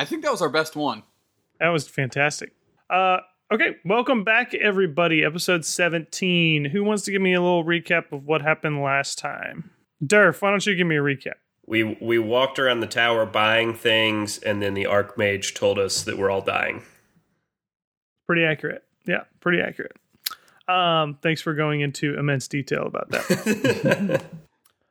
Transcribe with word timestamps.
I 0.00 0.06
think 0.06 0.22
that 0.22 0.30
was 0.30 0.40
our 0.40 0.48
best 0.48 0.76
one. 0.76 1.02
That 1.58 1.68
was 1.68 1.86
fantastic. 1.86 2.54
Uh, 2.88 3.18
okay, 3.52 3.76
welcome 3.84 4.24
back, 4.24 4.54
everybody. 4.54 5.22
Episode 5.22 5.62
17. 5.62 6.64
Who 6.64 6.84
wants 6.84 7.02
to 7.02 7.12
give 7.12 7.20
me 7.20 7.34
a 7.34 7.40
little 7.42 7.64
recap 7.64 8.10
of 8.10 8.24
what 8.24 8.40
happened 8.40 8.80
last 8.80 9.18
time? 9.18 9.72
Durf, 10.02 10.40
why 10.40 10.48
don't 10.48 10.64
you 10.64 10.74
give 10.74 10.86
me 10.86 10.96
a 10.96 11.02
recap? 11.02 11.34
We 11.66 11.98
we 12.00 12.18
walked 12.18 12.58
around 12.58 12.80
the 12.80 12.86
tower 12.86 13.26
buying 13.26 13.74
things, 13.74 14.38
and 14.38 14.62
then 14.62 14.72
the 14.72 14.84
Archmage 14.84 15.54
told 15.54 15.78
us 15.78 16.02
that 16.04 16.16
we're 16.16 16.30
all 16.30 16.40
dying. 16.40 16.82
Pretty 18.26 18.44
accurate. 18.44 18.82
Yeah, 19.06 19.24
pretty 19.40 19.60
accurate. 19.60 19.98
Um, 20.66 21.18
thanks 21.20 21.42
for 21.42 21.52
going 21.52 21.82
into 21.82 22.18
immense 22.18 22.48
detail 22.48 22.86
about 22.86 23.10
that. 23.10 24.24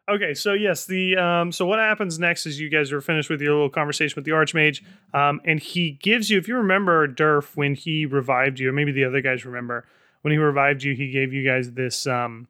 okay, 0.10 0.34
so 0.34 0.54
yes, 0.54 0.86
the 0.86 1.16
um, 1.18 1.52
so 1.52 1.66
what 1.66 1.80
happens 1.80 2.20
next 2.20 2.46
is 2.46 2.60
you 2.60 2.70
guys 2.70 2.92
are 2.92 3.02
finished 3.02 3.30
with 3.30 3.42
your 3.42 3.54
little 3.54 3.70
conversation 3.70 4.16
with 4.16 4.26
the 4.26 4.32
Archmage, 4.32 4.82
um, 5.14 5.42
and 5.46 5.60
he 5.60 5.92
gives 5.92 6.30
you, 6.30 6.38
if 6.38 6.48
you 6.48 6.58
remember 6.58 7.08
Durf 7.08 7.56
when 7.56 7.76
he 7.76 8.06
revived 8.06 8.60
you, 8.60 8.70
or 8.70 8.72
maybe 8.72 8.92
the 8.92 9.06
other 9.06 9.22
guys 9.22 9.46
remember 9.46 9.86
when 10.22 10.32
he 10.32 10.38
revived 10.38 10.84
you, 10.84 10.94
he 10.96 11.12
gave 11.12 11.34
you 11.34 11.46
guys 11.46 11.72
this 11.72 12.06
um, 12.08 12.48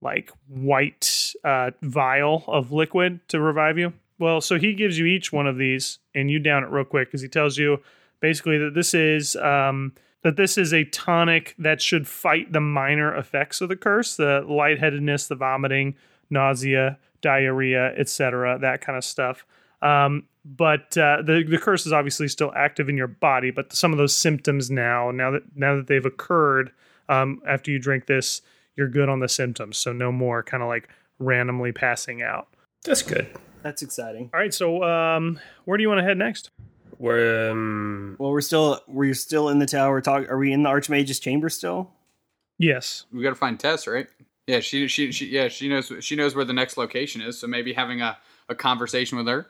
like 0.00 0.30
white 0.48 1.34
uh, 1.44 1.70
vial 1.82 2.44
of 2.46 2.72
liquid 2.72 3.20
to 3.28 3.40
revive 3.40 3.78
you. 3.78 3.92
Well, 4.18 4.40
so 4.40 4.58
he 4.58 4.74
gives 4.74 4.98
you 4.98 5.06
each 5.06 5.32
one 5.32 5.46
of 5.46 5.58
these, 5.58 5.98
and 6.14 6.30
you 6.30 6.38
down 6.38 6.62
it 6.62 6.70
real 6.70 6.84
quick 6.84 7.08
because 7.08 7.22
he 7.22 7.28
tells 7.28 7.58
you 7.58 7.78
basically 8.20 8.58
that 8.58 8.74
this 8.74 8.94
is 8.94 9.36
um, 9.36 9.92
that 10.22 10.36
this 10.36 10.56
is 10.56 10.72
a 10.72 10.84
tonic 10.84 11.54
that 11.58 11.82
should 11.82 12.08
fight 12.08 12.52
the 12.52 12.60
minor 12.60 13.14
effects 13.14 13.60
of 13.60 13.68
the 13.68 13.76
curse, 13.76 14.16
the 14.16 14.44
lightheadedness, 14.48 15.28
the 15.28 15.34
vomiting, 15.34 15.94
nausea, 16.34 16.98
diarrhea, 17.22 17.94
etc., 17.96 18.58
that 18.60 18.82
kind 18.82 18.98
of 18.98 19.04
stuff. 19.04 19.46
Um, 19.80 20.24
but 20.44 20.96
uh, 20.98 21.22
the 21.22 21.42
the 21.48 21.58
curse 21.58 21.86
is 21.86 21.92
obviously 21.92 22.28
still 22.28 22.52
active 22.54 22.90
in 22.90 22.98
your 22.98 23.06
body, 23.06 23.50
but 23.50 23.72
some 23.72 23.92
of 23.92 23.98
those 23.98 24.14
symptoms 24.14 24.70
now, 24.70 25.10
now 25.10 25.30
that 25.30 25.42
now 25.54 25.76
that 25.76 25.86
they've 25.86 26.04
occurred 26.04 26.70
um, 27.08 27.40
after 27.46 27.70
you 27.70 27.78
drink 27.78 28.06
this, 28.06 28.42
you're 28.76 28.88
good 28.88 29.08
on 29.08 29.20
the 29.20 29.28
symptoms. 29.28 29.78
So 29.78 29.92
no 29.92 30.12
more 30.12 30.42
kind 30.42 30.62
of 30.62 30.68
like 30.68 30.90
randomly 31.18 31.72
passing 31.72 32.22
out. 32.22 32.48
That's 32.84 33.02
good. 33.02 33.26
That's 33.62 33.80
exciting. 33.80 34.30
All 34.34 34.40
right, 34.40 34.52
so 34.52 34.84
um, 34.84 35.40
where 35.64 35.78
do 35.78 35.82
you 35.82 35.88
want 35.88 36.00
to 36.00 36.04
head 36.04 36.18
next? 36.18 36.50
We're 36.98 37.50
um, 37.50 38.16
Well, 38.18 38.30
we're 38.30 38.42
still 38.42 38.80
we're 38.86 39.14
still 39.14 39.48
in 39.48 39.58
the 39.58 39.66
tower. 39.66 40.02
Talk. 40.02 40.28
Are 40.28 40.36
we 40.36 40.52
in 40.52 40.62
the 40.62 40.68
Archmage's 40.68 41.18
chamber 41.18 41.48
still? 41.48 41.90
Yes. 42.58 43.06
We 43.12 43.22
got 43.22 43.30
to 43.30 43.34
find 43.34 43.58
Tess, 43.58 43.86
right? 43.86 44.06
Yeah, 44.46 44.60
she, 44.60 44.88
she 44.88 45.10
she 45.12 45.26
yeah 45.26 45.48
she 45.48 45.68
knows 45.68 45.90
she 46.00 46.16
knows 46.16 46.34
where 46.34 46.44
the 46.44 46.52
next 46.52 46.76
location 46.76 47.20
is. 47.22 47.38
So 47.38 47.46
maybe 47.46 47.72
having 47.72 48.02
a, 48.02 48.16
a 48.48 48.54
conversation 48.54 49.16
with 49.18 49.26
her 49.26 49.46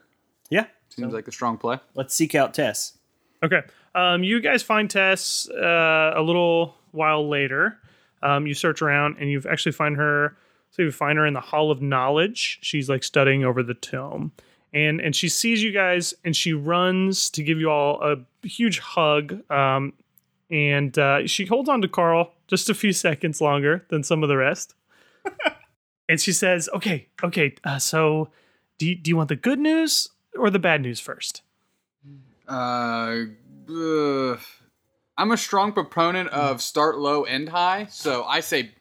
Yeah. 0.50 0.66
seems 0.88 1.12
like 1.12 1.26
a 1.28 1.32
strong 1.32 1.58
play. 1.58 1.78
Let's 1.94 2.14
seek 2.14 2.34
out 2.34 2.54
Tess. 2.54 2.96
Okay. 3.42 3.62
Um, 3.96 4.22
you 4.22 4.40
guys 4.40 4.62
find 4.62 4.88
Tess 4.88 5.48
uh, 5.50 6.12
a 6.16 6.22
little 6.22 6.76
while 6.92 7.28
later. 7.28 7.78
Um, 8.22 8.46
you 8.46 8.54
search 8.54 8.82
around 8.82 9.16
and 9.18 9.30
you 9.30 9.42
actually 9.50 9.72
find 9.72 9.96
her. 9.96 10.36
So 10.70 10.82
you 10.82 10.90
find 10.90 11.18
her 11.18 11.26
in 11.26 11.34
the 11.34 11.40
Hall 11.40 11.70
of 11.70 11.80
Knowledge. 11.82 12.58
She's 12.62 12.88
like 12.88 13.04
studying 13.04 13.44
over 13.44 13.62
the 13.62 13.74
tome, 13.74 14.32
and 14.72 15.00
and 15.00 15.14
she 15.14 15.28
sees 15.28 15.62
you 15.62 15.70
guys 15.72 16.14
and 16.24 16.34
she 16.34 16.52
runs 16.52 17.30
to 17.30 17.42
give 17.44 17.58
you 17.60 17.70
all 17.70 18.00
a 18.02 18.16
huge 18.46 18.78
hug. 18.80 19.48
Um, 19.50 19.92
and 20.50 20.96
uh, 20.98 21.26
she 21.26 21.46
holds 21.46 21.68
on 21.68 21.80
to 21.82 21.88
Carl 21.88 22.32
just 22.48 22.68
a 22.70 22.74
few 22.74 22.92
seconds 23.06 23.40
longer 23.40 23.84
than 23.88 24.02
some 24.04 24.22
of 24.22 24.28
the 24.28 24.36
rest. 24.36 24.74
and 26.08 26.20
she 26.20 26.32
says, 26.32 26.68
"Okay, 26.74 27.08
okay. 27.22 27.54
Uh, 27.64 27.78
so, 27.78 28.30
do 28.78 28.86
you, 28.86 28.94
do 28.96 29.08
you 29.10 29.16
want 29.16 29.28
the 29.28 29.36
good 29.36 29.58
news 29.58 30.08
or 30.36 30.50
the 30.50 30.58
bad 30.58 30.80
news 30.82 31.00
first? 31.00 31.42
Uh, 32.48 33.24
uh, 33.70 34.36
I'm 35.16 35.30
a 35.32 35.36
strong 35.36 35.72
proponent 35.72 36.28
of 36.30 36.60
start 36.60 36.98
low, 36.98 37.22
end 37.24 37.48
high. 37.50 37.86
So 37.90 38.24
I 38.24 38.40
say 38.40 38.72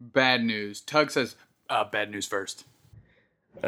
bad 0.00 0.42
news. 0.42 0.80
Tug 0.80 1.10
says 1.10 1.36
uh, 1.68 1.84
bad 1.84 2.10
news 2.10 2.26
first. 2.26 2.64
uh, 3.62 3.66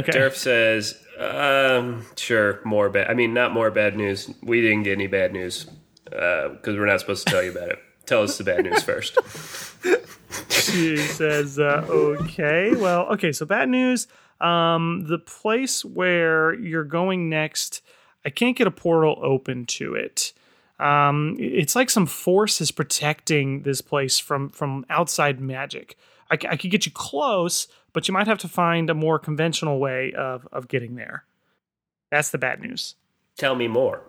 Okay. 0.00 0.12
Durf 0.12 0.34
says, 0.36 0.94
um, 1.18 2.06
sure, 2.16 2.60
more 2.64 2.88
bad. 2.88 3.08
I 3.10 3.14
mean, 3.14 3.34
not 3.34 3.52
more 3.52 3.70
bad 3.70 3.96
news. 3.96 4.32
We 4.42 4.60
didn't 4.62 4.84
get 4.84 4.92
any 4.92 5.08
bad 5.08 5.32
news 5.32 5.66
because 6.04 6.76
we're 6.76 6.86
not 6.86 7.00
supposed 7.00 7.26
to 7.26 7.32
tell 7.32 7.42
you 7.42 7.50
about 7.50 7.68
it. 7.68 7.78
Tell 8.06 8.22
us 8.22 8.38
the 8.38 8.44
bad 8.44 8.64
news 8.64 8.82
first. 8.82 9.18
she 10.48 10.96
says, 10.96 11.58
uh, 11.58 11.84
"Okay, 11.88 12.74
well, 12.74 13.06
okay. 13.12 13.32
So 13.32 13.46
bad 13.46 13.68
news. 13.68 14.06
Um, 14.40 15.04
the 15.08 15.18
place 15.18 15.84
where 15.84 16.54
you're 16.54 16.84
going 16.84 17.28
next, 17.28 17.82
I 18.24 18.30
can't 18.30 18.56
get 18.56 18.66
a 18.66 18.70
portal 18.70 19.18
open 19.22 19.66
to 19.66 19.94
it. 19.94 20.32
Um, 20.78 21.36
it's 21.38 21.76
like 21.76 21.90
some 21.90 22.06
force 22.06 22.60
is 22.60 22.70
protecting 22.70 23.62
this 23.62 23.80
place 23.82 24.18
from 24.18 24.48
from 24.50 24.86
outside 24.88 25.40
magic. 25.40 25.96
I, 26.30 26.38
c- 26.38 26.48
I 26.48 26.56
could 26.56 26.70
get 26.70 26.86
you 26.86 26.92
close, 26.92 27.66
but 27.92 28.06
you 28.08 28.14
might 28.14 28.28
have 28.28 28.38
to 28.38 28.48
find 28.48 28.88
a 28.88 28.94
more 28.94 29.18
conventional 29.18 29.78
way 29.78 30.12
of 30.12 30.48
of 30.52 30.68
getting 30.68 30.94
there. 30.94 31.24
That's 32.10 32.30
the 32.30 32.38
bad 32.38 32.60
news. 32.60 32.94
Tell 33.36 33.54
me 33.54 33.68
more. 33.68 34.02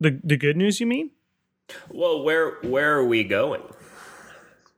The 0.00 0.18
the 0.24 0.36
good 0.36 0.56
news, 0.56 0.80
you 0.80 0.86
mean? 0.86 1.10
Well, 1.90 2.22
where 2.22 2.52
where 2.62 2.96
are 2.96 3.04
we 3.04 3.22
going? 3.24 3.62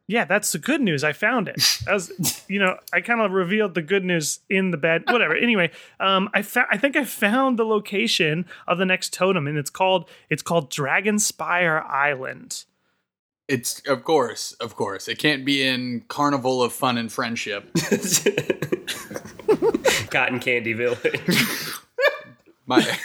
Yeah, 0.08 0.24
that's 0.24 0.52
the 0.52 0.58
good 0.58 0.80
news. 0.80 1.02
I 1.02 1.12
found 1.12 1.48
it. 1.48 1.56
That 1.86 1.94
was, 1.94 2.44
you 2.48 2.58
know, 2.58 2.78
I 2.92 3.00
kind 3.00 3.20
of 3.20 3.32
revealed 3.32 3.74
the 3.74 3.82
good 3.82 4.04
news 4.04 4.40
in 4.48 4.70
the 4.70 4.76
bad. 4.76 5.04
Whatever. 5.08 5.36
Anyway, 5.36 5.70
um, 6.00 6.28
I 6.34 6.42
fa- 6.42 6.66
I 6.70 6.78
think 6.78 6.96
I 6.96 7.04
found 7.04 7.58
the 7.58 7.64
location 7.64 8.46
of 8.66 8.78
the 8.78 8.84
next 8.84 9.12
totem, 9.12 9.46
and 9.46 9.56
it's 9.58 9.70
called 9.70 10.08
it's 10.30 10.42
called 10.42 10.70
Dragonspire 10.70 11.84
Island. 11.84 12.64
It's 13.48 13.80
of 13.86 14.04
course, 14.04 14.52
of 14.54 14.74
course. 14.74 15.06
It 15.06 15.18
can't 15.18 15.44
be 15.44 15.64
in 15.64 16.04
Carnival 16.08 16.62
of 16.62 16.72
Fun 16.72 16.98
and 16.98 17.12
Friendship. 17.12 17.70
Cotton 20.10 20.40
Candy 20.40 20.72
Village. 20.72 21.20
My 22.66 22.82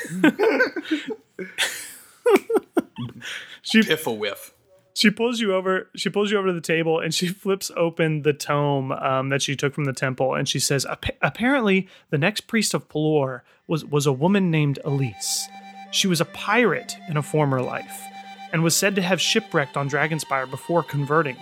She 3.61 3.81
piffle 3.81 4.17
whiff. 4.17 4.53
She 4.93 5.09
pulls 5.09 5.39
you 5.39 5.53
over. 5.53 5.87
She 5.95 6.09
pulls 6.09 6.31
you 6.31 6.37
over 6.37 6.47
to 6.47 6.53
the 6.53 6.61
table, 6.61 6.99
and 6.99 7.13
she 7.13 7.27
flips 7.43 7.71
open 7.75 8.23
the 8.23 8.33
tome 8.33 8.91
um, 8.91 9.29
that 9.29 9.41
she 9.41 9.55
took 9.55 9.73
from 9.73 9.85
the 9.85 9.93
temple, 9.93 10.33
and 10.35 10.47
she 10.47 10.59
says, 10.59 10.85
"Appa- 10.85 11.13
"Apparently, 11.21 11.87
the 12.09 12.17
next 12.17 12.41
priest 12.47 12.73
of 12.73 12.87
Pelor 12.89 13.41
was 13.67 13.85
was 13.85 14.05
a 14.05 14.11
woman 14.13 14.51
named 14.51 14.79
Elise. 14.83 15.47
She 15.91 16.07
was 16.07 16.21
a 16.21 16.25
pirate 16.25 16.95
in 17.09 17.17
a 17.17 17.23
former 17.23 17.61
life, 17.61 18.01
and 18.51 18.63
was 18.63 18.75
said 18.75 18.95
to 18.95 19.01
have 19.01 19.19
shipwrecked 19.21 19.77
on 19.77 19.89
Dragonspire 19.89 20.49
before 20.49 20.83
converting. 20.83 21.37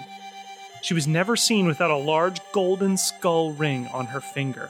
She 0.82 0.94
was 0.94 1.08
never 1.08 1.36
seen 1.36 1.68
without 1.68 1.92
a 1.92 1.98
large 1.98 2.40
golden 2.54 2.98
skull 2.98 3.54
ring 3.54 3.88
on 3.94 4.08
her 4.08 4.22
finger." 4.22 4.70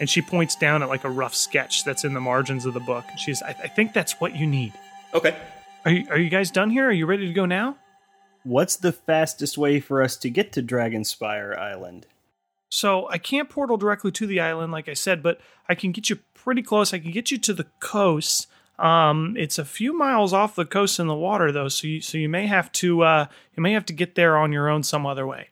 And 0.00 0.10
she 0.10 0.20
points 0.20 0.56
down 0.56 0.82
at 0.82 0.88
like 0.88 1.04
a 1.04 1.10
rough 1.10 1.34
sketch 1.34 1.84
that's 1.84 2.02
in 2.04 2.12
the 2.12 2.20
margins 2.20 2.66
of 2.66 2.74
the 2.74 2.80
book. 2.80 3.04
And 3.08 3.20
she's, 3.20 3.40
I, 3.40 3.50
I 3.50 3.68
think 3.68 3.92
that's 3.92 4.20
what 4.20 4.34
you 4.34 4.48
need. 4.48 4.72
okay. 5.14 5.36
Are 5.84 5.92
you, 5.92 6.06
are 6.10 6.18
you 6.18 6.28
guys 6.28 6.50
done 6.50 6.70
here? 6.70 6.88
Are 6.88 6.92
you 6.92 7.06
ready 7.06 7.28
to 7.28 7.32
go 7.32 7.46
now? 7.46 7.76
What's 8.44 8.76
the 8.76 8.92
fastest 8.92 9.56
way 9.56 9.80
for 9.80 10.02
us 10.02 10.16
to 10.18 10.30
get 10.30 10.52
to 10.52 10.62
Dragonspire 10.62 11.56
Island? 11.56 12.06
So 12.70 13.08
I 13.08 13.18
can't 13.18 13.50
portal 13.50 13.76
directly 13.76 14.10
to 14.12 14.26
the 14.26 14.40
island, 14.40 14.72
like 14.72 14.88
I 14.88 14.94
said, 14.94 15.22
but 15.22 15.40
I 15.68 15.74
can 15.74 15.92
get 15.92 16.08
you 16.08 16.18
pretty 16.34 16.62
close. 16.62 16.94
I 16.94 16.98
can 16.98 17.10
get 17.10 17.30
you 17.30 17.38
to 17.38 17.52
the 17.52 17.66
coast. 17.80 18.46
Um, 18.78 19.36
it's 19.38 19.58
a 19.58 19.64
few 19.64 19.96
miles 19.96 20.32
off 20.32 20.56
the 20.56 20.64
coast 20.64 20.98
in 20.98 21.06
the 21.06 21.14
water, 21.14 21.52
though, 21.52 21.68
so 21.68 21.86
you 21.86 22.00
so 22.00 22.16
you 22.18 22.28
may 22.28 22.46
have 22.46 22.72
to 22.72 23.02
uh, 23.02 23.26
you 23.54 23.62
may 23.62 23.72
have 23.72 23.84
to 23.86 23.92
get 23.92 24.14
there 24.14 24.36
on 24.36 24.52
your 24.52 24.68
own 24.68 24.82
some 24.82 25.06
other 25.06 25.26
way. 25.26 25.50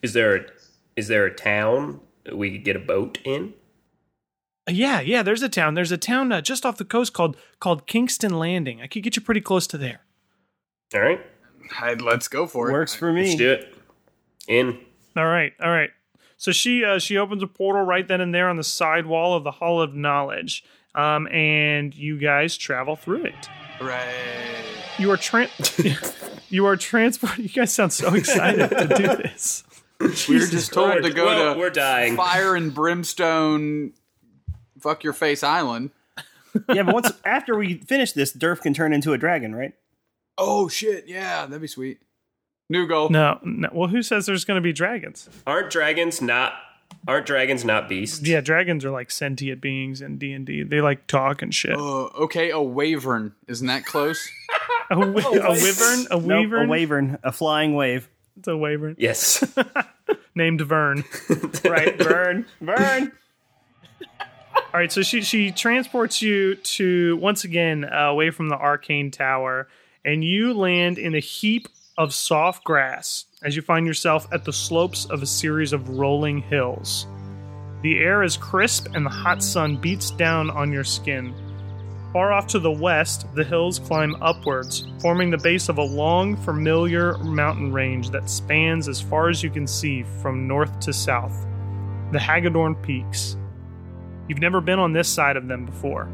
Is 0.00 0.14
there 0.14 0.36
a, 0.36 0.40
is 0.96 1.08
there 1.08 1.26
a 1.26 1.34
town 1.34 2.00
we 2.32 2.50
could 2.50 2.64
get 2.64 2.76
a 2.76 2.80
boat 2.80 3.18
in? 3.24 3.52
Uh, 4.66 4.72
yeah, 4.72 5.00
yeah. 5.00 5.22
There's 5.22 5.42
a 5.42 5.48
town. 5.48 5.74
There's 5.74 5.92
a 5.92 5.98
town 5.98 6.32
uh, 6.32 6.40
just 6.40 6.64
off 6.64 6.78
the 6.78 6.84
coast 6.84 7.12
called 7.12 7.36
called 7.60 7.86
Kingston 7.86 8.38
Landing. 8.38 8.80
I 8.80 8.86
could 8.86 9.02
get 9.02 9.16
you 9.16 9.22
pretty 9.22 9.42
close 9.42 9.66
to 9.68 9.78
there. 9.78 10.00
All 10.94 11.00
right, 11.00 11.20
I'd, 11.80 12.00
let's 12.02 12.28
go 12.28 12.46
for 12.46 12.68
it. 12.70 12.72
Works 12.72 12.94
for 12.94 13.12
me. 13.12 13.22
let's 13.22 13.32
me. 13.32 13.38
do 13.38 13.50
it. 13.52 13.74
In. 14.48 14.78
All 15.16 15.26
right, 15.26 15.52
all 15.62 15.70
right. 15.70 15.90
So 16.36 16.50
she 16.52 16.84
uh, 16.84 16.98
she 16.98 17.16
opens 17.16 17.42
a 17.42 17.46
portal 17.46 17.82
right 17.82 18.06
then 18.06 18.20
and 18.20 18.34
there 18.34 18.48
on 18.48 18.56
the 18.56 18.64
side 18.64 19.06
wall 19.06 19.34
of 19.36 19.44
the 19.44 19.52
Hall 19.52 19.80
of 19.80 19.94
Knowledge, 19.94 20.64
um, 20.94 21.28
and 21.28 21.94
you 21.94 22.18
guys 22.18 22.56
travel 22.56 22.96
through 22.96 23.24
it. 23.26 23.46
Hooray. 23.78 24.12
You 24.98 25.10
are 25.12 25.16
tran 25.16 25.48
you 26.50 26.66
are 26.66 26.76
transport. 26.76 27.38
You 27.38 27.48
guys 27.48 27.72
sound 27.72 27.92
so 27.92 28.12
excited 28.14 28.68
to 28.70 28.88
do 28.88 29.06
this. 29.22 29.62
We 30.00 30.06
were 30.40 30.46
just 30.46 30.72
told 30.72 31.02
to 31.02 31.10
go 31.10 31.26
Well, 31.26 31.54
to 31.54 31.60
we're 31.60 31.70
dying. 31.70 32.16
Fire 32.16 32.56
and 32.56 32.74
Brimstone, 32.74 33.92
fuck 34.80 35.04
your 35.04 35.12
face 35.12 35.42
island. 35.44 35.90
yeah, 36.68 36.82
but 36.82 36.92
once 36.94 37.12
after 37.24 37.56
we 37.56 37.74
finish 37.78 38.12
this, 38.12 38.32
Durf 38.32 38.60
can 38.62 38.74
turn 38.74 38.92
into 38.92 39.12
a 39.12 39.18
dragon, 39.18 39.54
right? 39.54 39.72
Oh 40.38 40.68
shit! 40.68 41.06
Yeah, 41.08 41.46
that'd 41.46 41.60
be 41.60 41.66
sweet. 41.68 41.98
New 42.68 42.86
goal. 42.86 43.10
No, 43.10 43.38
no. 43.42 43.68
Well, 43.72 43.88
who 43.88 44.02
says 44.02 44.24
there's 44.26 44.44
going 44.44 44.56
to 44.56 44.62
be 44.62 44.72
dragons? 44.72 45.28
Aren't 45.46 45.70
dragons 45.70 46.22
not 46.22 46.54
Aren't 47.06 47.26
dragons 47.26 47.64
not 47.64 47.88
beasts? 47.88 48.22
Yeah, 48.26 48.40
dragons 48.40 48.84
are 48.84 48.90
like 48.90 49.10
sentient 49.10 49.60
beings 49.60 50.00
in 50.00 50.16
D 50.18 50.32
and 50.32 50.46
D. 50.46 50.62
They 50.62 50.80
like 50.80 51.06
talk 51.06 51.42
and 51.42 51.54
shit. 51.54 51.74
Uh, 51.76 52.04
okay, 52.24 52.50
a 52.50 52.60
wyvern. 52.60 53.34
Isn't 53.48 53.66
that 53.66 53.84
close? 53.84 54.26
a, 54.90 54.94
wi- 54.94 55.22
a 55.22 55.50
wyvern, 55.50 56.06
a 56.10 56.16
Nope, 56.18 56.24
weavern, 56.50 56.64
a 56.66 56.68
wavern, 56.68 57.18
a 57.24 57.32
flying 57.32 57.74
wave. 57.74 58.08
it's 58.38 58.48
a 58.48 58.56
wyvern 58.56 58.94
Yes. 58.98 59.44
named 60.34 60.60
Vern. 60.62 61.04
Right, 61.64 61.96
Vern, 61.98 62.46
Vern. 62.60 63.12
All 64.56 64.80
right, 64.80 64.90
so 64.92 65.02
she 65.02 65.20
she 65.22 65.50
transports 65.50 66.22
you 66.22 66.54
to 66.56 67.16
once 67.18 67.44
again 67.44 67.84
uh, 67.84 68.06
away 68.08 68.30
from 68.30 68.48
the 68.48 68.56
arcane 68.56 69.10
tower, 69.10 69.68
and 70.04 70.24
you 70.24 70.52
land 70.52 70.98
in 70.98 71.14
a 71.14 71.20
heap 71.20 71.68
of 71.96 72.14
soft 72.14 72.64
grass 72.64 73.26
as 73.42 73.54
you 73.54 73.62
find 73.62 73.86
yourself 73.86 74.26
at 74.32 74.44
the 74.44 74.52
slopes 74.52 75.04
of 75.06 75.22
a 75.22 75.26
series 75.26 75.72
of 75.72 75.88
rolling 75.90 76.40
hills. 76.42 77.06
The 77.82 77.98
air 77.98 78.22
is 78.22 78.36
crisp 78.36 78.88
and 78.94 79.04
the 79.04 79.10
hot 79.10 79.42
sun 79.42 79.76
beats 79.76 80.10
down 80.10 80.50
on 80.50 80.72
your 80.72 80.84
skin. 80.84 81.34
Far 82.12 82.32
off 82.32 82.46
to 82.48 82.58
the 82.58 82.70
west, 82.70 83.26
the 83.34 83.44
hills 83.44 83.78
climb 83.78 84.16
upwards, 84.20 84.86
forming 85.00 85.30
the 85.30 85.38
base 85.38 85.68
of 85.68 85.78
a 85.78 85.82
long, 85.82 86.36
familiar 86.36 87.16
mountain 87.18 87.72
range 87.72 88.10
that 88.10 88.28
spans 88.28 88.86
as 88.86 89.00
far 89.00 89.30
as 89.30 89.42
you 89.42 89.50
can 89.50 89.66
see 89.66 90.04
from 90.20 90.46
north 90.46 90.78
to 90.80 90.92
south. 90.92 91.46
The 92.12 92.18
Haggadorn 92.18 92.82
Peaks. 92.82 93.36
You've 94.28 94.40
never 94.40 94.60
been 94.60 94.78
on 94.78 94.92
this 94.92 95.08
side 95.08 95.36
of 95.36 95.48
them 95.48 95.64
before. 95.64 96.08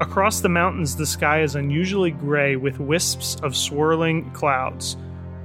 Across 0.00 0.40
the 0.40 0.48
mountains, 0.48 0.96
the 0.96 1.06
sky 1.06 1.42
is 1.42 1.54
unusually 1.54 2.10
gray 2.10 2.56
with 2.56 2.80
wisps 2.80 3.36
of 3.42 3.56
swirling 3.56 4.30
clouds, 4.32 4.96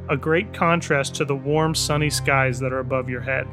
a 0.09 0.17
great 0.17 0.53
contrast 0.53 1.13
to 1.15 1.25
the 1.25 1.35
warm, 1.35 1.75
sunny 1.75 2.09
skies 2.09 2.59
that 2.59 2.73
are 2.73 2.79
above 2.79 3.09
your 3.09 3.21
head. 3.21 3.47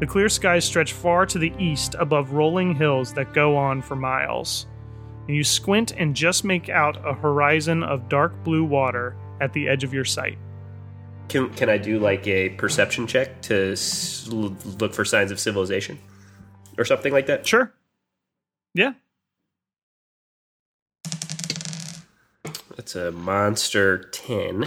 The 0.00 0.06
clear 0.06 0.28
skies 0.28 0.64
stretch 0.64 0.92
far 0.92 1.24
to 1.26 1.38
the 1.38 1.54
east 1.58 1.94
above 1.98 2.32
rolling 2.32 2.74
hills 2.74 3.14
that 3.14 3.32
go 3.32 3.56
on 3.56 3.80
for 3.80 3.96
miles. 3.96 4.66
And 5.26 5.34
you 5.36 5.42
squint 5.44 5.92
and 5.96 6.14
just 6.14 6.44
make 6.44 6.68
out 6.68 6.98
a 7.06 7.14
horizon 7.14 7.82
of 7.82 8.10
dark 8.10 8.32
blue 8.44 8.64
water 8.64 9.16
at 9.40 9.54
the 9.54 9.68
edge 9.68 9.84
of 9.84 9.94
your 9.94 10.04
sight. 10.04 10.36
can 11.28 11.48
can 11.54 11.70
I 11.70 11.78
do 11.78 11.98
like 11.98 12.26
a 12.26 12.50
perception 12.50 13.06
check 13.06 13.40
to 13.42 13.72
s- 13.72 14.28
look 14.28 14.92
for 14.92 15.04
signs 15.06 15.30
of 15.30 15.40
civilization 15.40 15.98
or 16.76 16.84
something 16.84 17.12
like 17.12 17.26
that? 17.26 17.46
Sure. 17.46 17.72
Yeah. 18.74 18.92
That's 22.76 22.96
a 22.96 23.12
monster 23.12 23.98
ten. 23.98 24.66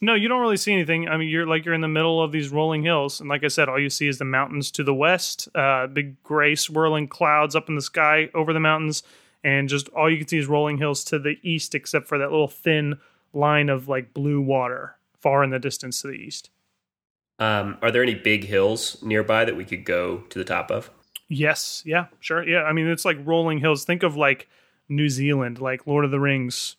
No, 0.00 0.14
you 0.14 0.28
don't 0.28 0.40
really 0.40 0.58
see 0.58 0.72
anything. 0.72 1.08
I 1.08 1.16
mean, 1.16 1.28
you're 1.28 1.46
like 1.46 1.64
you're 1.64 1.74
in 1.74 1.80
the 1.80 1.88
middle 1.88 2.22
of 2.22 2.30
these 2.30 2.50
rolling 2.50 2.82
hills, 2.82 3.20
and 3.20 3.28
like 3.28 3.44
I 3.44 3.48
said, 3.48 3.68
all 3.68 3.80
you 3.80 3.90
see 3.90 4.08
is 4.08 4.18
the 4.18 4.24
mountains 4.24 4.70
to 4.72 4.84
the 4.84 4.94
west, 4.94 5.48
uh, 5.54 5.86
big 5.86 6.22
gray 6.22 6.54
swirling 6.54 7.08
clouds 7.08 7.56
up 7.56 7.68
in 7.68 7.74
the 7.74 7.82
sky 7.82 8.28
over 8.34 8.52
the 8.52 8.60
mountains, 8.60 9.02
and 9.42 9.68
just 9.68 9.88
all 9.88 10.10
you 10.10 10.18
can 10.18 10.28
see 10.28 10.38
is 10.38 10.46
rolling 10.46 10.78
hills 10.78 11.02
to 11.04 11.18
the 11.18 11.38
east, 11.42 11.74
except 11.74 12.06
for 12.06 12.18
that 12.18 12.30
little 12.30 12.48
thin 12.48 12.98
line 13.32 13.68
of 13.68 13.88
like 13.88 14.12
blue 14.14 14.40
water 14.40 14.96
far 15.18 15.42
in 15.42 15.50
the 15.50 15.58
distance 15.58 16.02
to 16.02 16.08
the 16.08 16.14
east. 16.14 16.50
Um, 17.38 17.78
are 17.82 17.90
there 17.90 18.02
any 18.02 18.14
big 18.14 18.44
hills 18.44 19.02
nearby 19.02 19.44
that 19.44 19.56
we 19.56 19.64
could 19.64 19.84
go 19.84 20.18
to 20.28 20.38
the 20.38 20.44
top 20.44 20.70
of? 20.70 20.90
Yes, 21.28 21.82
yeah, 21.84 22.06
sure, 22.20 22.46
yeah. 22.46 22.62
I 22.62 22.72
mean, 22.72 22.86
it's 22.86 23.04
like 23.04 23.18
rolling 23.24 23.58
hills. 23.58 23.84
Think 23.84 24.02
of 24.02 24.16
like 24.16 24.48
New 24.88 25.08
Zealand, 25.08 25.60
like 25.60 25.86
Lord 25.86 26.04
of 26.04 26.10
the 26.10 26.20
Rings. 26.20 26.76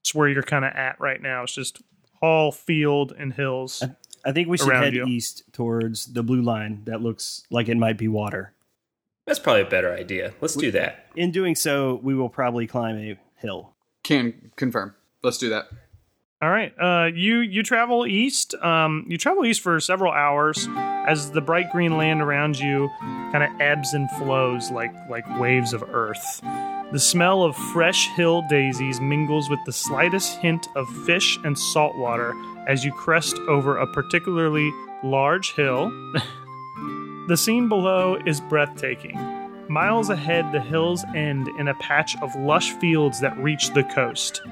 It's 0.00 0.14
where 0.14 0.28
you're 0.28 0.42
kind 0.42 0.64
of 0.64 0.72
at 0.74 1.00
right 1.00 1.20
now. 1.20 1.44
It's 1.44 1.54
just 1.54 1.80
all 2.20 2.52
field 2.52 3.12
and 3.16 3.32
hills. 3.32 3.82
I 4.24 4.32
think 4.32 4.48
we 4.48 4.56
should 4.58 4.74
head 4.74 4.94
you. 4.94 5.06
east 5.06 5.44
towards 5.52 6.06
the 6.06 6.22
blue 6.22 6.42
line 6.42 6.82
that 6.86 7.02
looks 7.02 7.44
like 7.50 7.68
it 7.68 7.76
might 7.76 7.98
be 7.98 8.08
water. 8.08 8.52
That's 9.26 9.38
probably 9.38 9.62
a 9.62 9.66
better 9.66 9.92
idea. 9.92 10.34
Let's 10.40 10.54
do 10.54 10.70
that. 10.72 11.06
In 11.16 11.30
doing 11.30 11.54
so, 11.54 12.00
we 12.02 12.14
will 12.14 12.28
probably 12.28 12.66
climb 12.66 12.98
a 12.98 13.18
hill. 13.36 13.72
Can 14.02 14.50
confirm. 14.56 14.94
Let's 15.22 15.38
do 15.38 15.48
that. 15.50 15.68
All 16.44 16.50
right. 16.50 16.74
Uh, 16.78 17.06
you 17.06 17.38
you 17.38 17.62
travel 17.62 18.06
east. 18.06 18.54
Um, 18.56 19.06
you 19.08 19.16
travel 19.16 19.46
east 19.46 19.62
for 19.62 19.80
several 19.80 20.12
hours 20.12 20.68
as 20.76 21.30
the 21.30 21.40
bright 21.40 21.72
green 21.72 21.96
land 21.96 22.20
around 22.20 22.58
you 22.58 22.90
kind 23.32 23.42
of 23.42 23.58
ebbs 23.62 23.94
and 23.94 24.10
flows 24.10 24.70
like 24.70 24.92
like 25.08 25.24
waves 25.40 25.72
of 25.72 25.82
earth. 25.82 26.42
The 26.92 26.98
smell 26.98 27.44
of 27.44 27.56
fresh 27.56 28.08
hill 28.08 28.42
daisies 28.50 29.00
mingles 29.00 29.48
with 29.48 29.58
the 29.64 29.72
slightest 29.72 30.36
hint 30.36 30.68
of 30.76 30.86
fish 31.06 31.38
and 31.44 31.58
salt 31.58 31.96
water 31.96 32.34
as 32.68 32.84
you 32.84 32.92
crest 32.92 33.38
over 33.48 33.78
a 33.78 33.86
particularly 33.94 34.70
large 35.02 35.54
hill. 35.54 35.88
the 37.26 37.38
scene 37.38 37.70
below 37.70 38.18
is 38.26 38.42
breathtaking. 38.42 39.16
Miles 39.70 40.10
ahead, 40.10 40.52
the 40.52 40.60
hills 40.60 41.06
end 41.14 41.48
in 41.58 41.68
a 41.68 41.74
patch 41.76 42.14
of 42.20 42.36
lush 42.36 42.72
fields 42.72 43.20
that 43.20 43.34
reach 43.38 43.70
the 43.70 43.84
coast 43.84 44.42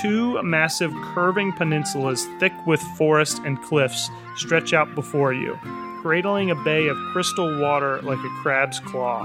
two 0.00 0.42
massive 0.42 0.92
curving 1.14 1.52
peninsulas 1.52 2.24
thick 2.38 2.52
with 2.66 2.80
forest 2.96 3.40
and 3.44 3.60
cliffs 3.62 4.10
stretch 4.36 4.72
out 4.72 4.94
before 4.94 5.32
you, 5.32 5.58
cradling 6.02 6.50
a 6.50 6.54
bay 6.64 6.88
of 6.88 6.96
crystal 7.12 7.60
water 7.60 8.00
like 8.02 8.18
a 8.18 8.42
crab's 8.42 8.80
claw. 8.80 9.24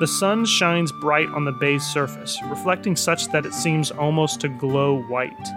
The 0.00 0.06
sun 0.06 0.44
shines 0.44 0.90
bright 1.00 1.28
on 1.28 1.44
the 1.44 1.52
bay's 1.52 1.84
surface, 1.84 2.38
reflecting 2.46 2.96
such 2.96 3.28
that 3.28 3.46
it 3.46 3.54
seems 3.54 3.90
almost 3.90 4.40
to 4.40 4.48
glow 4.48 5.02
white. 5.02 5.48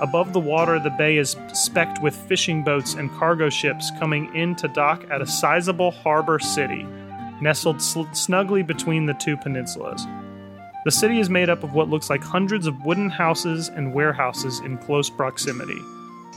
Above 0.00 0.32
the 0.32 0.40
water, 0.40 0.78
the 0.78 0.90
bay 0.90 1.16
is 1.16 1.36
specked 1.52 2.02
with 2.02 2.14
fishing 2.14 2.62
boats 2.62 2.94
and 2.94 3.10
cargo 3.12 3.48
ships 3.48 3.90
coming 3.98 4.32
in 4.36 4.54
to 4.56 4.68
dock 4.68 5.04
at 5.10 5.22
a 5.22 5.26
sizable 5.26 5.90
harbor 5.90 6.38
city, 6.38 6.86
nestled 7.40 7.82
sl- 7.82 8.04
snugly 8.12 8.62
between 8.62 9.06
the 9.06 9.14
two 9.14 9.36
peninsulas. 9.36 10.06
The 10.86 10.92
city 10.92 11.18
is 11.18 11.28
made 11.28 11.50
up 11.50 11.64
of 11.64 11.74
what 11.74 11.88
looks 11.88 12.10
like 12.10 12.22
hundreds 12.22 12.68
of 12.68 12.84
wooden 12.84 13.10
houses 13.10 13.70
and 13.70 13.92
warehouses 13.92 14.60
in 14.60 14.78
close 14.78 15.10
proximity. 15.10 15.80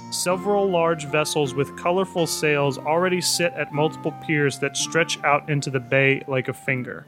Several 0.09 0.67
large 0.67 1.05
vessels 1.05 1.53
with 1.53 1.77
colorful 1.77 2.25
sails 2.25 2.79
already 2.79 3.21
sit 3.21 3.53
at 3.53 3.71
multiple 3.71 4.11
piers 4.25 4.57
that 4.57 4.75
stretch 4.75 5.23
out 5.23 5.47
into 5.51 5.69
the 5.69 5.79
bay 5.79 6.23
like 6.27 6.47
a 6.47 6.53
finger. 6.53 7.05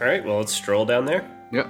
All 0.00 0.06
right, 0.06 0.24
well, 0.24 0.38
let's 0.38 0.52
stroll 0.52 0.84
down 0.84 1.04
there. 1.04 1.28
Yep. 1.50 1.66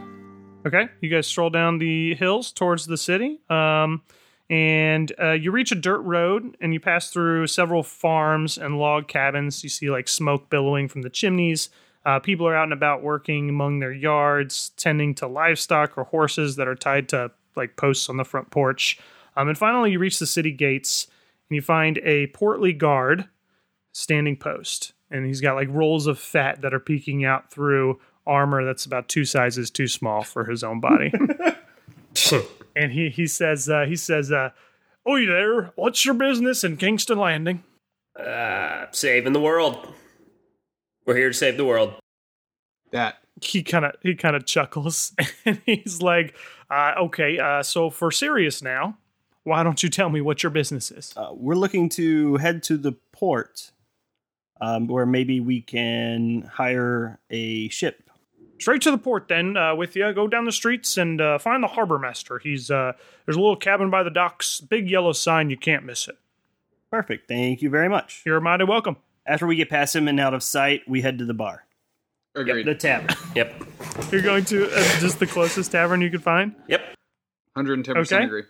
Okay, 0.67 0.89
you 1.01 1.09
guys 1.09 1.27
stroll 1.27 1.49
down 1.49 1.79
the 1.79 2.15
hills 2.17 2.53
towards 2.53 2.85
the 2.85 2.99
city, 2.99 3.41
um, 3.49 4.03
and 4.51 5.11
uh, 5.19 5.33
you 5.33 5.53
reach 5.53 5.73
a 5.73 5.75
dirt 5.75 6.01
road, 6.01 6.55
and 6.61 6.75
you 6.75 6.81
pass 6.81 7.11
through 7.11 7.47
several 7.47 7.83
farms 7.83 8.59
and 8.59 8.79
log 8.79 9.09
cabins. 9.09 9.65
You 9.65 9.71
see 9.71 9.89
like 9.89 10.07
smoke 10.07 10.51
billowing 10.51 10.87
from 10.87 11.01
the 11.01 11.09
chimneys. 11.09 11.71
Uh, 12.05 12.19
people 12.19 12.47
are 12.47 12.57
out 12.57 12.65
and 12.65 12.73
about 12.73 13.03
working 13.03 13.49
among 13.49 13.79
their 13.79 13.93
yards, 13.93 14.71
tending 14.77 15.15
to 15.17 15.27
livestock 15.27 15.99
or 15.99 16.05
horses 16.05 16.57
that 16.57 16.69
are 16.69 16.75
tied 16.75 17.09
to 17.09 17.31
like 17.57 17.77
posts 17.77 18.09
on 18.09 18.17
the 18.17 18.25
front 18.25 18.51
porch. 18.51 18.99
Um, 19.37 19.49
and 19.49 19.59
finally, 19.59 19.93
you 19.93 19.99
reach 19.99 20.19
the 20.19 20.27
city 20.27 20.53
gates, 20.53 21.07
and 21.49 21.57
you 21.57 21.63
find 21.63 21.99
a 21.99 22.29
portly 22.29 22.73
guard 22.73 23.29
standing 23.93 24.37
post, 24.37 24.93
and 25.11 25.27
he's 25.27 25.41
got 25.41 25.55
like 25.55 25.69
rolls 25.71 26.07
of 26.07 26.19
fat 26.19 26.63
that 26.63 26.75
are 26.75 26.81
peeking 26.81 27.25
out 27.25 27.51
through 27.51 28.01
armor 28.27 28.65
that's 28.65 28.85
about 28.85 29.09
two 29.09 29.25
sizes 29.25 29.71
too 29.71 29.89
small 29.89 30.23
for 30.23 30.45
his 30.45 30.63
own 30.63 30.81
body. 30.81 31.13
and 32.77 32.93
he 32.93 33.09
he 33.09 33.27
says 33.27 33.69
uh, 33.69 33.85
he 33.87 33.97
says, 33.97 34.33
uh, 34.33 34.51
"Oh, 35.05 35.17
you 35.17 35.27
there? 35.27 35.73
What's 35.77 36.05
your 36.05 36.15
business 36.15 36.65
in 36.65 36.77
Kingston 36.77 37.19
Landing?" 37.19 37.63
uh, 38.19 38.87
saving 38.91 39.33
the 39.33 39.41
world. 39.41 39.93
We're 41.09 41.17
here 41.17 41.29
to 41.29 41.35
save 41.35 41.57
the 41.57 41.65
world. 41.65 41.95
That. 42.93 43.17
He 43.41 43.63
kind 43.63 43.87
of 43.87 43.93
he 44.03 44.15
kind 44.15 44.37
of 44.37 44.45
chuckles, 44.45 45.13
and 45.47 45.59
he's 45.65 46.03
like, 46.03 46.35
uh, 46.69 46.93
"Okay, 46.99 47.39
uh, 47.39 47.63
so 47.63 47.89
for 47.89 48.11
serious 48.11 48.61
now, 48.61 48.99
why 49.45 49.63
don't 49.63 49.83
you 49.83 49.89
tell 49.89 50.11
me 50.11 50.21
what 50.21 50.43
your 50.43 50.51
business 50.51 50.91
is?" 50.91 51.15
Uh, 51.17 51.31
we're 51.33 51.55
looking 51.55 51.89
to 51.91 52.37
head 52.37 52.63
to 52.65 52.77
the 52.77 52.93
port, 53.13 53.71
um, 54.61 54.87
where 54.87 55.07
maybe 55.07 55.41
we 55.41 55.63
can 55.63 56.43
hire 56.43 57.19
a 57.31 57.71
ship. 57.71 58.11
Straight 58.59 58.83
to 58.83 58.91
the 58.91 58.99
port, 58.99 59.29
then. 59.29 59.57
Uh, 59.57 59.75
with 59.75 59.97
you, 59.97 60.13
go 60.13 60.29
down 60.29 60.45
the 60.45 60.53
streets 60.53 60.99
and 60.99 61.23
uh, 61.23 61.39
find 61.39 61.63
the 61.63 61.69
harbor 61.69 61.99
master. 61.99 62.39
He's 62.39 62.71
uh, 62.71 62.93
there's 63.25 63.37
a 63.37 63.41
little 63.41 63.57
cabin 63.57 63.89
by 63.89 64.03
the 64.03 64.11
docks, 64.11 64.61
big 64.61 64.91
yellow 64.91 65.13
sign. 65.13 65.49
You 65.49 65.57
can't 65.57 65.87
miss 65.87 66.07
it. 66.07 66.19
Perfect. 66.91 67.29
Thank 67.29 67.63
you 67.63 67.71
very 67.71 67.89
much. 67.89 68.23
You're 68.27 68.41
mighty 68.41 68.65
welcome. 68.65 68.99
After 69.29 69.47
we 69.47 69.55
get 69.57 69.69
past 69.69 69.95
him 69.95 70.09
and 70.09 70.19
out 70.19 70.33
of 70.35 70.43
sight, 70.43 70.83
we 70.89 71.03
head 71.03 71.19
to 71.19 71.25
the 71.27 71.35
bar, 71.35 71.65
Agreed. 72.35 72.67
the 72.67 72.75
tavern. 72.75 73.15
Yep. 73.37 73.63
You're 74.11 74.23
going 74.23 74.45
to 74.47 74.71
uh, 74.75 74.83
just 75.01 75.19
the 75.21 75.27
closest 75.27 75.71
tavern 75.71 76.01
you 76.01 76.11
could 76.11 76.23
find. 76.23 76.55
Yep. 76.67 76.81
110% 77.57 77.97
Okay. 77.99 78.25
agree. 78.25 78.43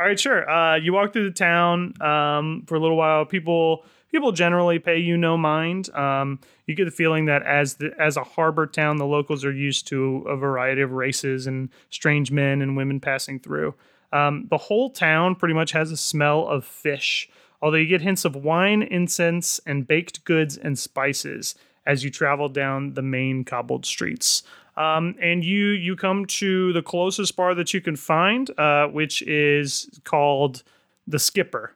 All 0.00 0.06
right, 0.06 0.18
sure. 0.18 0.48
Uh, 0.50 0.76
you 0.76 0.92
walk 0.92 1.12
through 1.12 1.24
the 1.28 1.34
town 1.34 1.94
um, 2.02 2.64
for 2.66 2.74
a 2.74 2.78
little 2.80 2.96
while. 2.96 3.24
People 3.26 3.84
people 4.10 4.32
generally 4.32 4.78
pay 4.78 4.98
you 4.98 5.16
no 5.16 5.36
mind. 5.36 5.88
Um, 5.94 6.40
you 6.66 6.74
get 6.74 6.86
the 6.86 6.90
feeling 6.90 7.26
that 7.26 7.42
as 7.44 7.74
the, 7.74 7.92
as 8.00 8.16
a 8.16 8.24
harbor 8.24 8.66
town, 8.66 8.96
the 8.96 9.06
locals 9.06 9.44
are 9.44 9.52
used 9.52 9.86
to 9.88 10.24
a 10.28 10.36
variety 10.36 10.80
of 10.80 10.90
races 10.92 11.46
and 11.46 11.68
strange 11.90 12.32
men 12.32 12.60
and 12.62 12.76
women 12.76 12.98
passing 12.98 13.38
through. 13.38 13.74
Um, 14.12 14.46
the 14.50 14.56
whole 14.58 14.90
town 14.90 15.36
pretty 15.36 15.54
much 15.54 15.70
has 15.72 15.92
a 15.92 15.96
smell 15.96 16.48
of 16.48 16.64
fish. 16.64 17.28
Although 17.62 17.76
you 17.76 17.86
get 17.86 18.02
hints 18.02 18.24
of 18.24 18.36
wine, 18.36 18.82
incense, 18.82 19.60
and 19.66 19.86
baked 19.86 20.24
goods 20.24 20.56
and 20.56 20.78
spices 20.78 21.54
as 21.86 22.04
you 22.04 22.10
travel 22.10 22.48
down 22.48 22.94
the 22.94 23.02
main 23.02 23.44
cobbled 23.44 23.86
streets. 23.86 24.42
Um, 24.76 25.14
and 25.20 25.44
you 25.44 25.68
you 25.68 25.96
come 25.96 26.26
to 26.26 26.72
the 26.72 26.82
closest 26.82 27.36
bar 27.36 27.54
that 27.54 27.74
you 27.74 27.80
can 27.80 27.96
find, 27.96 28.50
uh, 28.58 28.86
which 28.86 29.22
is 29.22 30.00
called 30.04 30.62
the 31.06 31.18
Skipper. 31.18 31.74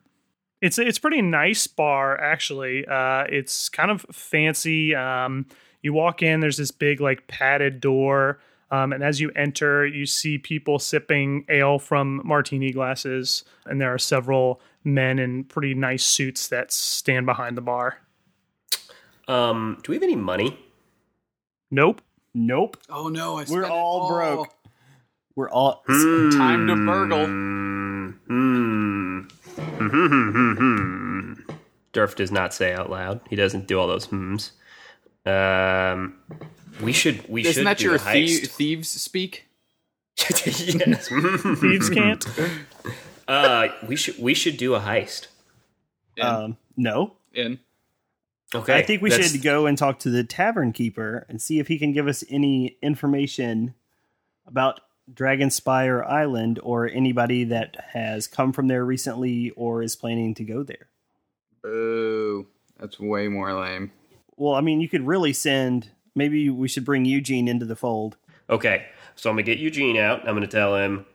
It's 0.62 0.79
it's 0.79 0.99
pretty 0.99 1.21
nice 1.21 1.67
bar 1.67 2.19
actually. 2.19 2.87
Uh, 2.87 3.25
it's 3.29 3.69
kind 3.69 3.91
of 3.91 4.07
fancy. 4.12 4.95
Um, 4.95 5.47
you 5.83 5.93
walk 5.93 6.23
in, 6.23 6.41
there's 6.41 6.57
this 6.57 6.71
big 6.71 7.00
like 7.00 7.26
padded 7.26 7.81
door, 7.81 8.38
um, 8.71 8.93
and 8.93 9.05
as 9.05 9.21
you 9.21 9.31
enter, 9.37 9.87
you 9.87 10.07
see 10.07 10.38
people 10.38 10.79
sipping 10.79 11.45
ale 11.50 11.79
from 11.79 12.23
martini 12.25 12.73
glasses, 12.73 13.45
and 13.67 13.81
there 13.81 13.93
are 13.93 13.99
several 13.99 14.61
men 14.85 15.19
in 15.19 15.45
pretty 15.45 15.75
nice 15.75 16.05
suits 16.05 16.49
that 16.49 16.73
stand 16.73 17.26
behind 17.26 17.57
the 17.57 17.62
bar. 17.62 17.99
Um, 19.26 19.79
do 19.83 19.91
we 19.93 19.97
have 19.97 20.03
any 20.03 20.17
money? 20.17 20.59
Nope. 21.71 22.03
Nope. 22.35 22.76
Oh 22.91 23.09
no, 23.09 23.35
I 23.37 23.41
We're 23.41 23.47
spent 23.47 23.64
it 23.67 23.71
all 23.71 24.09
broke. 24.09 24.50
We're 25.37 25.49
all. 25.50 25.83
Time 25.88 26.67
to 26.69 26.76
burgle. 26.76 27.26
Hmm. 27.26 28.11
Hmm. 28.26 29.21
Durf 31.93 32.14
does 32.17 32.31
not 32.33 32.53
say 32.53 32.73
out 32.75 32.91
loud. 32.91 33.21
He 33.31 33.37
doesn't 33.37 33.67
do 33.69 33.79
all 33.79 33.87
those 33.87 34.09
hmms. 34.09 34.50
Um, 35.26 36.17
we 36.83 36.93
should. 36.93 37.26
We 37.29 37.43
Isn't 37.43 37.53
should 37.62 37.67
that 37.67 37.79
do 37.79 37.85
your 37.85 37.95
a 37.95 37.99
thie- 37.99 38.26
heist. 38.26 38.49
thieves 38.49 38.88
speak? 38.88 39.47
yes. 40.19 41.09
Thieves 41.09 41.88
can't. 41.91 42.25
uh, 43.28 43.69
we 43.87 43.97
should. 43.97 44.19
We 44.19 44.35
should 44.35 44.57
do 44.57 44.75
a 44.75 44.81
heist. 44.81 45.28
In. 46.16 46.25
Um, 46.26 46.57
no. 46.76 47.14
in. 47.33 47.59
Okay. 48.54 48.76
I 48.76 48.83
think 48.83 49.02
we 49.02 49.11
that's- 49.11 49.33
should 49.33 49.43
go 49.43 49.66
and 49.66 49.76
talk 49.76 49.99
to 50.00 50.11
the 50.11 50.23
tavern 50.23 50.73
keeper 50.73 51.26
and 51.28 51.43
see 51.43 51.59
if 51.59 51.69
he 51.69 51.78
can 51.78 51.93
give 51.93 52.07
us 52.07 52.23
any 52.31 52.76
information 52.83 53.75
about 54.47 54.81
Dragonspire 55.12 56.07
Island 56.07 56.61
or 56.62 56.88
anybody 56.88 57.45
that 57.45 57.76
has 57.93 58.26
come 58.26 58.52
from 58.52 58.69
there 58.69 58.85
recently 58.85 59.50
or 59.50 59.83
is 59.83 59.97
planning 59.97 60.35
to 60.35 60.45
go 60.45 60.62
there. 60.62 60.88
Boo. 61.62 62.47
That's 62.78 63.00
way 63.00 63.28
more 63.28 63.52
lame. 63.52 63.90
Well, 64.37 64.54
I 64.54 64.61
mean, 64.61 64.81
you 64.81 64.88
could 64.88 65.07
really 65.07 65.33
send. 65.33 65.90
Maybe 66.14 66.49
we 66.50 66.69
should 66.69 66.85
bring 66.85 67.04
Eugene 67.04 67.49
into 67.49 67.64
the 67.66 67.76
fold. 67.76 68.16
Okay, 68.50 68.87
so 69.16 69.31
I'm 69.31 69.35
gonna 69.37 69.43
get 69.45 69.59
Eugene 69.59 69.97
out. 69.97 70.21
I'm 70.28 70.35
gonna 70.35 70.47
tell 70.47 70.76
him 70.76 71.07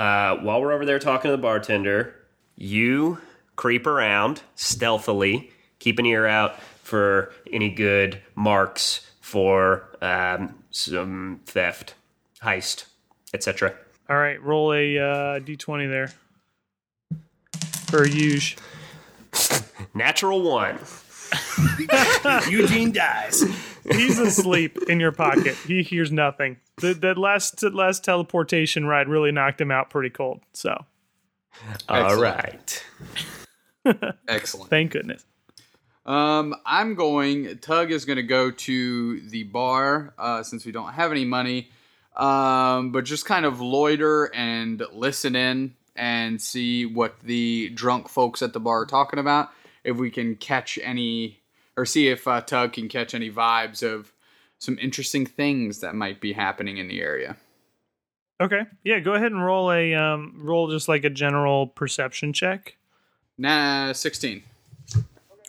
uh, 0.00 0.36
while 0.36 0.62
we're 0.62 0.72
over 0.72 0.86
there 0.86 0.98
talking 0.98 1.28
to 1.28 1.36
the 1.36 1.42
bartender, 1.42 2.14
you 2.56 3.18
creep 3.54 3.86
around 3.86 4.40
stealthily, 4.54 5.50
keep 5.78 5.98
an 5.98 6.06
ear 6.06 6.26
out 6.26 6.58
for 6.82 7.34
any 7.52 7.68
good 7.68 8.18
marks 8.34 9.06
for 9.20 9.94
um, 10.00 10.54
some 10.70 11.40
theft, 11.44 11.96
heist, 12.42 12.86
etc. 13.34 13.74
All 14.08 14.16
right, 14.16 14.42
roll 14.42 14.72
a 14.72 14.96
uh, 14.98 15.40
d20 15.40 15.90
there 15.90 16.12
for 17.90 18.06
Huge. 18.08 18.56
Natural 19.94 20.40
one. 20.40 20.78
Eugene 22.48 22.90
dies. 22.90 23.44
He's 23.92 24.18
asleep 24.18 24.78
in 24.88 25.00
your 25.00 25.12
pocket. 25.12 25.56
He 25.66 25.82
hears 25.82 26.10
nothing. 26.12 26.58
The, 26.78 26.94
that 26.94 27.18
last 27.18 27.62
last 27.62 28.04
teleportation 28.04 28.86
ride 28.86 29.08
really 29.08 29.32
knocked 29.32 29.60
him 29.60 29.70
out 29.70 29.90
pretty 29.90 30.10
cold. 30.10 30.40
So 30.52 30.84
All 31.88 31.96
Excellent. 32.04 32.84
right. 33.84 34.14
Excellent. 34.28 34.70
thank 34.70 34.92
goodness. 34.92 35.24
Um, 36.06 36.54
I'm 36.64 36.94
going. 36.94 37.58
Tug 37.58 37.90
is 37.90 38.04
going 38.04 38.16
to 38.16 38.22
go 38.22 38.50
to 38.50 39.20
the 39.28 39.44
bar 39.44 40.14
uh, 40.18 40.42
since 40.42 40.64
we 40.64 40.72
don't 40.72 40.92
have 40.92 41.10
any 41.12 41.24
money. 41.24 41.70
Um, 42.16 42.90
but 42.92 43.04
just 43.04 43.24
kind 43.24 43.44
of 43.46 43.60
loiter 43.60 44.26
and 44.34 44.82
listen 44.92 45.36
in 45.36 45.74
and 45.96 46.40
see 46.40 46.86
what 46.86 47.20
the 47.20 47.70
drunk 47.74 48.08
folks 48.08 48.42
at 48.42 48.52
the 48.52 48.60
bar 48.60 48.80
are 48.82 48.86
talking 48.86 49.18
about. 49.18 49.50
If 49.84 49.96
we 49.96 50.10
can 50.10 50.36
catch 50.36 50.78
any, 50.82 51.39
or 51.80 51.86
see 51.86 52.08
if 52.08 52.28
uh, 52.28 52.42
Tug 52.42 52.74
can 52.74 52.88
catch 52.88 53.14
any 53.14 53.30
vibes 53.30 53.82
of 53.82 54.12
some 54.58 54.78
interesting 54.78 55.24
things 55.24 55.80
that 55.80 55.94
might 55.94 56.20
be 56.20 56.34
happening 56.34 56.76
in 56.76 56.88
the 56.88 57.00
area. 57.00 57.36
Okay, 58.38 58.62
yeah, 58.84 59.00
go 59.00 59.14
ahead 59.14 59.32
and 59.32 59.42
roll 59.42 59.72
a 59.72 59.94
um, 59.94 60.34
roll 60.36 60.70
just 60.70 60.88
like 60.88 61.04
a 61.04 61.10
general 61.10 61.68
perception 61.68 62.34
check. 62.34 62.76
Nah, 63.38 63.92
sixteen. 63.92 64.42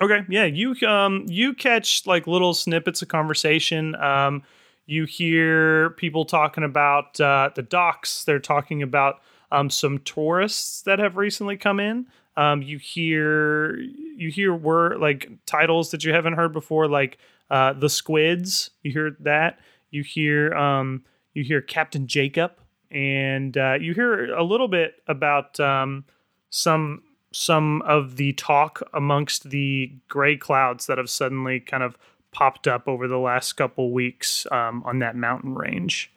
Okay, 0.02 0.22
yeah, 0.30 0.46
you 0.46 0.74
um 0.88 1.26
you 1.28 1.54
catch 1.54 2.08
like 2.08 2.28
little 2.28 2.54
snippets 2.54 3.02
of 3.02 3.10
conversation. 3.10 3.96
Um, 3.96 4.44
you 4.86 5.04
hear 5.04 5.92
people 5.92 6.24
talking 6.24 6.64
about 6.64 7.20
uh, 7.20 7.50
the 7.54 7.62
docks. 7.62 8.24
They're 8.24 8.40
talking 8.40 8.82
about 8.82 9.22
um, 9.52 9.70
some 9.70 10.00
tourists 10.00 10.82
that 10.84 11.00
have 11.00 11.18
recently 11.18 11.58
come 11.58 11.80
in. 11.82 12.08
Um, 12.38 12.62
you 12.62 12.78
hear 12.78 13.76
you 13.76 14.30
hear 14.30 14.54
word 14.54 15.00
like 15.00 15.30
titles 15.46 15.92
that 15.92 16.04
you 16.04 16.14
haven't 16.14 16.34
heard 16.34 16.54
before, 16.54 16.88
like 16.88 17.18
uh, 17.50 17.74
the 17.74 17.90
Squids. 17.90 18.72
You 18.84 18.92
hear 18.92 19.16
that. 19.20 19.60
You 19.90 20.04
hear 20.04 20.54
um, 20.54 21.04
you 21.34 21.44
hear 21.44 21.62
Captain 21.62 22.08
Jacob, 22.08 22.54
and 22.90 23.58
uh, 23.58 23.74
you 23.80 23.94
hear 23.94 24.34
a 24.34 24.44
little 24.44 24.68
bit 24.68 24.96
about 25.08 25.60
um, 25.60 26.06
some 26.50 27.04
some 27.32 27.82
of 27.84 28.18
the 28.18 28.34
talk 28.34 28.82
amongst 28.94 29.50
the 29.50 29.92
gray 30.08 30.36
clouds 30.36 30.88
that 30.88 30.98
have 30.98 31.10
suddenly 31.10 31.60
kind 31.60 31.84
of 31.84 31.98
popped 32.32 32.68
up 32.68 32.88
over 32.88 33.08
the 33.08 33.18
last 33.18 33.54
couple 33.54 33.92
weeks 33.92 34.48
um, 34.52 34.84
on 34.86 35.00
that 35.00 35.16
mountain 35.16 35.56
range. 35.56 36.12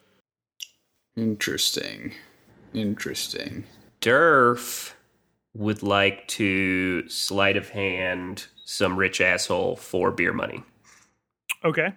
Interesting. 1.16 2.12
Interesting. 2.72 3.64
Durf 4.00 4.94
would 5.54 5.82
like 5.82 6.26
to 6.28 7.08
sleight 7.08 7.56
of 7.56 7.70
hand 7.70 8.46
some 8.64 8.96
rich 8.96 9.20
asshole 9.20 9.76
for 9.76 10.10
beer 10.10 10.32
money. 10.32 10.62
Okay, 11.64 11.92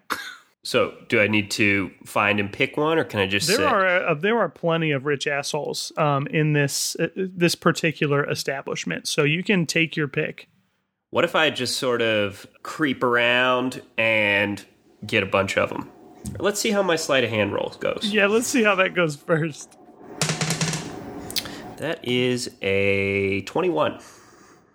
So, 0.63 0.93
do 1.07 1.19
I 1.21 1.27
need 1.27 1.49
to 1.51 1.91
find 2.05 2.39
and 2.39 2.51
pick 2.51 2.77
one, 2.77 2.97
or 2.97 3.03
can 3.03 3.19
I 3.21 3.27
just 3.27 3.47
there 3.47 3.57
sit? 3.57 3.65
are 3.65 3.85
uh, 4.09 4.13
there 4.13 4.37
are 4.37 4.49
plenty 4.49 4.91
of 4.91 5.05
rich 5.05 5.25
assholes 5.27 5.91
um, 5.97 6.27
in 6.27 6.53
this 6.53 6.95
uh, 6.99 7.07
this 7.15 7.55
particular 7.55 8.29
establishment, 8.29 9.07
so 9.07 9.23
you 9.23 9.43
can 9.43 9.65
take 9.65 9.95
your 9.95 10.07
pick. 10.07 10.49
What 11.09 11.23
if 11.23 11.35
I 11.35 11.49
just 11.49 11.77
sort 11.77 12.01
of 12.01 12.45
creep 12.63 13.01
around 13.01 13.81
and 13.97 14.63
get 15.05 15.23
a 15.23 15.25
bunch 15.25 15.57
of 15.57 15.69
them? 15.69 15.89
Let's 16.39 16.59
see 16.59 16.71
how 16.71 16.83
my 16.83 16.97
sleight 16.97 17.23
of 17.23 17.29
hand 17.29 17.53
roll 17.53 17.73
goes. 17.79 18.01
Yeah, 18.11 18.27
let's 18.27 18.47
see 18.47 18.63
how 18.63 18.75
that 18.75 18.93
goes 18.93 19.15
first. 19.15 19.77
That 21.77 22.03
is 22.03 22.51
a 22.61 23.41
twenty-one. 23.41 23.99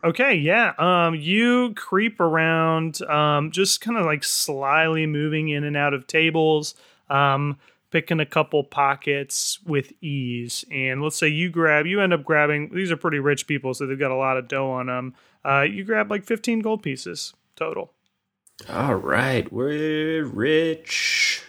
Okay, 0.04 0.34
yeah. 0.34 0.72
Um, 0.78 1.14
you 1.14 1.74
creep 1.74 2.18
around, 2.18 3.02
um, 3.02 3.52
just 3.52 3.80
kind 3.80 3.96
of 3.96 4.04
like 4.04 4.24
slyly 4.24 5.06
moving 5.06 5.48
in 5.48 5.62
and 5.62 5.76
out 5.76 5.94
of 5.94 6.08
tables, 6.08 6.74
um, 7.08 7.56
picking 7.90 8.18
a 8.18 8.26
couple 8.26 8.64
pockets 8.64 9.60
with 9.64 9.92
ease. 10.00 10.64
And 10.72 11.02
let's 11.02 11.14
say 11.16 11.28
you 11.28 11.50
grab, 11.50 11.86
you 11.86 12.00
end 12.00 12.12
up 12.12 12.24
grabbing. 12.24 12.74
These 12.74 12.90
are 12.90 12.96
pretty 12.96 13.20
rich 13.20 13.46
people, 13.46 13.74
so 13.74 13.86
they've 13.86 13.98
got 13.98 14.10
a 14.10 14.16
lot 14.16 14.38
of 14.38 14.48
dough 14.48 14.70
on 14.70 14.86
them. 14.86 15.14
Uh, 15.44 15.62
you 15.62 15.84
grab 15.84 16.10
like 16.10 16.24
fifteen 16.24 16.60
gold 16.60 16.82
pieces 16.82 17.34
total, 17.54 17.92
All 18.68 18.94
right, 18.94 19.52
we're 19.52 20.24
rich. 20.24 21.42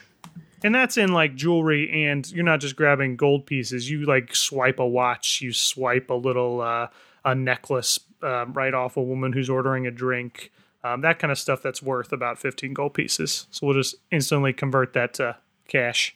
And 0.64 0.74
that's 0.74 0.98
in 0.98 1.12
like 1.14 1.36
jewelry. 1.36 2.06
And 2.08 2.30
you're 2.32 2.44
not 2.46 2.60
just 2.60 2.76
grabbing 2.76 3.16
gold 3.16 3.46
pieces. 3.46 3.90
You 3.90 4.06
like 4.06 4.36
swipe 4.36 4.80
a 4.80 4.88
watch, 4.88 5.42
you 5.42 5.54
swipe 5.54 6.10
a 6.10 6.14
little 6.16 6.62
uh, 6.62 6.88
a 7.26 7.36
necklace 7.36 8.00
uh, 8.22 8.46
right 8.48 8.74
off 8.74 8.98
a 8.98 9.02
woman 9.02 9.34
who's 9.34 9.50
ordering 9.50 9.86
a 9.88 9.92
drink. 9.92 10.52
um, 10.84 11.02
that 11.02 11.20
kind 11.20 11.32
of 11.32 11.38
stuff 11.40 11.62
that's 11.62 11.82
worth 11.82 12.12
about 12.14 12.38
15 12.40 12.74
gold 12.74 12.94
pieces. 12.94 13.48
So 13.52 13.68
we'll 13.68 13.76
just 13.76 13.96
instantly 14.12 14.54
convert 14.54 14.94
that 14.94 15.14
to 15.16 15.38
cash. 15.68 16.16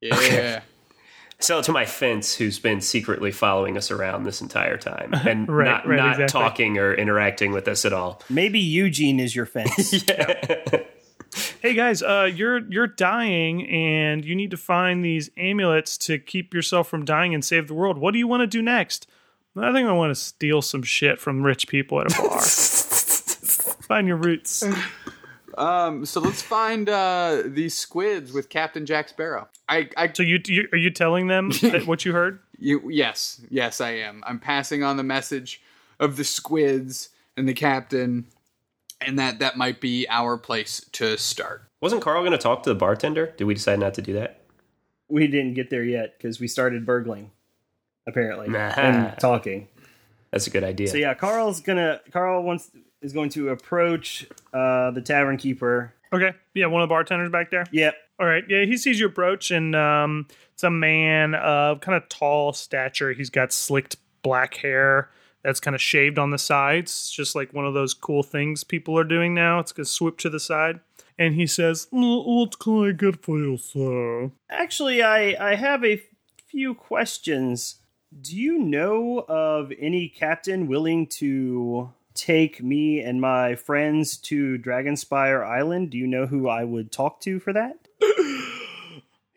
Yeah. 0.00 0.60
Sell 1.38 1.58
it 1.58 1.64
to 1.64 1.72
my 1.72 1.84
fence, 1.84 2.34
who's 2.34 2.58
been 2.58 2.80
secretly 2.80 3.30
following 3.30 3.76
us 3.76 3.90
around 3.90 4.24
this 4.24 4.40
entire 4.40 4.78
time 4.78 5.12
and 5.26 5.46
Right, 5.48 5.66
not, 5.66 5.86
right, 5.86 5.96
not 5.96 6.20
exactly. 6.20 6.40
talking 6.40 6.78
or 6.78 6.94
interacting 6.94 7.52
with 7.52 7.68
us 7.68 7.84
at 7.84 7.92
all. 7.92 8.22
Maybe 8.30 8.58
Eugene 8.58 9.20
is 9.20 9.36
your 9.36 9.44
fence. 9.46 10.02
Hey 11.60 11.74
guys, 11.74 12.02
uh, 12.02 12.30
you're 12.32 12.58
you're 12.70 12.86
dying, 12.86 13.66
and 13.68 14.24
you 14.24 14.34
need 14.34 14.50
to 14.52 14.56
find 14.56 15.04
these 15.04 15.30
amulets 15.36 15.98
to 15.98 16.18
keep 16.18 16.54
yourself 16.54 16.88
from 16.88 17.04
dying 17.04 17.34
and 17.34 17.44
save 17.44 17.68
the 17.68 17.74
world. 17.74 17.98
What 17.98 18.12
do 18.12 18.18
you 18.18 18.26
want 18.26 18.40
to 18.42 18.46
do 18.46 18.62
next? 18.62 19.06
I 19.56 19.72
think 19.72 19.88
I 19.88 19.92
want 19.92 20.10
to 20.10 20.14
steal 20.14 20.60
some 20.62 20.82
shit 20.82 21.18
from 21.18 21.42
rich 21.42 21.68
people 21.68 22.00
at 22.00 22.12
a 22.12 22.22
bar. 22.22 22.40
find 23.86 24.06
your 24.06 24.16
roots. 24.16 24.64
um. 25.56 26.04
So 26.04 26.20
let's 26.20 26.42
find 26.42 26.88
uh 26.88 27.42
these 27.46 27.76
squids 27.76 28.32
with 28.32 28.48
Captain 28.48 28.86
Jack 28.86 29.08
Sparrow. 29.08 29.48
I. 29.68 29.88
I. 29.96 30.12
So 30.12 30.22
you, 30.22 30.40
you 30.46 30.68
are 30.72 30.78
you 30.78 30.90
telling 30.90 31.26
them 31.26 31.50
that 31.62 31.86
what 31.86 32.04
you 32.04 32.12
heard? 32.12 32.40
You. 32.58 32.88
Yes. 32.90 33.40
Yes, 33.50 33.80
I 33.80 33.90
am. 33.92 34.22
I'm 34.26 34.38
passing 34.38 34.82
on 34.82 34.96
the 34.96 35.02
message 35.02 35.62
of 35.98 36.16
the 36.16 36.24
squids 36.24 37.10
and 37.36 37.48
the 37.48 37.54
captain, 37.54 38.26
and 39.00 39.18
that 39.18 39.38
that 39.40 39.56
might 39.56 39.80
be 39.80 40.06
our 40.08 40.36
place 40.38 40.84
to 40.92 41.16
start. 41.18 41.62
Wasn't 41.80 42.02
Carl 42.02 42.22
going 42.22 42.32
to 42.32 42.38
talk 42.38 42.62
to 42.64 42.70
the 42.70 42.74
bartender? 42.74 43.34
Did 43.36 43.44
we 43.44 43.54
decide 43.54 43.78
not 43.78 43.94
to 43.94 44.02
do 44.02 44.12
that? 44.14 44.40
We 45.08 45.26
didn't 45.26 45.54
get 45.54 45.70
there 45.70 45.84
yet 45.84 46.16
because 46.18 46.40
we 46.40 46.48
started 46.48 46.84
burgling, 46.86 47.30
apparently, 48.08 48.48
Nah. 48.48 48.72
and 48.76 49.18
talking. 49.20 49.68
That's 50.32 50.46
a 50.46 50.50
good 50.50 50.64
idea. 50.64 50.88
So 50.88 50.96
yeah, 50.96 51.14
Carl's 51.14 51.60
gonna 51.60 52.00
Carl 52.12 52.42
wants 52.42 52.70
is 53.02 53.12
going 53.12 53.30
to 53.30 53.50
approach 53.50 54.26
uh, 54.52 54.90
the 54.90 55.00
tavern 55.00 55.36
keeper. 55.36 55.92
Okay. 56.12 56.32
Yeah, 56.54 56.66
one 56.66 56.82
of 56.82 56.88
the 56.88 56.92
bartenders 56.92 57.30
back 57.30 57.50
there. 57.50 57.64
Yep. 57.70 57.94
All 58.18 58.26
right. 58.26 58.44
Yeah, 58.48 58.64
he 58.64 58.76
sees 58.76 58.98
you 58.98 59.06
approach, 59.06 59.50
and 59.50 59.76
um, 59.76 60.26
it's 60.54 60.64
a 60.64 60.70
man 60.70 61.34
of 61.34 61.80
kind 61.80 61.96
of 62.02 62.08
tall 62.08 62.52
stature. 62.52 63.12
He's 63.12 63.30
got 63.30 63.52
slicked 63.52 63.96
black 64.22 64.54
hair 64.54 65.10
that's 65.46 65.60
kind 65.60 65.76
of 65.76 65.80
shaved 65.80 66.18
on 66.18 66.32
the 66.32 66.38
sides, 66.38 66.90
It's 66.90 67.10
just 67.12 67.36
like 67.36 67.54
one 67.54 67.64
of 67.64 67.72
those 67.72 67.94
cool 67.94 68.24
things 68.24 68.64
people 68.64 68.98
are 68.98 69.04
doing 69.04 69.32
now. 69.32 69.60
It's 69.60 69.70
gonna 69.70 69.86
swoop 69.86 70.18
to 70.18 70.28
the 70.28 70.40
side, 70.40 70.80
and 71.16 71.34
he 71.36 71.46
says, 71.46 71.86
"Mm, 71.92 72.26
"What 72.26 72.58
can 72.58 72.88
I 72.88 72.90
get 72.90 73.22
for 73.22 73.38
you, 73.38 73.56
sir?" 73.56 74.32
Actually, 74.50 75.02
I 75.02 75.36
I 75.52 75.54
have 75.54 75.84
a 75.84 76.02
few 76.48 76.74
questions. 76.74 77.76
Do 78.20 78.36
you 78.36 78.58
know 78.58 79.24
of 79.28 79.72
any 79.78 80.08
captain 80.08 80.66
willing 80.66 81.06
to 81.20 81.90
take 82.14 82.60
me 82.60 82.98
and 83.00 83.20
my 83.20 83.54
friends 83.54 84.16
to 84.16 84.58
Dragonspire 84.58 85.46
Island? 85.46 85.90
Do 85.90 85.98
you 85.98 86.08
know 86.08 86.26
who 86.26 86.48
I 86.48 86.64
would 86.64 86.90
talk 86.90 87.20
to 87.20 87.38
for 87.38 87.52
that? 87.52 87.86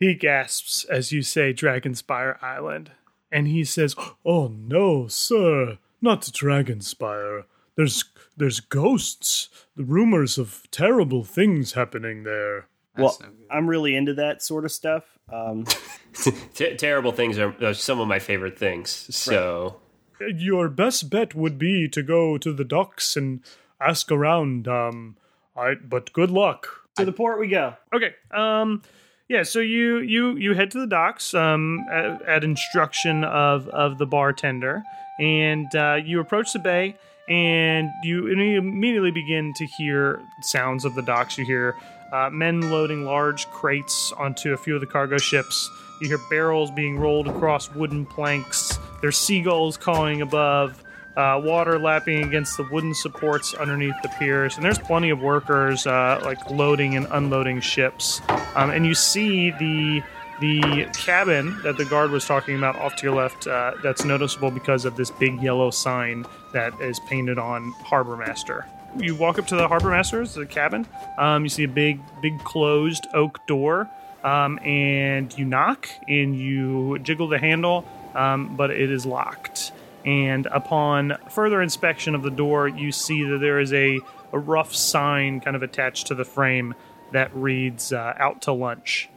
He 0.00 0.14
gasps 0.14 0.84
as 0.84 1.12
you 1.12 1.22
say 1.22 1.52
Dragonspire 1.52 2.42
Island, 2.42 2.90
and 3.30 3.46
he 3.46 3.64
says, 3.64 3.94
"Oh 4.24 4.48
no, 4.48 5.06
sir, 5.08 5.78
not 6.00 6.22
Dragonspire. 6.22 7.44
There's 7.76 8.04
there's 8.36 8.60
ghosts. 8.60 9.48
The 9.76 9.84
rumors 9.84 10.38
of 10.38 10.66
terrible 10.70 11.24
things 11.24 11.72
happening 11.72 12.24
there." 12.24 12.66
well, 12.96 13.16
no. 13.20 13.28
I'm 13.50 13.68
really 13.68 13.94
into 13.96 14.14
that 14.14 14.42
sort 14.42 14.64
of 14.64 14.72
stuff. 14.72 15.18
Um, 15.32 15.64
T- 16.54 16.76
terrible 16.76 17.12
things 17.12 17.38
are, 17.38 17.54
are 17.64 17.74
some 17.74 18.00
of 18.00 18.08
my 18.08 18.18
favorite 18.18 18.58
things. 18.58 18.90
So 19.14 19.76
Your 20.20 20.68
best 20.68 21.08
bet 21.08 21.34
would 21.34 21.58
be 21.58 21.88
to 21.88 22.02
go 22.02 22.36
to 22.38 22.52
the 22.52 22.64
docks 22.64 23.16
and 23.16 23.40
ask 23.80 24.10
around. 24.10 24.68
Um, 24.68 25.16
I 25.56 25.74
but 25.74 26.12
good 26.12 26.30
luck. 26.30 26.68
to 26.96 27.04
the 27.04 27.12
port 27.12 27.38
we 27.38 27.48
go. 27.48 27.74
Okay. 27.94 28.14
Um 28.32 28.82
yeah, 29.28 29.44
so 29.44 29.60
you 29.60 29.98
you 29.98 30.36
you 30.36 30.54
head 30.54 30.72
to 30.72 30.80
the 30.80 30.86
docks 30.88 31.34
um 31.34 31.86
at, 31.90 32.20
at 32.22 32.44
instruction 32.44 33.22
of 33.24 33.68
of 33.68 33.98
the 33.98 34.06
bartender 34.06 34.82
and 35.20 35.72
uh, 35.76 35.98
you 36.02 36.18
approach 36.18 36.52
the 36.52 36.58
bay 36.58 36.96
and 37.28 37.92
you 38.02 38.26
immediately 38.26 39.12
begin 39.12 39.54
to 39.54 39.66
hear 39.66 40.20
sounds 40.40 40.84
of 40.84 40.96
the 40.96 41.02
docks. 41.02 41.38
You 41.38 41.44
hear 41.44 41.76
uh, 42.12 42.28
men 42.30 42.70
loading 42.70 43.04
large 43.04 43.46
crates 43.50 44.12
onto 44.18 44.52
a 44.52 44.56
few 44.56 44.74
of 44.74 44.80
the 44.80 44.86
cargo 44.86 45.18
ships. 45.18 45.70
You 46.00 46.08
hear 46.08 46.18
barrels 46.28 46.70
being 46.72 46.98
rolled 46.98 47.28
across 47.28 47.72
wooden 47.72 48.04
planks. 48.06 48.78
There's 49.00 49.16
seagulls 49.16 49.76
cawing 49.76 50.22
above 50.22 50.82
uh, 51.16 51.40
water 51.42 51.78
lapping 51.78 52.24
against 52.24 52.56
the 52.56 52.66
wooden 52.70 52.94
supports 52.94 53.54
underneath 53.54 53.94
the 54.02 54.08
piers, 54.18 54.56
and 54.56 54.64
there's 54.64 54.78
plenty 54.78 55.10
of 55.10 55.20
workers 55.20 55.86
uh, 55.86 56.20
like 56.24 56.50
loading 56.50 56.96
and 56.96 57.06
unloading 57.10 57.60
ships. 57.60 58.20
Um, 58.54 58.70
and 58.70 58.86
you 58.86 58.94
see 58.94 59.50
the 59.50 60.02
the 60.40 60.88
cabin 60.94 61.60
that 61.62 61.76
the 61.76 61.84
guard 61.84 62.10
was 62.10 62.24
talking 62.24 62.56
about 62.56 62.76
off 62.76 62.96
to 62.96 63.06
your 63.06 63.14
left. 63.14 63.46
Uh, 63.46 63.74
that's 63.82 64.04
noticeable 64.04 64.50
because 64.50 64.84
of 64.84 64.96
this 64.96 65.10
big 65.12 65.42
yellow 65.42 65.70
sign 65.70 66.26
that 66.52 66.78
is 66.80 66.98
painted 67.00 67.38
on 67.38 67.72
Harbor 67.84 68.16
Master. 68.16 68.66
You 68.98 69.14
walk 69.14 69.38
up 69.38 69.46
to 69.48 69.56
the 69.56 69.68
Harbor 69.68 69.90
Master's 69.90 70.34
the 70.34 70.46
cabin. 70.46 70.86
Um, 71.18 71.44
you 71.44 71.48
see 71.48 71.64
a 71.64 71.68
big, 71.68 72.00
big 72.20 72.38
closed 72.40 73.06
oak 73.14 73.46
door, 73.46 73.88
um, 74.24 74.58
and 74.60 75.36
you 75.38 75.44
knock 75.44 75.88
and 76.08 76.36
you 76.36 76.98
jiggle 76.98 77.28
the 77.28 77.38
handle, 77.38 77.86
um, 78.14 78.56
but 78.56 78.70
it 78.70 78.90
is 78.90 79.06
locked 79.06 79.72
and 80.04 80.46
upon 80.46 81.16
further 81.28 81.60
inspection 81.60 82.14
of 82.14 82.22
the 82.22 82.30
door, 82.30 82.68
you 82.68 82.92
see 82.92 83.22
that 83.24 83.38
there 83.38 83.60
is 83.60 83.72
a, 83.72 84.00
a 84.32 84.38
rough 84.38 84.74
sign 84.74 85.40
kind 85.40 85.56
of 85.56 85.62
attached 85.62 86.06
to 86.08 86.14
the 86.14 86.24
frame 86.24 86.74
that 87.12 87.34
reads 87.34 87.92
uh, 87.92 88.14
"Out 88.18 88.42
to 88.42 88.52
lunch." 88.52 89.08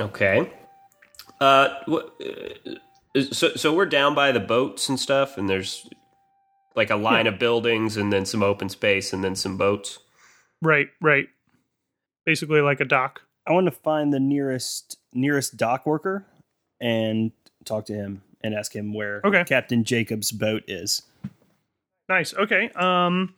okay. 0.00 0.50
Uh, 1.40 1.68
uh, 1.88 3.22
so 3.30 3.50
so 3.54 3.72
we're 3.72 3.86
down 3.86 4.14
by 4.14 4.32
the 4.32 4.40
boats 4.40 4.88
and 4.88 4.98
stuff, 4.98 5.36
and 5.36 5.48
there's 5.48 5.88
like 6.74 6.90
a 6.90 6.96
line 6.96 7.26
of 7.26 7.38
buildings, 7.38 7.96
and 7.96 8.12
then 8.12 8.24
some 8.26 8.42
open 8.42 8.68
space, 8.68 9.12
and 9.12 9.22
then 9.22 9.36
some 9.36 9.56
boats. 9.56 9.98
Right, 10.62 10.88
right. 11.00 11.28
Basically, 12.24 12.60
like 12.60 12.80
a 12.80 12.84
dock. 12.84 13.22
I 13.46 13.52
want 13.52 13.66
to 13.66 13.72
find 13.72 14.12
the 14.12 14.20
nearest 14.20 14.98
nearest 15.12 15.56
dock 15.56 15.86
worker 15.86 16.24
and 16.80 17.32
talk 17.64 17.86
to 17.86 17.94
him 17.94 18.22
and 18.42 18.54
ask 18.54 18.74
him 18.74 18.92
where 18.92 19.20
Okay. 19.24 19.44
Captain 19.44 19.84
Jacob's 19.84 20.32
boat 20.32 20.64
is. 20.66 21.02
Nice. 22.08 22.34
Okay. 22.34 22.70
Um, 22.70 23.34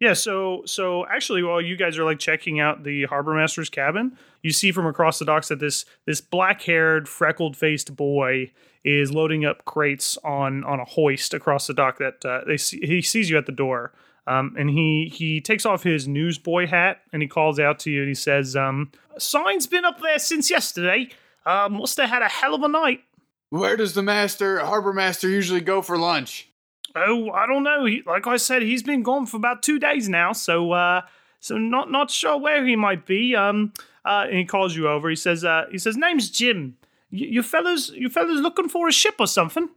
yeah. 0.00 0.14
So, 0.14 0.62
so 0.64 1.06
actually, 1.06 1.42
while 1.42 1.60
you 1.60 1.76
guys 1.76 1.98
are 1.98 2.04
like 2.04 2.18
checking 2.18 2.58
out 2.58 2.82
the 2.82 3.04
harbor 3.04 3.34
master's 3.34 3.68
cabin, 3.68 4.16
you 4.42 4.50
see 4.50 4.72
from 4.72 4.86
across 4.86 5.18
the 5.18 5.24
docks 5.24 5.48
that 5.48 5.60
this 5.60 5.84
this 6.06 6.20
black 6.20 6.62
haired, 6.62 7.08
freckled 7.08 7.56
faced 7.56 7.94
boy 7.94 8.50
is 8.82 9.12
loading 9.12 9.44
up 9.44 9.64
crates 9.66 10.16
on 10.24 10.64
on 10.64 10.80
a 10.80 10.84
hoist 10.84 11.34
across 11.34 11.66
the 11.66 11.74
dock. 11.74 11.98
That 11.98 12.24
uh, 12.24 12.40
they 12.46 12.56
see, 12.56 12.80
he 12.80 13.02
sees 13.02 13.30
you 13.30 13.38
at 13.38 13.46
the 13.46 13.52
door. 13.52 13.92
Um, 14.26 14.54
and 14.58 14.70
he 14.70 15.12
he 15.12 15.40
takes 15.40 15.66
off 15.66 15.82
his 15.82 16.06
newsboy 16.06 16.66
hat 16.66 17.00
and 17.12 17.22
he 17.22 17.28
calls 17.28 17.58
out 17.58 17.78
to 17.80 17.90
you 17.90 18.00
and 18.00 18.08
he 18.08 18.14
says, 18.14 18.54
um, 18.56 18.92
"Sign's 19.18 19.66
been 19.66 19.84
up 19.84 20.00
there 20.00 20.18
since 20.18 20.50
yesterday. 20.50 21.08
Uh, 21.44 21.68
must 21.70 21.96
have 21.96 22.08
had 22.08 22.22
a 22.22 22.28
hell 22.28 22.54
of 22.54 22.62
a 22.62 22.68
night." 22.68 23.00
Where 23.48 23.76
does 23.76 23.94
the 23.94 24.02
master, 24.02 24.60
harbor 24.60 24.92
master, 24.92 25.28
usually 25.28 25.60
go 25.60 25.82
for 25.82 25.98
lunch? 25.98 26.49
Oh, 26.94 27.30
I 27.30 27.46
don't 27.46 27.62
know. 27.62 27.84
He, 27.84 28.02
like 28.06 28.26
I 28.26 28.36
said, 28.36 28.62
he's 28.62 28.82
been 28.82 29.02
gone 29.02 29.26
for 29.26 29.36
about 29.36 29.62
two 29.62 29.78
days 29.78 30.08
now, 30.08 30.32
so 30.32 30.72
uh, 30.72 31.02
so 31.38 31.56
not 31.58 31.90
not 31.90 32.10
sure 32.10 32.38
where 32.38 32.66
he 32.66 32.76
might 32.76 33.06
be. 33.06 33.34
Um, 33.36 33.72
uh, 34.04 34.24
and 34.28 34.38
he 34.38 34.44
calls 34.44 34.74
you 34.74 34.88
over. 34.88 35.10
He 35.10 35.16
says, 35.16 35.44
uh, 35.44 35.66
he 35.70 35.78
says, 35.78 35.96
name's 35.96 36.30
Jim. 36.30 36.76
Y- 37.12 37.28
you 37.30 37.42
fellas, 37.42 37.90
you 37.90 38.08
fellas 38.08 38.40
looking 38.40 38.68
for 38.68 38.88
a 38.88 38.92
ship 38.92 39.16
or 39.18 39.26
something? 39.26 39.68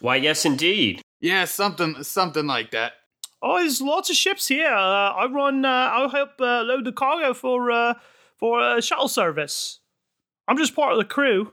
Why, 0.00 0.16
yes, 0.16 0.44
indeed. 0.44 1.00
Yeah, 1.20 1.44
something, 1.44 2.02
something 2.02 2.46
like 2.46 2.72
that. 2.72 2.94
Oh, 3.40 3.58
there's 3.58 3.80
lots 3.80 4.10
of 4.10 4.16
ships 4.16 4.48
here. 4.48 4.72
Uh, 4.72 5.12
I 5.12 5.26
run. 5.26 5.64
Uh, 5.64 5.68
I'll 5.68 6.08
help 6.08 6.40
uh, 6.40 6.62
load 6.62 6.84
the 6.84 6.92
cargo 6.92 7.34
for 7.34 7.70
uh, 7.70 7.94
for 8.36 8.60
uh, 8.60 8.80
shuttle 8.80 9.08
service. 9.08 9.80
I'm 10.48 10.56
just 10.58 10.74
part 10.74 10.92
of 10.92 10.98
the 10.98 11.04
crew. 11.04 11.52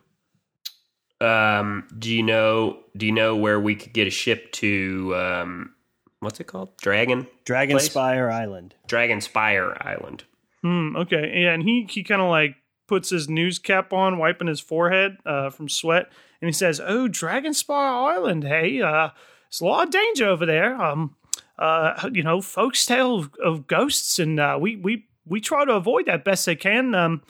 Um, 1.21 1.88
do 1.97 2.13
you 2.13 2.23
know? 2.23 2.79
Do 2.97 3.05
you 3.05 3.12
know 3.12 3.36
where 3.36 3.60
we 3.60 3.75
could 3.75 3.93
get 3.93 4.07
a 4.07 4.12
ship 4.12 4.51
to? 4.53 5.15
Um, 5.15 5.73
what's 6.19 6.39
it 6.39 6.45
called? 6.45 6.75
Dragon 6.77 7.27
Dragonspire 7.45 8.31
Island. 8.31 8.75
Dragon 8.88 9.21
Spire 9.21 9.77
Island. 9.81 10.23
Hmm. 10.62 10.95
Okay. 10.95 11.43
Yeah, 11.43 11.53
and 11.53 11.63
he 11.63 11.88
he 11.89 12.03
kind 12.03 12.21
of 12.21 12.29
like 12.29 12.55
puts 12.88 13.10
his 13.10 13.29
news 13.29 13.60
cap 13.60 13.93
on, 13.93 14.17
wiping 14.17 14.47
his 14.47 14.60
forehead 14.60 15.17
uh, 15.25 15.49
from 15.49 15.69
sweat, 15.69 16.12
and 16.41 16.47
he 16.47 16.53
says, 16.53 16.79
"Oh, 16.79 17.07
Dragonspire 17.07 18.13
Island. 18.15 18.43
Hey, 18.43 18.81
uh, 18.81 19.10
there's 19.49 19.62
a 19.62 19.65
lot 19.65 19.88
of 19.88 19.93
danger 19.93 20.27
over 20.27 20.45
there. 20.45 20.75
Um, 20.81 21.15
uh, 21.57 22.10
you 22.12 22.23
know, 22.23 22.41
folks 22.41 22.86
tell 22.86 23.15
of, 23.15 23.31
of 23.43 23.67
ghosts, 23.67 24.19
and 24.19 24.39
uh, 24.39 24.57
we 24.60 24.75
we 24.75 25.05
we 25.25 25.39
try 25.39 25.65
to 25.65 25.73
avoid 25.73 26.05
that 26.07 26.25
best 26.25 26.45
they 26.45 26.55
can. 26.55 26.95
Um, 26.95 27.21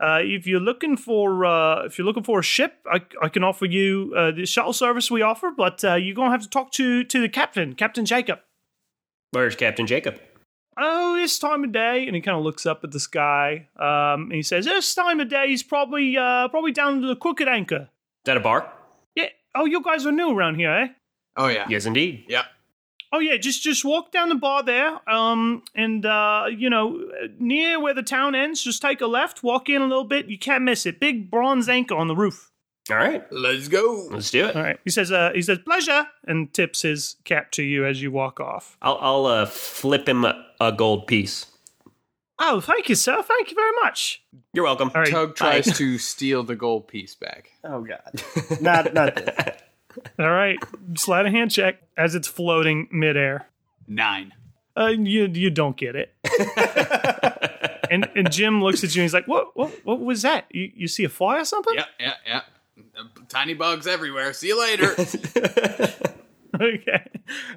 uh, 0.00 0.20
if 0.22 0.46
you're 0.46 0.60
looking 0.60 0.96
for 0.96 1.44
uh, 1.44 1.84
if 1.84 1.98
you're 1.98 2.06
looking 2.06 2.22
for 2.22 2.38
a 2.38 2.42
ship, 2.42 2.74
I, 2.90 3.00
I 3.22 3.28
can 3.28 3.44
offer 3.44 3.66
you 3.66 4.12
uh, 4.16 4.30
the 4.30 4.46
shuttle 4.46 4.72
service 4.72 5.10
we 5.10 5.22
offer, 5.22 5.50
but 5.56 5.84
uh, 5.84 5.94
you're 5.94 6.14
gonna 6.14 6.30
have 6.30 6.42
to 6.42 6.50
talk 6.50 6.72
to 6.72 7.04
to 7.04 7.20
the 7.20 7.28
captain, 7.28 7.74
Captain 7.74 8.04
Jacob. 8.04 8.40
Where's 9.32 9.56
Captain 9.56 9.86
Jacob? 9.86 10.20
oh, 10.78 11.16
this 11.16 11.38
time 11.38 11.64
of 11.64 11.72
day, 11.72 12.06
and 12.06 12.14
he 12.14 12.20
kind 12.20 12.36
of 12.36 12.44
looks 12.44 12.66
up 12.66 12.84
at 12.84 12.92
the 12.92 13.00
sky, 13.00 13.68
um, 13.76 14.24
and 14.24 14.32
he 14.32 14.42
says, 14.42 14.64
"This 14.66 14.94
time 14.94 15.20
of 15.20 15.28
day 15.28 15.48
he's 15.48 15.62
probably 15.62 16.16
uh, 16.16 16.48
probably 16.48 16.72
down 16.72 17.00
to 17.00 17.06
the 17.06 17.16
Crooked 17.16 17.48
Anchor." 17.48 17.88
Is 17.88 18.26
that 18.26 18.36
a 18.36 18.40
bar? 18.40 18.72
Yeah. 19.14 19.28
Oh, 19.54 19.64
you 19.64 19.82
guys 19.82 20.06
are 20.06 20.12
new 20.12 20.36
around 20.36 20.56
here, 20.56 20.70
eh? 20.70 20.88
Oh 21.36 21.48
yeah. 21.48 21.66
Yes, 21.68 21.86
indeed. 21.86 22.24
Yeah. 22.28 22.44
Oh 23.16 23.18
yeah, 23.18 23.38
just 23.38 23.62
just 23.62 23.82
walk 23.82 24.12
down 24.12 24.28
the 24.28 24.34
bar 24.34 24.62
there, 24.62 25.00
um, 25.08 25.62
and 25.74 26.04
uh, 26.04 26.44
you 26.54 26.68
know, 26.68 27.02
near 27.38 27.80
where 27.80 27.94
the 27.94 28.02
town 28.02 28.34
ends, 28.34 28.62
just 28.62 28.82
take 28.82 29.00
a 29.00 29.06
left, 29.06 29.42
walk 29.42 29.70
in 29.70 29.80
a 29.80 29.86
little 29.86 30.04
bit, 30.04 30.26
you 30.26 30.38
can't 30.38 30.64
miss 30.64 30.84
it. 30.84 31.00
Big 31.00 31.30
bronze 31.30 31.66
anchor 31.66 31.94
on 31.94 32.08
the 32.08 32.14
roof. 32.14 32.50
All 32.90 32.96
right, 32.96 33.24
Let's 33.32 33.68
go. 33.68 34.06
let's 34.10 34.30
do 34.30 34.44
it. 34.46 34.54
All 34.54 34.62
right. 34.62 34.78
He 34.84 34.90
says, 34.90 35.10
uh, 35.10 35.30
he 35.34 35.40
says, 35.40 35.60
pleasure, 35.60 36.08
and 36.26 36.52
tips 36.52 36.82
his 36.82 37.16
cap 37.24 37.52
to 37.52 37.62
you 37.62 37.86
as 37.86 38.02
you 38.02 38.12
walk 38.12 38.38
off. 38.38 38.76
I'll, 38.82 38.98
I'll 39.00 39.24
uh, 39.26 39.46
flip 39.46 40.06
him 40.06 40.26
a, 40.26 40.44
a 40.60 40.72
gold 40.72 41.06
piece. 41.06 41.46
Oh, 42.38 42.60
thank 42.60 42.90
you, 42.90 42.94
sir. 42.94 43.22
Thank 43.22 43.48
you 43.50 43.54
very 43.54 43.72
much. 43.82 44.22
You're 44.52 44.64
welcome. 44.64 44.90
All 44.94 45.00
right. 45.00 45.10
Tug 45.10 45.30
bye. 45.30 45.60
tries 45.62 45.78
to 45.78 45.96
steal 45.96 46.42
the 46.42 46.54
gold 46.54 46.86
piece 46.86 47.14
back. 47.14 47.50
Oh 47.64 47.80
God, 47.80 48.60
not 48.60 48.92
not 48.92 49.14
this. 49.16 49.56
All 50.18 50.30
right. 50.30 50.58
Sleight 50.96 51.26
of 51.26 51.32
hand 51.32 51.50
check 51.50 51.82
as 51.96 52.14
it's 52.14 52.28
floating 52.28 52.88
midair. 52.90 53.48
Nine. 53.86 54.32
Uh, 54.76 54.88
you 54.88 55.26
you 55.26 55.50
don't 55.50 55.76
get 55.76 55.96
it. 55.96 56.14
and 57.90 58.08
and 58.14 58.30
Jim 58.30 58.62
looks 58.62 58.84
at 58.84 58.94
you 58.94 59.00
and 59.00 59.04
he's 59.04 59.14
like, 59.14 59.26
"What 59.26 59.56
what 59.56 59.72
what 59.84 60.00
was 60.00 60.22
that? 60.22 60.46
You 60.50 60.70
you 60.74 60.88
see 60.88 61.04
a 61.04 61.08
fly 61.08 61.40
or 61.40 61.44
something?" 61.44 61.74
Yeah, 61.74 61.84
yeah, 61.98 62.14
yeah. 62.26 62.40
Tiny 63.28 63.54
bugs 63.54 63.86
everywhere. 63.86 64.32
See 64.32 64.48
you 64.48 64.60
later. 64.60 64.90
okay. 66.60 67.10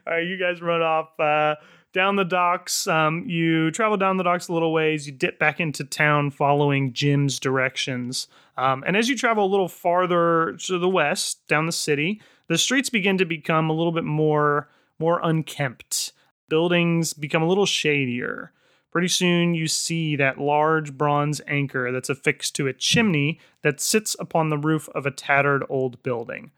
All 0.08 0.14
right, 0.14 0.26
you 0.26 0.38
guys 0.38 0.62
run 0.62 0.82
off 0.82 1.20
uh, 1.20 1.56
down 1.94 2.16
the 2.16 2.26
docks. 2.26 2.88
Um, 2.88 3.28
you 3.28 3.72
travel 3.72 3.98
down 3.98 4.18
the 4.18 4.24
docks 4.24 4.48
a 4.48 4.54
little 4.54 4.74
ways. 4.74 5.08
You 5.08 5.14
dip 5.14 5.40
back 5.40 5.60
into 5.60 5.84
town 5.84 6.32
following 6.32 6.94
Jim's 6.94 7.40
directions. 7.40 8.28
Um, 8.58 8.84
and 8.86 8.96
as 8.96 9.10
you 9.10 9.18
travel 9.18 9.46
a 9.46 9.48
little 9.48 9.68
farther 9.68 10.58
to 10.66 10.78
the 10.78 10.90
west, 10.90 11.48
down 11.48 11.66
the 11.66 11.72
city, 11.72 12.22
the 12.48 12.58
streets 12.58 12.90
begin 12.90 13.18
to 13.18 13.26
become 13.26 13.70
a 13.70 13.74
little 13.74 13.92
bit 13.92 14.04
more 14.04 14.70
more 15.00 15.22
unkempt. 15.24 16.12
Buildings 16.50 17.14
become 17.14 17.42
a 17.42 17.48
little 17.48 17.66
shadier. 17.66 18.52
Pretty 18.92 19.08
soon, 19.08 19.54
you 19.54 19.68
see 19.68 20.16
that 20.16 20.40
large 20.40 20.98
bronze 20.98 21.42
anchor 21.48 21.92
that's 21.92 22.10
affixed 22.10 22.56
to 22.56 22.68
a 22.68 22.74
chimney 22.74 23.40
that 23.62 23.80
sits 23.80 24.16
upon 24.20 24.50
the 24.50 24.58
roof 24.58 24.90
of 24.90 25.06
a 25.06 25.12
tattered 25.12 25.64
old 25.70 26.02
building. 26.02 26.52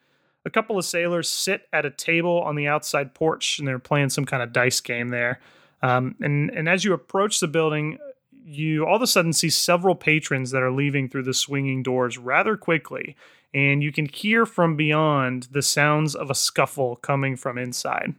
A 0.46 0.50
couple 0.50 0.78
of 0.78 0.86
sailors 0.86 1.30
sit 1.30 1.68
at 1.72 1.86
a 1.86 1.92
table 1.92 2.42
on 2.42 2.56
the 2.56 2.68
outside 2.68 3.14
porch 3.14 3.60
and 3.60 3.68
they're 3.68 3.80
playing 3.80 4.10
some 4.10 4.26
kind 4.26 4.42
of 4.42 4.52
dice 4.52 4.80
game 4.80 5.10
there. 5.10 5.40
Um, 5.82 6.16
and, 6.20 6.50
and 6.52 6.68
as 6.68 6.84
you 6.84 6.94
approach 6.94 7.40
the 7.40 7.48
building, 7.48 7.98
you 8.44 8.86
all 8.86 8.96
of 8.96 9.02
a 9.02 9.08
sudden 9.08 9.34
see 9.34 9.50
several 9.50 9.96
patrons 9.96 10.52
that 10.52 10.64
are 10.64 10.72
leaving 10.72 11.10
through 11.10 11.24
the 11.24 11.34
swinging 11.34 11.84
doors 11.84 12.18
rather 12.18 12.58
quickly. 12.58 13.16
And 13.54 13.84
you 13.84 13.92
can 13.92 14.06
hear 14.06 14.46
from 14.46 14.76
beyond 14.76 15.48
the 15.52 15.62
sounds 15.62 16.16
of 16.16 16.30
a 16.30 16.36
scuffle 16.36 16.96
coming 16.98 17.36
from 17.36 17.58
inside. 17.58 18.16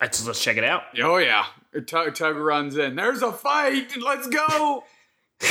Let's, 0.00 0.26
let's 0.26 0.42
check 0.42 0.56
it 0.56 0.64
out. 0.64 0.82
oh 0.98 1.18
yeah. 1.18 1.46
Tug, 1.86 2.14
Tug 2.14 2.36
runs 2.36 2.76
in. 2.76 2.96
There's 2.96 3.22
a 3.22 3.32
fight. 3.32 3.96
Let's 3.96 4.26
go. 4.26 4.84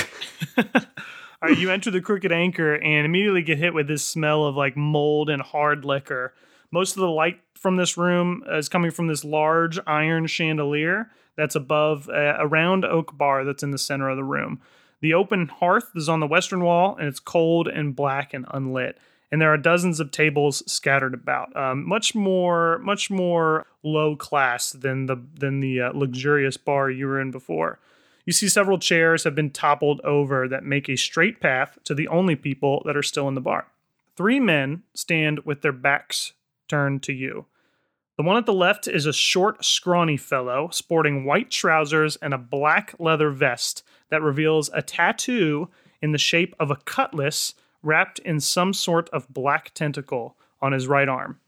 All 1.43 1.49
right, 1.49 1.60
you 1.60 1.71
enter 1.71 1.91
the 1.91 1.99
crooked 1.99 2.32
anchor 2.32 2.75
and 2.75 3.06
immediately 3.06 3.41
get 3.41 3.58
hit 3.58 3.73
with 3.73 3.86
this 3.86 4.08
smell 4.08 4.45
of 4.45 4.56
like 4.56 4.77
mold 4.77 5.29
and 5.29 5.41
hard 5.41 5.84
liquor. 5.84 6.34
Most 6.71 6.95
of 6.95 7.01
the 7.01 7.10
light 7.10 7.41
from 7.53 7.75
this 7.75 7.97
room 7.97 8.45
is 8.49 8.69
coming 8.69 8.91
from 8.91 9.08
this 9.08 9.25
large 9.25 9.77
iron 9.86 10.25
chandelier 10.25 11.12
that's 11.36 11.56
above 11.56 12.08
a, 12.08 12.38
a 12.39 12.47
round 12.47 12.86
oak 12.86 13.17
bar 13.17 13.43
that's 13.43 13.62
in 13.62 13.71
the 13.71 13.77
center 13.77 14.08
of 14.08 14.15
the 14.15 14.23
room. 14.23 14.62
The 15.01 15.13
open 15.13 15.49
hearth 15.49 15.91
is 15.97 16.08
on 16.08 16.21
the 16.21 16.27
western 16.27 16.63
wall 16.63 16.95
and 16.97 17.10
it's 17.10 17.19
cold 17.19 17.67
and 17.67 17.93
black 17.93 18.34
and 18.34 18.45
unlit. 18.49 18.97
And 19.29 19.41
there 19.41 19.51
are 19.51 19.58
dozens 19.58 19.99
of 19.99 20.12
tables 20.12 20.63
scattered 20.71 21.13
about. 21.13 21.53
Um, 21.58 21.86
much 21.86 22.15
more, 22.15 22.79
much 22.79 23.12
more 23.12 23.67
low 23.84 24.15
class 24.15 24.71
than 24.71 25.08
the 25.08 25.17
than 25.38 25.60
the 25.60 25.82
uh, 25.82 25.91
luxurious 25.93 26.56
bar 26.56 26.89
you 26.89 27.06
were 27.06 27.19
in 27.19 27.32
before. 27.32 27.79
You 28.25 28.33
see 28.33 28.47
several 28.47 28.79
chairs 28.79 29.25
have 29.25 29.36
been 29.36 29.49
toppled 29.49 29.99
over 30.01 30.47
that 30.47 30.63
make 30.63 30.88
a 30.88 30.95
straight 30.95 31.41
path 31.41 31.77
to 31.83 31.93
the 31.93 32.07
only 32.07 32.36
people 32.36 32.81
that 32.86 32.95
are 32.95 33.03
still 33.03 33.27
in 33.27 33.36
the 33.36 33.41
bar. 33.41 33.67
Three 34.15 34.39
men 34.39 34.83
stand 34.93 35.39
with 35.39 35.62
their 35.62 35.73
backs 35.73 36.33
turned 36.69 37.03
to 37.03 37.13
you. 37.13 37.45
The 38.15 38.23
one 38.23 38.38
at 38.38 38.45
the 38.45 38.53
left 38.53 38.88
is 38.88 39.05
a 39.05 39.13
short, 39.13 39.65
scrawny 39.65 40.17
fellow 40.17 40.69
sporting 40.71 41.25
white 41.25 41.49
trousers 41.49 42.15
and 42.17 42.33
a 42.33 42.38
black 42.38 42.93
leather 42.99 43.31
vest 43.31 43.83
that 44.09 44.21
reveals 44.21 44.69
a 44.73 44.83
tattoo 44.83 45.69
in 46.01 46.12
the 46.12 46.17
shape 46.17 46.55
of 46.59 46.69
a 46.69 46.75
cutlass 46.75 47.55
wrapped 47.81 48.19
in 48.19 48.39
some 48.39 48.71
sort 48.71 49.09
of 49.09 49.27
black 49.33 49.73
tentacle 49.73 50.38
on 50.62 50.71
his 50.71 50.88
right 50.88 51.09
arm. 51.09 51.39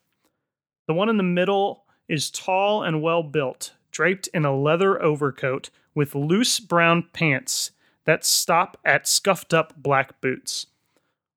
The 0.87 0.93
one 0.93 1.07
in 1.07 1.17
the 1.17 1.23
middle 1.23 1.85
is 2.09 2.31
tall 2.31 2.83
and 2.83 3.01
well 3.01 3.23
built, 3.23 3.73
draped 3.91 4.27
in 4.33 4.43
a 4.43 4.55
leather 4.55 5.01
overcoat 5.01 5.69
with 5.95 6.13
loose 6.13 6.59
brown 6.59 7.07
pants 7.13 7.71
that 8.05 8.23
stop 8.23 8.77
at 8.85 9.07
scuffed 9.07 9.53
up 9.53 9.73
black 9.75 10.21
boots. 10.21 10.67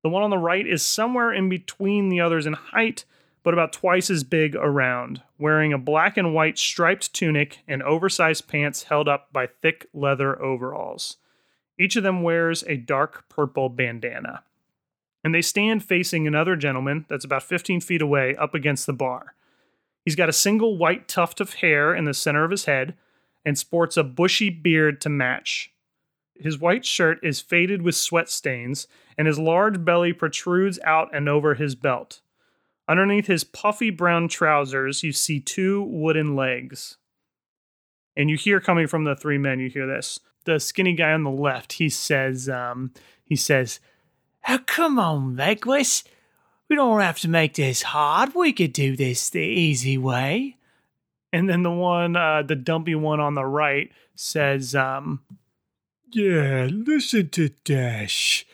The 0.03 0.11
one 0.11 0.23
on 0.23 0.31
the 0.31 0.39
right 0.39 0.67
is 0.67 0.83
somewhere 0.83 1.33
in 1.33 1.49
between 1.49 2.09
the 2.09 2.21
others 2.21 2.47
in 2.47 2.53
height, 2.53 3.05
but 3.43 3.55
about 3.55 3.73
twice 3.73 4.11
as 4.11 4.25
big 4.25 4.55
around, 4.55 5.23
wearing 5.39 5.73
a 5.73 5.79
black 5.79 6.17
and 6.17 6.35
white 6.35 6.59
striped 6.59 7.13
tunic 7.15 7.61
and 7.67 7.83
oversized 7.83 8.49
pants 8.49 8.85
held 8.85 9.09
up 9.09 9.33
by 9.33 9.47
thick 9.47 9.87
leather 9.95 10.41
overalls. 10.43 11.17
Each 11.79 11.97
of 11.97 12.03
them 12.03 12.23
wears 12.23 12.65
a 12.65 12.77
dark 12.77 13.29
purple 13.29 13.69
bandana. 13.69 14.43
And 15.25 15.35
they 15.35 15.43
stand 15.43 15.85
facing 15.85 16.27
another 16.27 16.57
gentleman 16.57 17.07
that's 17.09 17.25
about 17.25 17.43
15 17.43 17.81
feet 17.81 18.03
away 18.03 18.37
up 18.37 18.55
against 18.55 18.87
the 18.87 18.93
bar. 18.93 19.35
He's 20.05 20.17
got 20.17 20.29
a 20.29 20.33
single 20.33 20.77
white 20.77 21.09
tuft 21.09 21.41
of 21.41 21.55
hair 21.55 21.95
in 21.95 22.05
the 22.05 22.15
center 22.15 22.45
of 22.45 22.51
his 22.51 22.67
head 22.67 22.95
and 23.49 23.57
sports 23.57 23.97
a 23.97 24.05
bushy 24.05 24.51
beard 24.51 25.01
to 25.01 25.09
match. 25.09 25.73
His 26.39 26.59
white 26.59 26.85
shirt 26.85 27.19
is 27.23 27.41
faded 27.41 27.81
with 27.81 27.95
sweat 27.95 28.29
stains, 28.29 28.87
and 29.17 29.27
his 29.27 29.39
large 29.39 29.83
belly 29.87 30.13
protrudes 30.13 30.79
out 30.85 31.09
and 31.15 31.31
over 31.31 31.55
his 31.55 31.75
belt. 31.75 32.21
Underneath 32.87 33.27
his 33.27 33.45
puffy 33.45 33.89
brown 33.89 34.29
trousers, 34.29 35.03
you 35.03 35.13
see 35.13 35.41
two 35.41 35.83
wooden 35.85 36.37
legs. 36.37 36.99
And 38.15 38.29
you 38.29 38.37
hear 38.37 38.61
coming 38.61 38.87
from 38.87 39.05
the 39.05 39.17
three 39.17 39.39
men, 39.39 39.61
you 39.61 39.71
hear 39.71 39.87
this. 39.87 40.21
The 40.45 40.61
skinny 40.61 40.93
guy 40.93 41.13
on 41.13 41.25
the 41.25 41.31
left, 41.31 41.73
he 41.73 41.89
says, 41.89 42.51
um, 42.51 42.93
he 43.25 43.35
says, 43.35 43.81
Oh, 44.47 44.59
come 44.67 44.99
on, 44.99 45.37
Vegas. 45.37 46.05
We 46.69 46.77
don't 46.77 47.01
have 47.01 47.19
to 47.21 47.29
make 47.29 47.55
this 47.55 47.81
hard. 47.81 48.35
We 48.35 48.53
could 48.53 48.75
do 48.75 48.95
this 48.95 49.31
the 49.31 49.41
easy 49.41 49.97
way. 49.97 50.58
And 51.33 51.49
then 51.49 51.63
the 51.63 51.71
one, 51.71 52.17
uh, 52.17 52.43
the 52.43 52.57
dumpy 52.57 52.95
one 52.95 53.21
on 53.21 53.35
the 53.35 53.45
right 53.45 53.91
says, 54.15 54.75
um, 54.75 55.21
Yeah, 56.13 56.69
listen 56.71 57.29
to 57.31 57.51
Dash. 57.65 58.47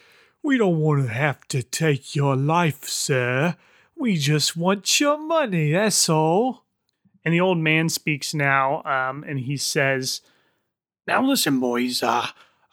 We 0.43 0.59
don't 0.59 0.79
want 0.79 1.07
to 1.07 1.13
have 1.13 1.47
to 1.49 1.63
take 1.63 2.15
your 2.15 2.37
life, 2.37 2.85
sir. 2.85 3.57
We 3.97 4.17
just 4.17 4.57
want 4.57 5.01
your 5.01 5.17
money, 5.19 5.73
that's 5.73 6.09
all. 6.09 6.65
and 7.25 7.33
the 7.33 7.41
old 7.41 7.59
man 7.59 7.89
speaks 7.89 8.35
now, 8.35 8.83
um, 8.85 9.25
and 9.27 9.39
he 9.41 9.57
says, 9.57 10.21
Now 11.07 11.25
listen, 11.25 11.61
boys, 11.61 12.03
uh, 12.03 12.27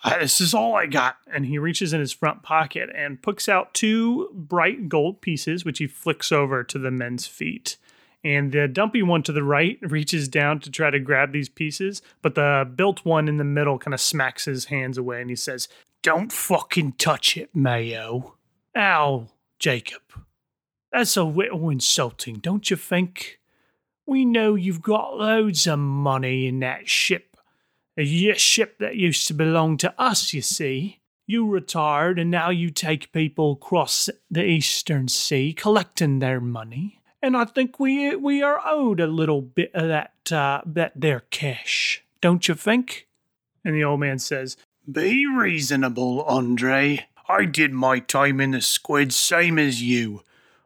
uh, 0.04 0.18
this 0.20 0.42
is 0.42 0.54
all 0.54 0.76
I 0.76 0.88
got. 0.88 1.18
and 1.32 1.46
he 1.46 1.60
reaches 1.60 1.94
in 1.94 2.00
his 2.00 2.12
front 2.12 2.42
pocket 2.44 2.90
and 2.96 3.22
picks 3.22 3.48
out 3.48 3.74
two 3.74 4.30
bright 4.34 4.90
gold 4.90 5.22
pieces, 5.22 5.64
which 5.64 5.78
he 5.78 5.88
flicks 5.88 6.32
over 6.32 6.64
to 6.64 6.80
the 6.80 6.92
men's 6.92 7.28
feet. 7.28 7.78
And 8.24 8.52
the 8.52 8.68
dumpy 8.68 9.02
one 9.02 9.24
to 9.24 9.32
the 9.32 9.44
right 9.44 9.80
reaches 9.82 10.28
down 10.28 10.60
to 10.62 10.72
try 10.72 10.90
to 10.90 11.00
grab 11.00 11.32
these 11.32 11.50
pieces, 11.50 12.02
but 12.22 12.36
the 12.36 12.70
built 12.76 13.04
one 13.06 13.28
in 13.28 13.38
the 13.38 13.44
middle 13.44 13.80
kind 13.80 13.94
of 13.94 14.02
smacks 14.02 14.46
his 14.46 14.66
hands 14.66 14.98
away 14.98 15.22
and 15.22 15.30
he 15.30 15.36
says, 15.36 15.68
Don't 16.04 16.32
fucking 16.32 16.94
touch 16.94 17.38
it, 17.38 17.50
Mayo. 17.56 18.36
Ow, 18.76 19.28
Jacob. 19.60 20.02
That's 20.92 21.16
a 21.18 21.24
little 21.24 21.70
insulting, 21.70 22.36
don't 22.36 22.70
you 22.70 22.76
think? 22.76 23.40
We 24.06 24.26
know 24.26 24.56
you've 24.56 24.82
got 24.82 25.18
loads 25.18 25.68
of 25.68 25.80
money 25.80 26.48
in 26.48 26.60
that 26.60 26.90
ship. 26.90 27.38
A 27.98 28.34
ship 28.34 28.78
that 28.80 28.96
used 28.96 29.28
to 29.28 29.34
belong 29.34 29.78
to 29.78 29.94
us, 29.98 30.34
you 30.34 30.42
see. 30.42 31.00
You 31.28 31.48
retired 31.48 32.20
and 32.20 32.30
now 32.32 32.50
you 32.50 32.72
take 32.72 33.14
people 33.14 33.54
across 33.54 34.10
the 34.30 34.44
eastern 34.44 35.08
sea 35.08 35.54
collecting 35.54 36.20
their 36.20 36.42
money. 36.42 37.01
And 37.22 37.38
I 37.38 37.46
think 37.46 37.80
we 37.80 38.16
we 38.16 38.42
are 38.42 38.60
owed 38.66 39.00
a 39.00 39.08
little 39.08 39.42
bit 39.42 39.72
of 39.74 39.88
that 39.88 40.32
uh, 40.32 40.62
that 40.66 40.94
there 40.96 41.24
cash, 41.30 42.04
don't 42.20 42.48
you 42.48 42.56
think? 42.56 43.08
and 43.64 43.76
the 43.76 43.84
old 43.84 44.00
man 44.00 44.20
says, 44.20 44.58
Be 44.92 45.26
reasonable, 45.26 46.24
Andre. 46.24 47.08
I 47.28 47.46
did 47.46 47.72
my 47.72 48.00
time 48.00 48.42
in 48.42 48.52
the 48.52 48.62
squid 48.62 49.14
same 49.14 49.58
as 49.58 49.82
you. 49.82 50.24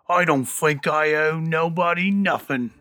I 0.07 0.25
don't 0.25 0.45
think 0.45 0.87
I 0.87 1.13
owe 1.13 1.39
nobody 1.39 2.11
nothing. 2.11 2.71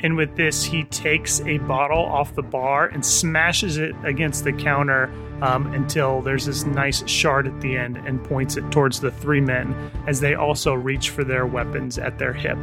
And 0.00 0.16
with 0.16 0.36
this, 0.36 0.64
he 0.64 0.84
takes 0.84 1.40
a 1.40 1.58
bottle 1.58 2.04
off 2.04 2.34
the 2.34 2.42
bar 2.42 2.86
and 2.86 3.04
smashes 3.04 3.78
it 3.78 3.94
against 4.04 4.44
the 4.44 4.52
counter 4.52 5.10
um, 5.42 5.66
until 5.74 6.20
there's 6.22 6.46
this 6.46 6.64
nice 6.64 7.06
shard 7.08 7.46
at 7.46 7.60
the 7.60 7.76
end 7.76 7.96
and 7.98 8.22
points 8.24 8.56
it 8.56 8.70
towards 8.70 9.00
the 9.00 9.10
three 9.10 9.40
men 9.40 9.74
as 10.06 10.20
they 10.20 10.34
also 10.34 10.74
reach 10.74 11.10
for 11.10 11.24
their 11.24 11.46
weapons 11.46 11.98
at 11.98 12.18
their 12.18 12.32
hip. 12.32 12.58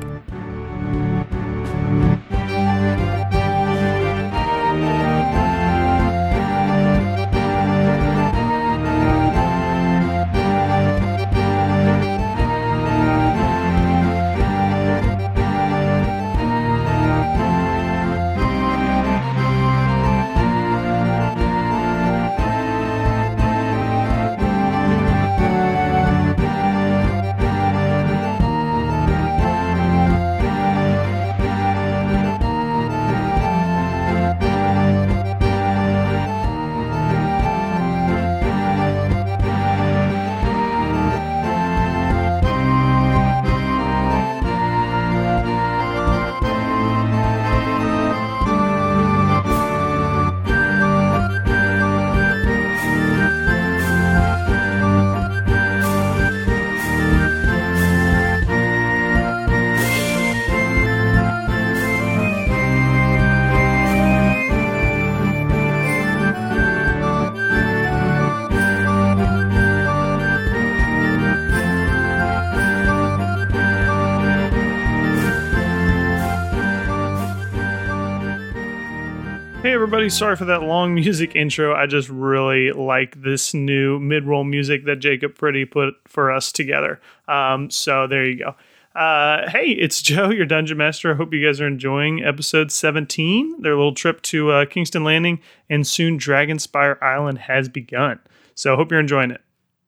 Everybody, 79.95 80.10
sorry 80.10 80.36
for 80.36 80.43
that 80.43 80.62
long 80.62 80.93
music 80.93 81.38
intro. 81.38 81.73
I 81.73 81.86
just 81.86 82.10
really 82.10 82.73
like 82.73 83.21
this 83.21 83.53
new 83.53 83.97
mid-roll 83.97 84.43
music 84.43 84.84
that 84.84 84.97
Jacob 84.97 85.36
Pretty 85.36 85.63
put 85.63 85.93
for 86.05 86.34
us 86.34 86.51
together. 86.51 86.99
Um, 87.29 87.71
so 87.71 88.05
there 88.05 88.25
you 88.25 88.39
go. 88.39 88.55
Uh, 88.93 89.49
hey, 89.49 89.67
it's 89.67 90.01
Joe, 90.01 90.31
your 90.31 90.45
dungeon 90.45 90.77
master. 90.77 91.13
I 91.13 91.15
hope 91.15 91.34
you 91.34 91.45
guys 91.45 91.62
are 91.62 91.67
enjoying 91.67 92.21
episode 92.25 92.73
17. 92.73 93.62
Their 93.62 93.77
little 93.77 93.93
trip 93.93 94.21
to 94.23 94.51
uh, 94.51 94.65
Kingston 94.65 95.05
Landing 95.05 95.39
and 95.69 95.88
soon 95.88 96.19
Dragonspire 96.19 97.01
Island 97.01 97.38
has 97.38 97.69
begun. 97.69 98.19
So 98.53 98.75
hope 98.75 98.91
you're 98.91 98.99
enjoying 98.99 99.31
it. 99.31 99.44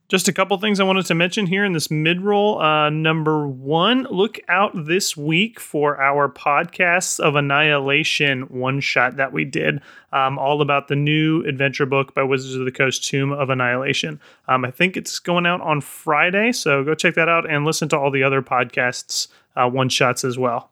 Just 0.09 0.29
a 0.29 0.33
couple 0.33 0.57
things 0.57 0.79
I 0.79 0.85
wanted 0.85 1.05
to 1.07 1.15
mention 1.15 1.47
here 1.47 1.65
in 1.65 1.73
this 1.73 1.91
mid 1.91 2.21
roll. 2.21 2.61
Uh, 2.61 2.89
number 2.89 3.45
one, 3.45 4.07
look 4.09 4.39
out 4.47 4.71
this 4.73 5.17
week 5.17 5.59
for 5.59 5.99
our 5.99 6.29
podcasts 6.29 7.19
of 7.19 7.35
Annihilation 7.35 8.43
one 8.43 8.79
shot 8.79 9.17
that 9.17 9.33
we 9.33 9.43
did, 9.43 9.81
um, 10.13 10.39
all 10.39 10.61
about 10.61 10.87
the 10.87 10.95
new 10.95 11.43
adventure 11.43 11.85
book 11.85 12.13
by 12.13 12.23
Wizards 12.23 12.55
of 12.55 12.63
the 12.63 12.71
Coast, 12.71 13.03
Tomb 13.03 13.33
of 13.33 13.49
Annihilation. 13.49 14.21
Um, 14.47 14.63
I 14.63 14.71
think 14.71 14.95
it's 14.95 15.19
going 15.19 15.45
out 15.45 15.59
on 15.59 15.81
Friday, 15.81 16.53
so 16.53 16.85
go 16.85 16.95
check 16.95 17.15
that 17.15 17.27
out 17.27 17.49
and 17.49 17.65
listen 17.65 17.89
to 17.89 17.97
all 17.97 18.09
the 18.09 18.23
other 18.23 18.41
podcasts 18.41 19.27
uh, 19.57 19.69
one 19.69 19.89
shots 19.89 20.23
as 20.23 20.39
well. 20.39 20.69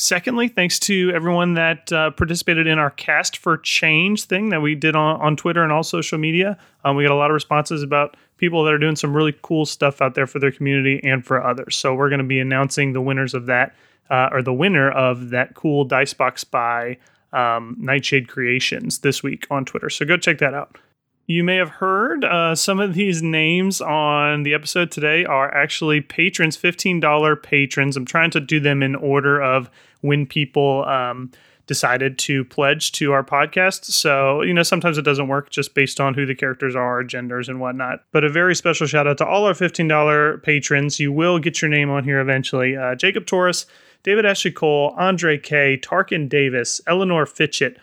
Secondly, 0.00 0.48
thanks 0.48 0.78
to 0.78 1.12
everyone 1.14 1.54
that 1.54 1.92
uh, 1.92 2.10
participated 2.12 2.66
in 2.66 2.78
our 2.78 2.90
Cast 2.90 3.36
for 3.36 3.58
Change 3.58 4.24
thing 4.24 4.48
that 4.48 4.62
we 4.62 4.74
did 4.74 4.96
on, 4.96 5.20
on 5.20 5.36
Twitter 5.36 5.62
and 5.62 5.70
all 5.70 5.82
social 5.82 6.16
media. 6.16 6.56
Um, 6.86 6.96
we 6.96 7.04
got 7.04 7.12
a 7.12 7.16
lot 7.16 7.30
of 7.30 7.34
responses 7.34 7.82
about 7.82 8.16
people 8.38 8.64
that 8.64 8.72
are 8.72 8.78
doing 8.78 8.96
some 8.96 9.14
really 9.14 9.36
cool 9.42 9.66
stuff 9.66 10.00
out 10.00 10.14
there 10.14 10.26
for 10.26 10.38
their 10.38 10.50
community 10.50 11.00
and 11.04 11.24
for 11.24 11.44
others. 11.44 11.76
So 11.76 11.94
we're 11.94 12.08
going 12.08 12.20
to 12.20 12.24
be 12.24 12.40
announcing 12.40 12.94
the 12.94 13.02
winners 13.02 13.34
of 13.34 13.44
that, 13.46 13.74
uh, 14.08 14.30
or 14.32 14.42
the 14.42 14.54
winner 14.54 14.90
of 14.90 15.28
that 15.30 15.54
cool 15.54 15.84
dice 15.84 16.14
box 16.14 16.44
by 16.44 16.96
um, 17.34 17.76
Nightshade 17.78 18.26
Creations 18.26 19.00
this 19.00 19.22
week 19.22 19.46
on 19.50 19.66
Twitter. 19.66 19.90
So 19.90 20.06
go 20.06 20.16
check 20.16 20.38
that 20.38 20.54
out. 20.54 20.78
You 21.26 21.44
may 21.44 21.56
have 21.56 21.68
heard 21.68 22.24
uh, 22.24 22.56
some 22.56 22.80
of 22.80 22.94
these 22.94 23.22
names 23.22 23.80
on 23.80 24.42
the 24.42 24.54
episode 24.54 24.90
today 24.90 25.24
are 25.24 25.54
actually 25.54 26.00
patrons, 26.00 26.56
$15 26.56 27.42
patrons. 27.42 27.96
I'm 27.96 28.06
trying 28.06 28.30
to 28.32 28.40
do 28.40 28.58
them 28.58 28.82
in 28.82 28.96
order 28.96 29.40
of 29.40 29.70
when 30.00 30.26
people 30.26 30.84
um, 30.86 31.30
decided 31.70 32.18
to 32.18 32.44
pledge 32.46 32.90
to 32.90 33.12
our 33.12 33.22
podcast. 33.22 33.84
So, 33.84 34.42
you 34.42 34.52
know, 34.52 34.64
sometimes 34.64 34.98
it 34.98 35.02
doesn't 35.02 35.28
work 35.28 35.50
just 35.50 35.72
based 35.72 36.00
on 36.00 36.14
who 36.14 36.26
the 36.26 36.34
characters 36.34 36.74
are, 36.74 37.04
genders, 37.04 37.48
and 37.48 37.60
whatnot. 37.60 38.02
But 38.10 38.24
a 38.24 38.28
very 38.28 38.56
special 38.56 38.88
shout 38.88 39.06
out 39.06 39.18
to 39.18 39.24
all 39.24 39.44
our 39.44 39.52
$15 39.52 40.42
patrons. 40.42 40.98
You 40.98 41.12
will 41.12 41.38
get 41.38 41.62
your 41.62 41.68
name 41.68 41.88
on 41.88 42.02
here 42.02 42.18
eventually. 42.18 42.76
Uh, 42.76 42.96
Jacob 42.96 43.24
Torres, 43.24 43.66
David 44.02 44.26
Ashley 44.26 44.50
Cole, 44.50 44.94
Andre 44.98 45.38
K, 45.38 45.78
Tarkin 45.80 46.28
Davis, 46.28 46.80
Eleanor 46.88 47.24
Fitchett, 47.24 47.78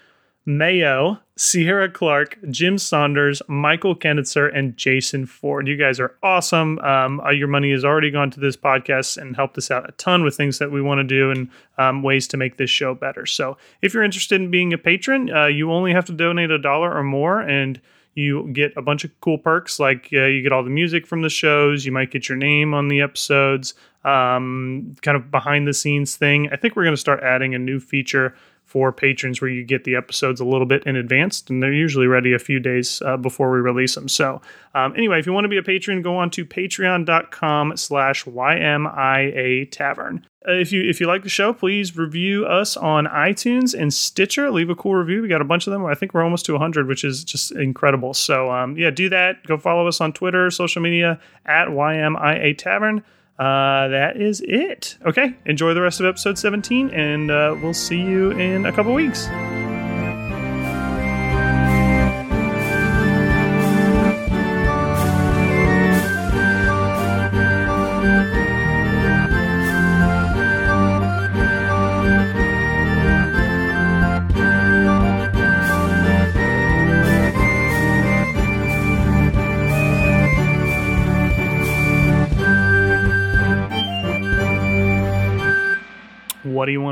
Mayo, 0.47 1.19
Sierra 1.35 1.89
Clark, 1.89 2.39
Jim 2.49 2.77
Saunders, 2.77 3.41
Michael 3.49 3.97
Kennitzer, 3.97 4.49
and 4.55 4.77
Jason 4.77 5.25
Ford. 5.25 5.67
You 5.67 5.75
guys 5.75 5.99
are 5.99 6.15
awesome. 6.23 6.79
Um, 6.79 7.19
uh, 7.19 7.31
your 7.31 7.49
money 7.49 7.69
has 7.71 7.83
already 7.83 8.09
gone 8.09 8.31
to 8.31 8.39
this 8.39 8.55
podcast 8.55 9.17
and 9.17 9.35
helped 9.35 9.57
us 9.57 9.69
out 9.69 9.89
a 9.89 9.91
ton 9.93 10.23
with 10.23 10.37
things 10.37 10.57
that 10.59 10.71
we 10.71 10.81
want 10.81 10.99
to 10.99 11.03
do 11.03 11.31
and 11.31 11.49
um, 11.77 12.01
ways 12.01 12.29
to 12.29 12.37
make 12.37 12.55
this 12.55 12.69
show 12.69 12.95
better. 12.95 13.25
So 13.25 13.57
if 13.81 13.93
you're 13.93 14.03
interested 14.03 14.39
in 14.39 14.49
being 14.49 14.71
a 14.71 14.77
patron, 14.77 15.29
uh, 15.29 15.47
you 15.47 15.69
only 15.69 15.91
have 15.91 16.05
to 16.05 16.13
donate 16.13 16.49
a 16.49 16.57
dollar 16.57 16.95
or 16.95 17.03
more 17.03 17.41
and 17.41 17.81
you 18.15 18.51
get 18.51 18.75
a 18.75 18.81
bunch 18.81 19.03
of 19.03 19.11
cool 19.21 19.37
perks 19.37 19.79
like 19.79 20.09
uh, 20.13 20.25
you 20.25 20.41
get 20.41 20.51
all 20.51 20.63
the 20.63 20.71
music 20.71 21.05
from 21.05 21.21
the 21.21 21.29
shows 21.29 21.85
you 21.85 21.91
might 21.91 22.09
get 22.09 22.27
your 22.27 22.37
name 22.37 22.73
on 22.73 22.87
the 22.87 22.99
episodes 22.99 23.75
um, 24.05 24.95
kind 25.03 25.15
of 25.15 25.29
behind 25.29 25.67
the 25.67 25.73
scenes 25.73 26.15
thing 26.15 26.49
i 26.51 26.55
think 26.55 26.75
we're 26.75 26.83
going 26.83 26.95
to 26.95 26.99
start 26.99 27.21
adding 27.21 27.53
a 27.53 27.59
new 27.59 27.79
feature 27.79 28.33
for 28.67 28.91
patrons 28.91 29.39
where 29.39 29.49
you 29.49 29.63
get 29.63 29.85
the 29.85 29.95
episodes 29.95 30.41
a 30.41 30.45
little 30.45 30.65
bit 30.65 30.83
in 30.85 30.97
advance 30.97 31.41
and 31.47 31.63
they're 31.63 31.71
usually 31.71 32.05
ready 32.05 32.33
a 32.33 32.39
few 32.39 32.59
days 32.59 33.01
uh, 33.05 33.15
before 33.15 33.49
we 33.49 33.59
release 33.59 33.95
them. 33.95 34.09
So 34.09 34.41
um, 34.75 34.93
anyway 34.97 35.19
if 35.19 35.25
you 35.25 35.31
want 35.31 35.45
to 35.45 35.49
be 35.49 35.57
a 35.57 35.63
patron 35.63 36.01
go 36.01 36.17
on 36.17 36.29
to 36.31 36.45
patreon.com 36.45 37.77
slash 37.77 38.25
ymia 38.25 39.71
tavern. 39.71 40.27
Uh, 40.45 40.51
if 40.51 40.73
you 40.73 40.83
if 40.83 40.99
you 40.99 41.07
like 41.07 41.23
the 41.23 41.29
show 41.29 41.53
please 41.53 41.95
review 41.95 42.45
us 42.45 42.75
on 42.75 43.05
itunes 43.05 43.73
and 43.73 43.93
stitcher. 43.93 44.51
Leave 44.51 44.69
a 44.69 44.75
cool 44.75 44.95
review. 44.95 45.21
We 45.21 45.29
got 45.29 45.41
a 45.41 45.45
bunch 45.45 45.65
of 45.65 45.71
them. 45.71 45.85
I 45.85 45.95
think 45.95 46.13
we're 46.13 46.23
almost 46.23 46.45
to 46.47 46.51
100 46.51 46.87
which 46.87 47.05
is 47.05 47.23
just 47.23 47.53
incredible. 47.53 48.13
So 48.13 48.51
um, 48.51 48.77
yeah 48.77 48.89
do 48.89 49.07
that. 49.09 49.45
Go 49.47 49.57
follow 49.57 49.87
us 49.87 50.01
on 50.01 50.11
twitter 50.11 50.51
social 50.51 50.81
media 50.81 51.21
at 51.45 51.69
ymia 51.69 52.57
tavern 52.57 53.01
uh, 53.39 53.87
that 53.89 54.17
is 54.17 54.41
it. 54.41 54.97
Okay, 55.05 55.35
enjoy 55.45 55.73
the 55.73 55.81
rest 55.81 55.99
of 55.99 56.05
episode 56.05 56.37
17, 56.37 56.89
and 56.89 57.31
uh, 57.31 57.55
we'll 57.61 57.73
see 57.73 58.01
you 58.01 58.31
in 58.31 58.65
a 58.65 58.71
couple 58.73 58.93
weeks. 58.93 59.27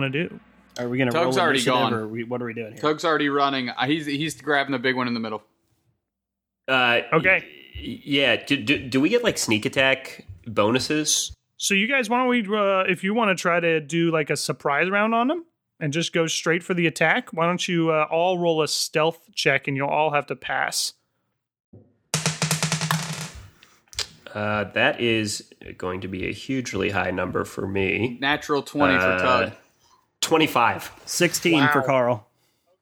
Want 0.05 0.13
to 0.13 0.27
do? 0.29 0.39
Are 0.79 0.89
we 0.89 0.97
going 0.97 1.09
to 1.09 1.13
Tug's 1.13 1.37
roll 1.37 1.43
already 1.45 1.59
initiative, 1.59 1.73
gone. 1.79 1.93
or 1.93 2.07
we, 2.07 2.23
what 2.23 2.41
are 2.41 2.45
we 2.45 2.53
doing 2.53 2.73
here? 2.73 2.81
Tug's 2.81 3.05
already 3.05 3.29
running. 3.29 3.69
Uh, 3.69 3.85
He's 3.85 4.05
he's 4.05 4.39
grabbing 4.41 4.71
the 4.73 4.79
big 4.79 4.95
one 4.95 5.07
in 5.07 5.13
the 5.13 5.19
middle. 5.19 5.41
Uh, 6.67 7.01
Okay. 7.13 7.43
y- 7.77 8.01
Yeah. 8.03 8.35
Do, 8.45 8.57
do, 8.57 8.79
do 8.79 8.99
we 8.99 9.09
get 9.09 9.23
like 9.23 9.37
sneak 9.37 9.65
attack 9.65 10.25
bonuses? 10.45 11.31
So 11.57 11.73
you 11.73 11.87
guys, 11.87 12.09
why 12.09 12.17
don't 12.17 12.27
we, 12.27 12.41
uh, 12.41 12.81
if 12.91 13.03
you 13.03 13.13
want 13.13 13.29
to 13.37 13.41
try 13.41 13.59
to 13.61 13.79
do 13.79 14.11
like 14.11 14.29
a 14.29 14.35
surprise 14.35 14.89
round 14.89 15.15
on 15.15 15.29
them 15.29 15.45
and 15.79 15.93
just 15.93 16.11
go 16.11 16.27
straight 16.27 16.61
for 16.63 16.73
the 16.73 16.85
attack, 16.87 17.31
why 17.31 17.45
don't 17.45 17.65
you 17.67 17.91
uh, 17.91 18.05
all 18.11 18.37
roll 18.37 18.61
a 18.61 18.67
stealth 18.67 19.29
check 19.33 19.69
and 19.69 19.77
you'll 19.77 19.87
all 19.87 20.11
have 20.11 20.25
to 20.27 20.35
pass. 20.35 20.93
Uh, 24.33 24.65
that 24.73 24.99
is 24.99 25.53
going 25.77 26.01
to 26.01 26.09
be 26.09 26.27
a 26.27 26.33
hugely 26.33 26.89
high 26.89 27.11
number 27.11 27.45
for 27.45 27.65
me. 27.65 28.17
Natural 28.19 28.61
twenty 28.61 28.95
for 28.97 28.99
Uh, 29.05 29.21
Tug. 29.21 29.53
25. 30.25 30.91
16 31.05 31.67
for 31.69 31.81
Carl. 31.81 32.27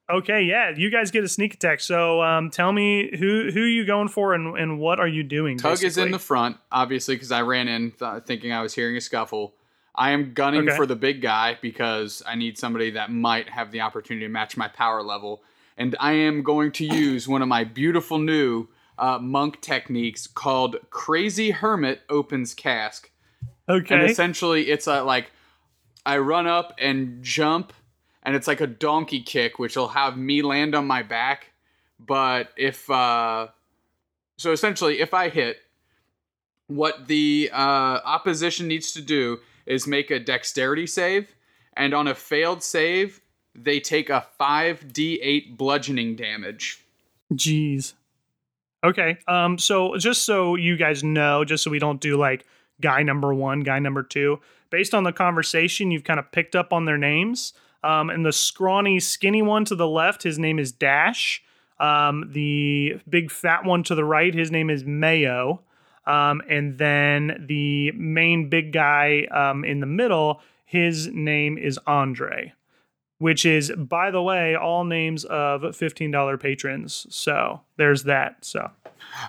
Okay, 0.09 0.43
yeah, 0.43 0.71
you 0.75 0.89
guys 0.89 1.11
get 1.11 1.23
a 1.23 1.27
sneak 1.29 1.53
attack. 1.53 1.79
So 1.79 2.21
um, 2.21 2.49
tell 2.49 2.71
me 2.71 3.15
who 3.17 3.51
who 3.51 3.61
you 3.61 3.85
going 3.85 4.09
for 4.09 4.33
and, 4.33 4.57
and 4.57 4.79
what 4.79 4.99
are 4.99 5.07
you 5.07 5.23
doing? 5.23 5.57
Tug 5.57 5.83
is 5.83 5.97
in 5.97 6.11
the 6.11 6.19
front, 6.19 6.57
obviously, 6.71 7.15
because 7.15 7.31
I 7.31 7.41
ran 7.41 7.67
in 7.67 7.91
th- 7.91 8.23
thinking 8.25 8.51
I 8.51 8.61
was 8.61 8.73
hearing 8.73 8.97
a 8.97 9.01
scuffle. 9.01 9.53
I 9.95 10.11
am 10.11 10.33
gunning 10.33 10.67
Okay. 10.67 10.75
for 10.75 10.85
the 10.85 10.95
big 10.95 11.21
guy 11.21 11.57
because 11.61 12.21
I 12.27 12.35
need 12.35 12.57
somebody 12.57 12.91
that 12.91 13.11
might 13.11 13.49
have 13.49 13.71
the 13.71 13.81
opportunity 13.81 14.25
to 14.25 14.31
match 14.31 14.57
my 14.57 14.67
power 14.67 15.01
level. 15.03 15.43
And 15.77 15.95
I 15.99 16.13
am 16.13 16.43
going 16.43 16.71
to 16.73 16.85
use 16.85 17.27
one 17.27 17.41
of 17.41 17.47
my 17.47 17.63
beautiful 17.63 18.19
new 18.19 18.67
uh, 18.97 19.19
monk 19.19 19.61
techniques 19.61 20.27
called 20.27 20.77
Crazy 20.89 21.51
Hermit 21.51 22.01
Opens 22.09 22.53
Cask. 22.53 23.09
Okay. 23.69 23.95
And 23.95 24.03
essentially, 24.09 24.69
it's 24.69 24.87
a, 24.87 25.03
like 25.03 25.31
I 26.05 26.17
run 26.17 26.47
up 26.47 26.73
and 26.79 27.23
jump, 27.23 27.73
and 28.23 28.35
it's 28.35 28.47
like 28.47 28.61
a 28.61 28.67
donkey 28.67 29.21
kick, 29.21 29.59
which 29.59 29.75
will 29.75 29.89
have 29.89 30.17
me 30.17 30.41
land 30.41 30.75
on 30.75 30.85
my 30.85 31.03
back. 31.03 31.51
But 31.99 32.49
if 32.57 32.89
uh, 32.89 33.47
so, 34.37 34.51
essentially, 34.51 34.99
if 34.99 35.13
I 35.13 35.29
hit, 35.29 35.57
what 36.67 37.07
the 37.07 37.49
uh, 37.53 37.99
opposition 38.03 38.67
needs 38.67 38.93
to 38.93 39.01
do 39.01 39.39
is 39.65 39.87
make 39.87 40.11
a 40.11 40.19
dexterity 40.19 40.87
save, 40.87 41.33
and 41.77 41.93
on 41.93 42.07
a 42.07 42.15
failed 42.15 42.63
save, 42.63 43.21
they 43.55 43.79
take 43.79 44.09
a 44.09 44.25
five 44.37 44.87
d8 44.87 45.55
bludgeoning 45.55 46.15
damage. 46.15 46.83
Jeez. 47.33 47.93
Okay. 48.83 49.17
Um. 49.27 49.57
So 49.57 49.97
just 49.97 50.25
so 50.25 50.55
you 50.55 50.75
guys 50.77 51.03
know, 51.03 51.45
just 51.45 51.63
so 51.63 51.71
we 51.71 51.79
don't 51.79 52.01
do 52.01 52.17
like 52.17 52.45
guy 52.81 53.03
number 53.03 53.33
one, 53.33 53.61
guy 53.61 53.79
number 53.79 54.03
two. 54.03 54.39
Based 54.73 54.95
on 54.95 55.03
the 55.03 55.13
conversation, 55.13 55.91
you've 55.91 56.03
kind 56.03 56.19
of 56.19 56.31
picked 56.31 56.55
up 56.55 56.73
on 56.73 56.85
their 56.85 56.97
names. 56.97 57.53
Um. 57.83 58.09
And 58.09 58.25
the 58.25 58.31
scrawny, 58.31 58.99
skinny 58.99 59.43
one 59.43 59.65
to 59.65 59.75
the 59.75 59.87
left, 59.87 60.23
his 60.23 60.39
name 60.39 60.57
is 60.57 60.71
Dash. 60.71 61.43
Um. 61.79 62.31
The 62.33 62.99
big 63.07 63.29
fat 63.29 63.65
one 63.65 63.83
to 63.83 63.93
the 63.93 64.03
right, 64.03 64.33
his 64.33 64.49
name 64.49 64.71
is 64.71 64.83
Mayo. 64.83 65.61
Um. 66.07 66.41
And 66.49 66.79
then 66.79 67.45
the 67.47 67.91
main 67.91 68.49
big 68.49 68.73
guy, 68.73 69.27
um, 69.29 69.63
in 69.63 69.79
the 69.79 69.85
middle, 69.85 70.41
his 70.65 71.07
name 71.07 71.59
is 71.59 71.79
Andre 71.85 72.53
which 73.19 73.45
is, 73.45 73.71
by 73.77 74.11
the 74.11 74.21
way, 74.21 74.53
all 74.53 74.83
names 74.83 75.23
of 75.23 75.61
$15 75.61 76.41
patrons. 76.41 77.07
So 77.09 77.61
there's 77.77 78.03
that. 78.03 78.43
So 78.43 78.69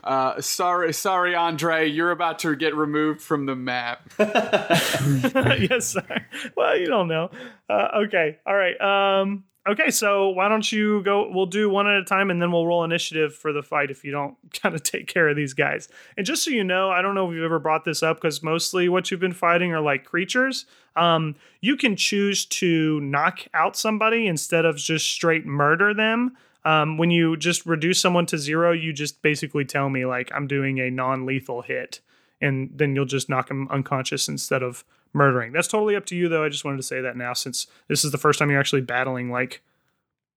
Uh, 0.02 0.40
sorry, 0.40 0.92
sorry, 0.92 1.34
Andre, 1.34 1.88
you're 1.88 2.10
about 2.10 2.38
to 2.40 2.54
get 2.56 2.74
removed 2.74 3.20
from 3.20 3.46
the 3.46 3.56
map. 3.56 4.10
yes, 4.18 5.86
sir. 5.86 6.26
Well, 6.56 6.76
you 6.78 6.86
don't 6.86 7.08
know. 7.08 7.30
Uh, 7.68 7.88
okay. 8.06 8.38
All 8.46 8.54
right. 8.54 8.80
Um, 8.80 9.44
Okay, 9.66 9.90
so 9.90 10.28
why 10.28 10.48
don't 10.48 10.70
you 10.70 11.02
go? 11.04 11.30
We'll 11.30 11.46
do 11.46 11.70
one 11.70 11.86
at 11.86 11.96
a 11.96 12.04
time, 12.04 12.30
and 12.30 12.40
then 12.40 12.52
we'll 12.52 12.66
roll 12.66 12.84
initiative 12.84 13.34
for 13.34 13.50
the 13.50 13.62
fight 13.62 13.90
if 13.90 14.04
you 14.04 14.12
don't 14.12 14.36
kind 14.62 14.74
of 14.74 14.82
take 14.82 15.06
care 15.06 15.26
of 15.28 15.36
these 15.36 15.54
guys. 15.54 15.88
And 16.18 16.26
just 16.26 16.44
so 16.44 16.50
you 16.50 16.62
know, 16.62 16.90
I 16.90 17.00
don't 17.00 17.14
know 17.14 17.30
if 17.30 17.34
you've 17.34 17.44
ever 17.44 17.58
brought 17.58 17.84
this 17.84 18.02
up 18.02 18.18
because 18.18 18.42
mostly 18.42 18.90
what 18.90 19.10
you've 19.10 19.20
been 19.20 19.32
fighting 19.32 19.72
are 19.72 19.80
like 19.80 20.04
creatures. 20.04 20.66
Um, 20.96 21.34
you 21.62 21.76
can 21.76 21.96
choose 21.96 22.44
to 22.46 23.00
knock 23.00 23.40
out 23.54 23.74
somebody 23.74 24.26
instead 24.26 24.66
of 24.66 24.76
just 24.76 25.10
straight 25.10 25.46
murder 25.46 25.94
them. 25.94 26.36
Um, 26.64 26.96
when 26.96 27.10
you 27.10 27.36
just 27.36 27.66
reduce 27.66 28.00
someone 28.00 28.26
to 28.26 28.38
zero, 28.38 28.72
you 28.72 28.92
just 28.92 29.20
basically 29.22 29.64
tell 29.64 29.90
me 29.90 30.06
like 30.06 30.30
I'm 30.34 30.46
doing 30.46 30.80
a 30.80 30.90
non-lethal 30.90 31.62
hit, 31.62 32.00
and 32.40 32.70
then 32.74 32.94
you'll 32.94 33.04
just 33.04 33.28
knock 33.28 33.48
them 33.48 33.68
unconscious 33.70 34.28
instead 34.28 34.62
of 34.62 34.84
murdering. 35.12 35.52
That's 35.52 35.68
totally 35.68 35.94
up 35.94 36.06
to 36.06 36.16
you, 36.16 36.28
though. 36.28 36.44
I 36.44 36.48
just 36.48 36.64
wanted 36.64 36.78
to 36.78 36.82
say 36.82 37.00
that 37.00 37.16
now 37.16 37.34
since 37.34 37.66
this 37.88 38.04
is 38.04 38.12
the 38.12 38.18
first 38.18 38.38
time 38.38 38.50
you're 38.50 38.60
actually 38.60 38.82
battling 38.82 39.30
like 39.30 39.62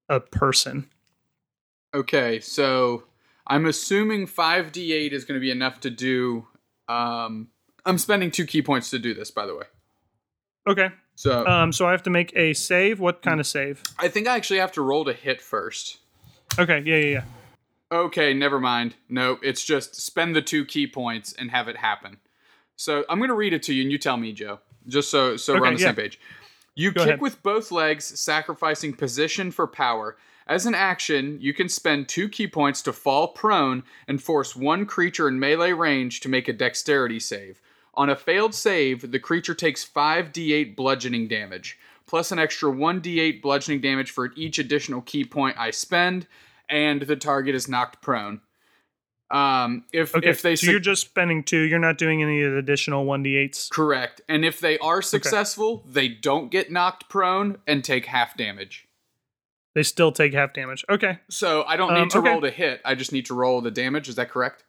a 0.09 0.19
person. 0.19 0.89
Okay, 1.93 2.39
so 2.39 3.03
I'm 3.47 3.65
assuming 3.65 4.27
5d8 4.27 5.13
is 5.13 5.23
going 5.23 5.39
to 5.39 5.41
be 5.41 5.51
enough 5.51 5.79
to 5.81 5.89
do. 5.89 6.47
Um, 6.87 7.47
I'm 7.85 7.97
spending 7.97 8.31
two 8.31 8.45
ki 8.45 8.61
points 8.61 8.89
to 8.89 8.99
do 8.99 9.13
this, 9.13 9.31
by 9.31 9.45
the 9.45 9.55
way. 9.55 9.65
Okay. 10.67 10.89
So 11.15 11.47
Um, 11.47 11.71
so 11.71 11.87
I 11.87 11.91
have 11.91 12.03
to 12.03 12.09
make 12.09 12.35
a 12.35 12.53
save. 12.53 12.99
What 12.99 13.21
kind 13.21 13.39
of 13.39 13.47
save? 13.47 13.81
I 13.97 14.07
think 14.07 14.27
I 14.27 14.35
actually 14.35 14.59
have 14.59 14.73
to 14.73 14.81
roll 14.81 15.05
to 15.05 15.13
hit 15.13 15.41
first. 15.41 15.97
Okay. 16.59 16.81
Yeah, 16.85 16.97
yeah, 16.97 17.05
yeah. 17.05 17.23
Okay, 17.91 18.33
never 18.33 18.59
mind. 18.59 18.95
No, 19.07 19.39
it's 19.41 19.63
just 19.63 19.95
spend 19.95 20.35
the 20.35 20.41
two 20.41 20.65
ki 20.65 20.87
points 20.87 21.33
and 21.33 21.51
have 21.51 21.67
it 21.67 21.77
happen. 21.77 22.17
So 22.75 23.05
I'm 23.09 23.17
going 23.17 23.29
to 23.29 23.35
read 23.35 23.53
it 23.53 23.63
to 23.63 23.73
you, 23.73 23.83
and 23.83 23.91
you 23.91 23.97
tell 23.97 24.17
me, 24.17 24.33
Joe, 24.33 24.59
just 24.87 25.09
so 25.09 25.37
so 25.37 25.53
we're 25.53 25.67
on 25.67 25.75
the 25.75 25.81
yeah. 25.81 25.87
same 25.87 25.95
page. 25.95 26.19
You 26.75 26.91
Go 26.91 27.01
kick 27.01 27.07
ahead. 27.07 27.21
with 27.21 27.41
both 27.41 27.71
legs, 27.71 28.19
sacrificing 28.19 28.93
position 28.93 29.51
for 29.51 29.67
power. 29.67 30.17
As 30.45 30.65
an 30.65 30.75
action, 30.75 31.37
you 31.41 31.53
can 31.53 31.67
spend 31.69 32.07
two 32.07 32.29
ki 32.29 32.47
points 32.47 32.81
to 32.83 32.93
fall 32.93 33.29
prone 33.29 33.83
and 34.07 34.21
force 34.21 34.55
one 34.55 34.85
creature 34.85 35.27
in 35.27 35.39
melee 35.39 35.73
range 35.73 36.19
to 36.21 36.29
make 36.29 36.47
a 36.47 36.53
dexterity 36.53 37.19
save. 37.19 37.61
On 37.95 38.09
a 38.09 38.15
failed 38.15 38.53
save, 38.53 39.11
the 39.11 39.19
creature 39.19 39.55
takes 39.55 39.83
5d8 39.83 40.75
bludgeoning 40.75 41.27
damage, 41.27 41.79
plus 42.05 42.31
an 42.31 42.37
extra 42.37 42.71
1d8 42.71 43.41
bludgeoning 43.41 43.81
damage 43.81 44.11
for 44.11 44.31
each 44.35 44.59
additional 44.59 45.01
ki 45.01 45.25
point 45.25 45.57
I 45.57 45.71
spend, 45.71 46.27
and 46.69 47.01
the 47.01 47.15
target 47.15 47.55
is 47.55 47.67
knocked 47.67 48.01
prone. 48.01 48.41
Um, 49.29 49.83
if 49.91 50.15
Okay. 50.15 50.29
if 50.29 50.41
they 50.41 50.55
so 50.55 50.65
suc- 50.67 50.71
you're 50.71 50.79
just 50.79 51.01
spending 51.01 51.43
two. 51.43 51.59
You're 51.61 51.79
not 51.79 51.97
doing 51.97 52.23
any 52.23 52.41
of 52.43 52.53
the 52.53 52.57
additional 52.59 53.03
one 53.05 53.23
d8s. 53.23 53.69
correct, 53.69 54.21
and 54.29 54.45
if 54.45 54.59
they 54.61 54.77
are 54.77 55.01
successful, 55.01 55.83
they 55.85 56.07
don't 56.07 56.49
get 56.49 56.71
knocked 56.71 57.09
prone 57.09 57.57
and 57.67 57.83
take 57.83 58.05
half 58.05 58.37
damage. 58.37 58.87
They 59.75 59.83
still 59.83 60.11
take 60.13 60.33
half 60.33 60.53
damage. 60.53 60.85
Okay. 60.89 61.19
So 61.29 61.63
I 61.67 61.75
don't 61.75 61.93
Um, 61.93 62.03
need 62.03 62.09
to 62.11 62.19
okay. 62.19 62.29
roll 62.29 62.41
to 62.41 62.49
hit. 62.49 62.81
I 62.85 62.95
just 62.95 63.11
need 63.11 63.25
to 63.27 63.33
roll 63.33 63.59
the 63.61 63.69
damage. 63.69 64.07
Is 64.07 64.15
that 64.15 64.29
correct? 64.31 64.63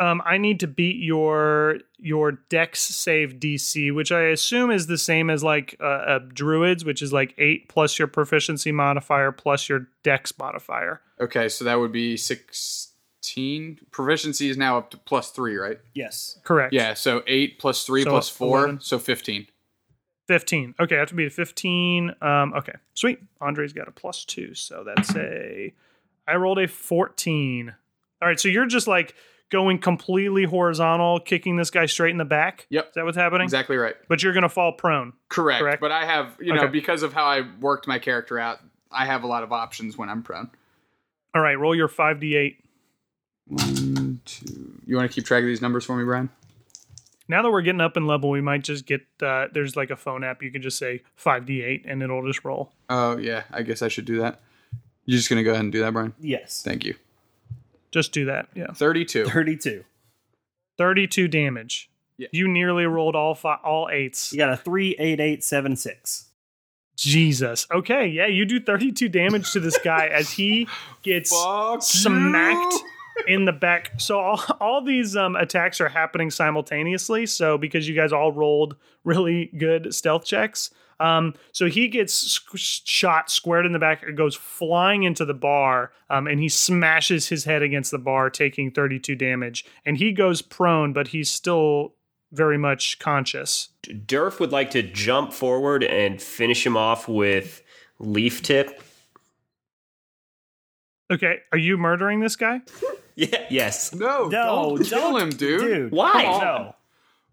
Um, 0.00 0.22
I 0.24 0.38
need 0.38 0.60
to 0.60 0.66
beat 0.68 1.02
your 1.02 1.78
your 1.98 2.32
Dex 2.32 2.80
save 2.80 3.34
DC, 3.40 3.92
which 3.94 4.12
I 4.12 4.22
assume 4.26 4.70
is 4.70 4.86
the 4.86 4.98
same 4.98 5.28
as 5.30 5.42
like 5.42 5.76
uh, 5.80 5.84
uh, 5.84 6.18
Druids, 6.32 6.84
which 6.84 7.02
is 7.02 7.12
like 7.12 7.34
eight 7.38 7.68
plus 7.68 7.98
your 7.98 8.06
proficiency 8.08 8.70
modifier 8.70 9.32
plus 9.32 9.68
your 9.68 9.88
Dex 10.04 10.32
modifier. 10.38 11.00
Okay, 11.20 11.48
so 11.48 11.64
that 11.64 11.80
would 11.80 11.90
be 11.92 12.16
sixteen. 12.16 13.78
Proficiency 13.90 14.48
is 14.48 14.56
now 14.56 14.78
up 14.78 14.90
to 14.90 14.96
plus 14.98 15.30
three, 15.30 15.56
right? 15.56 15.78
Yes. 15.94 16.38
Correct. 16.44 16.72
Yeah. 16.72 16.94
So 16.94 17.22
eight 17.26 17.58
plus 17.58 17.84
three 17.84 18.04
So 18.04 18.10
plus 18.10 18.28
four, 18.28 18.58
11. 18.58 18.80
so 18.80 18.98
fifteen. 18.98 19.46
15. 20.28 20.74
Okay, 20.78 20.96
I 20.96 20.98
have 20.98 21.08
to 21.08 21.14
beat 21.14 21.28
a 21.28 21.30
15. 21.30 22.14
Um, 22.20 22.52
okay, 22.52 22.74
sweet. 22.92 23.18
Andre's 23.40 23.72
got 23.72 23.88
a 23.88 23.90
plus 23.90 24.26
two, 24.26 24.54
so 24.54 24.84
that's 24.84 25.16
a. 25.16 25.72
I 26.26 26.34
rolled 26.36 26.58
a 26.58 26.68
14. 26.68 27.74
All 28.20 28.28
right, 28.28 28.38
so 28.38 28.48
you're 28.48 28.66
just 28.66 28.86
like 28.86 29.14
going 29.50 29.78
completely 29.78 30.44
horizontal, 30.44 31.20
kicking 31.20 31.56
this 31.56 31.70
guy 31.70 31.86
straight 31.86 32.10
in 32.10 32.18
the 32.18 32.24
back. 32.24 32.66
Yep. 32.70 32.88
Is 32.88 32.94
that 32.94 33.04
what's 33.04 33.16
happening? 33.16 33.44
Exactly 33.44 33.76
right. 33.76 33.94
But 34.08 34.22
you're 34.22 34.32
gonna 34.32 34.48
fall 34.48 34.72
prone. 34.72 35.12
Correct. 35.28 35.60
Correct. 35.60 35.80
But 35.80 35.92
I 35.92 36.04
have, 36.04 36.36
you 36.40 36.52
know, 36.54 36.62
Okay. 36.62 36.72
because 36.72 37.02
of 37.02 37.12
how 37.12 37.24
I 37.24 37.42
worked 37.60 37.86
my 37.86 37.98
character 37.98 38.38
out, 38.38 38.58
I 38.90 39.06
have 39.06 39.22
a 39.22 39.26
lot 39.26 39.42
of 39.42 39.52
options 39.52 39.96
when 39.96 40.08
I'm 40.08 40.22
prone. 40.22 40.50
All 41.34 41.42
right, 41.42 41.58
roll 41.58 41.74
your 41.74 41.88
5d8. 41.88 42.56
One, 43.46 44.20
two. 44.24 44.80
You 44.86 44.96
want 44.96 45.10
to 45.10 45.14
keep 45.14 45.24
track 45.24 45.40
of 45.42 45.46
these 45.46 45.62
numbers 45.62 45.84
for 45.84 45.96
me, 45.96 46.04
Brian? 46.04 46.30
Now 47.28 47.42
that 47.42 47.50
we're 47.50 47.62
getting 47.62 47.80
up 47.82 47.96
in 47.96 48.06
level, 48.06 48.30
we 48.30 48.40
might 48.40 48.64
just 48.64 48.86
get 48.86 49.02
uh, 49.22 49.48
there's 49.52 49.76
like 49.76 49.90
a 49.90 49.96
phone 49.96 50.24
app. 50.24 50.42
You 50.42 50.50
can 50.50 50.62
just 50.62 50.78
say 50.78 51.02
5d8 51.22 51.82
and 51.86 52.02
it'll 52.02 52.26
just 52.26 52.44
roll. 52.44 52.72
Oh 52.88 53.16
yeah, 53.18 53.44
I 53.50 53.62
guess 53.62 53.82
I 53.82 53.88
should 53.88 54.06
do 54.06 54.18
that. 54.20 54.40
You're 55.04 55.16
just 55.18 55.28
gonna 55.28 55.42
go 55.44 55.50
ahead 55.52 55.64
and 55.64 55.72
do 55.72 55.80
that, 55.80 55.92
Brian. 55.92 56.14
Yes. 56.20 56.62
Thank 56.62 56.84
you. 56.84 56.94
Just 57.90 58.12
do 58.12 58.26
that. 58.26 58.48
Yeah. 58.54 58.72
Thirty-two. 58.72 59.24
32. 59.26 59.84
32 60.78 61.26
damage. 61.28 61.90
Yeah. 62.18 62.28
You 62.32 62.46
nearly 62.48 62.84
rolled 62.84 63.16
all 63.16 63.34
fi- 63.34 63.58
all 63.64 63.88
eights. 63.90 64.32
You 64.32 64.38
got 64.38 64.52
a 64.52 64.56
38876. 64.56 66.26
Jesus. 66.96 67.66
Okay, 67.72 68.08
yeah, 68.08 68.26
you 68.26 68.44
do 68.44 68.60
32 68.60 69.08
damage 69.08 69.52
to 69.52 69.60
this 69.60 69.78
guy 69.84 70.06
as 70.12 70.30
he 70.30 70.66
gets 71.02 71.30
Fuck 71.30 71.82
smacked 71.82 72.74
you. 72.74 73.24
in 73.34 73.44
the 73.44 73.52
back. 73.52 73.92
So 74.00 74.18
all, 74.18 74.42
all 74.60 74.82
these 74.82 75.16
um, 75.16 75.36
attacks 75.36 75.80
are 75.80 75.88
happening 75.88 76.30
simultaneously. 76.30 77.26
So 77.26 77.56
because 77.56 77.88
you 77.88 77.94
guys 77.94 78.12
all 78.12 78.32
rolled 78.32 78.74
really 79.04 79.46
good 79.56 79.94
stealth 79.94 80.24
checks, 80.24 80.70
um, 81.00 81.34
so 81.52 81.66
he 81.66 81.88
gets 81.88 82.38
squ- 82.38 82.82
shot 82.86 83.30
squared 83.30 83.66
in 83.66 83.72
the 83.72 83.78
back 83.78 84.02
and 84.02 84.16
goes 84.16 84.34
flying 84.34 85.02
into 85.04 85.24
the 85.24 85.34
bar, 85.34 85.92
um, 86.10 86.26
and 86.26 86.40
he 86.40 86.48
smashes 86.48 87.28
his 87.28 87.44
head 87.44 87.62
against 87.62 87.90
the 87.90 87.98
bar, 87.98 88.30
taking 88.30 88.70
32 88.70 89.14
damage. 89.14 89.64
And 89.86 89.96
he 89.96 90.12
goes 90.12 90.42
prone, 90.42 90.92
but 90.92 91.08
he's 91.08 91.30
still 91.30 91.94
very 92.32 92.58
much 92.58 92.98
conscious. 92.98 93.68
Durf 93.84 94.38
would 94.40 94.52
like 94.52 94.70
to 94.72 94.82
jump 94.82 95.32
forward 95.32 95.82
and 95.84 96.20
finish 96.20 96.66
him 96.66 96.76
off 96.76 97.08
with 97.08 97.62
leaf 97.98 98.42
tip. 98.42 98.82
Okay, 101.10 101.38
are 101.52 101.58
you 101.58 101.76
murdering 101.78 102.20
this 102.20 102.36
guy? 102.36 102.60
Yeah, 103.20 103.46
yes. 103.50 103.92
No, 103.92 104.28
No, 104.28 104.76
don't 104.78 104.88
don't- 104.90 105.20
him, 105.22 105.30
dude. 105.30 105.60
Dude. 105.60 105.90
Why? 105.90 106.22
No. 106.22 106.76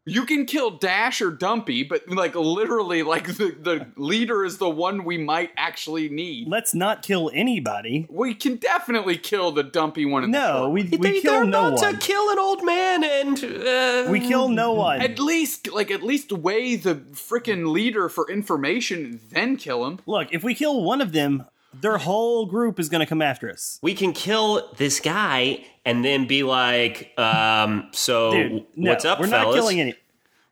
You 0.07 0.25
can 0.27 0.45
kill 0.45 0.69
Dash 0.77 1.19
or 1.19 1.31
Dumpy, 1.31 1.83
but 1.83 2.07
like 2.07 2.35
literally, 2.35 3.01
like 3.01 3.25
the, 3.25 3.55
the 3.59 3.87
leader 3.97 4.45
is 4.45 4.59
the 4.59 4.69
one 4.69 5.03
we 5.03 5.17
might 5.17 5.49
actually 5.57 6.09
need. 6.09 6.47
Let's 6.47 6.75
not 6.75 7.01
kill 7.01 7.31
anybody. 7.33 8.05
We 8.09 8.35
can 8.35 8.57
definitely 8.57 9.17
kill 9.17 9.51
the 9.51 9.63
Dumpy 9.63 10.05
one. 10.05 10.23
In 10.23 10.31
the 10.31 10.37
No, 10.37 10.69
we, 10.69 10.83
They, 10.83 10.97
we 10.97 11.11
they're 11.13 11.21
kill 11.21 11.47
no 11.47 11.69
about 11.69 11.81
one. 11.81 11.93
to 11.93 11.99
kill 11.99 12.29
an 12.29 12.37
old 12.37 12.63
man 12.63 13.03
and 13.03 13.43
uh, 13.43 14.11
We 14.11 14.19
kill 14.19 14.47
no 14.49 14.73
one. 14.73 15.01
at 15.01 15.17
least 15.17 15.71
like 15.71 15.89
at 15.89 16.03
least 16.03 16.31
weigh 16.31 16.75
the 16.75 16.95
freaking 16.95 17.71
leader 17.73 18.07
for 18.07 18.29
information, 18.29 19.19
then 19.31 19.57
kill 19.57 19.85
him. 19.87 19.99
Look, 20.05 20.27
if 20.31 20.43
we 20.43 20.53
kill 20.53 20.83
one 20.83 21.01
of 21.01 21.13
them, 21.13 21.45
their 21.81 21.97
whole 21.97 22.45
group 22.45 22.79
is 22.79 22.89
going 22.89 22.99
to 23.01 23.05
come 23.05 23.21
after 23.21 23.49
us. 23.49 23.79
we 23.81 23.93
can 23.93 24.13
kill 24.13 24.71
this 24.77 24.99
guy 24.99 25.65
and 25.85 26.03
then 26.03 26.25
be 26.27 26.43
like, 26.43 27.13
um, 27.19 27.89
so 27.91 28.31
Dude, 28.31 28.65
no, 28.75 28.91
what's 28.91 29.05
up, 29.05 29.17
fellas? 29.17 29.31
we're 29.31 29.37
fellas? 29.37 29.55
not 29.55 29.59
killing 29.61 29.81
any. 29.81 29.93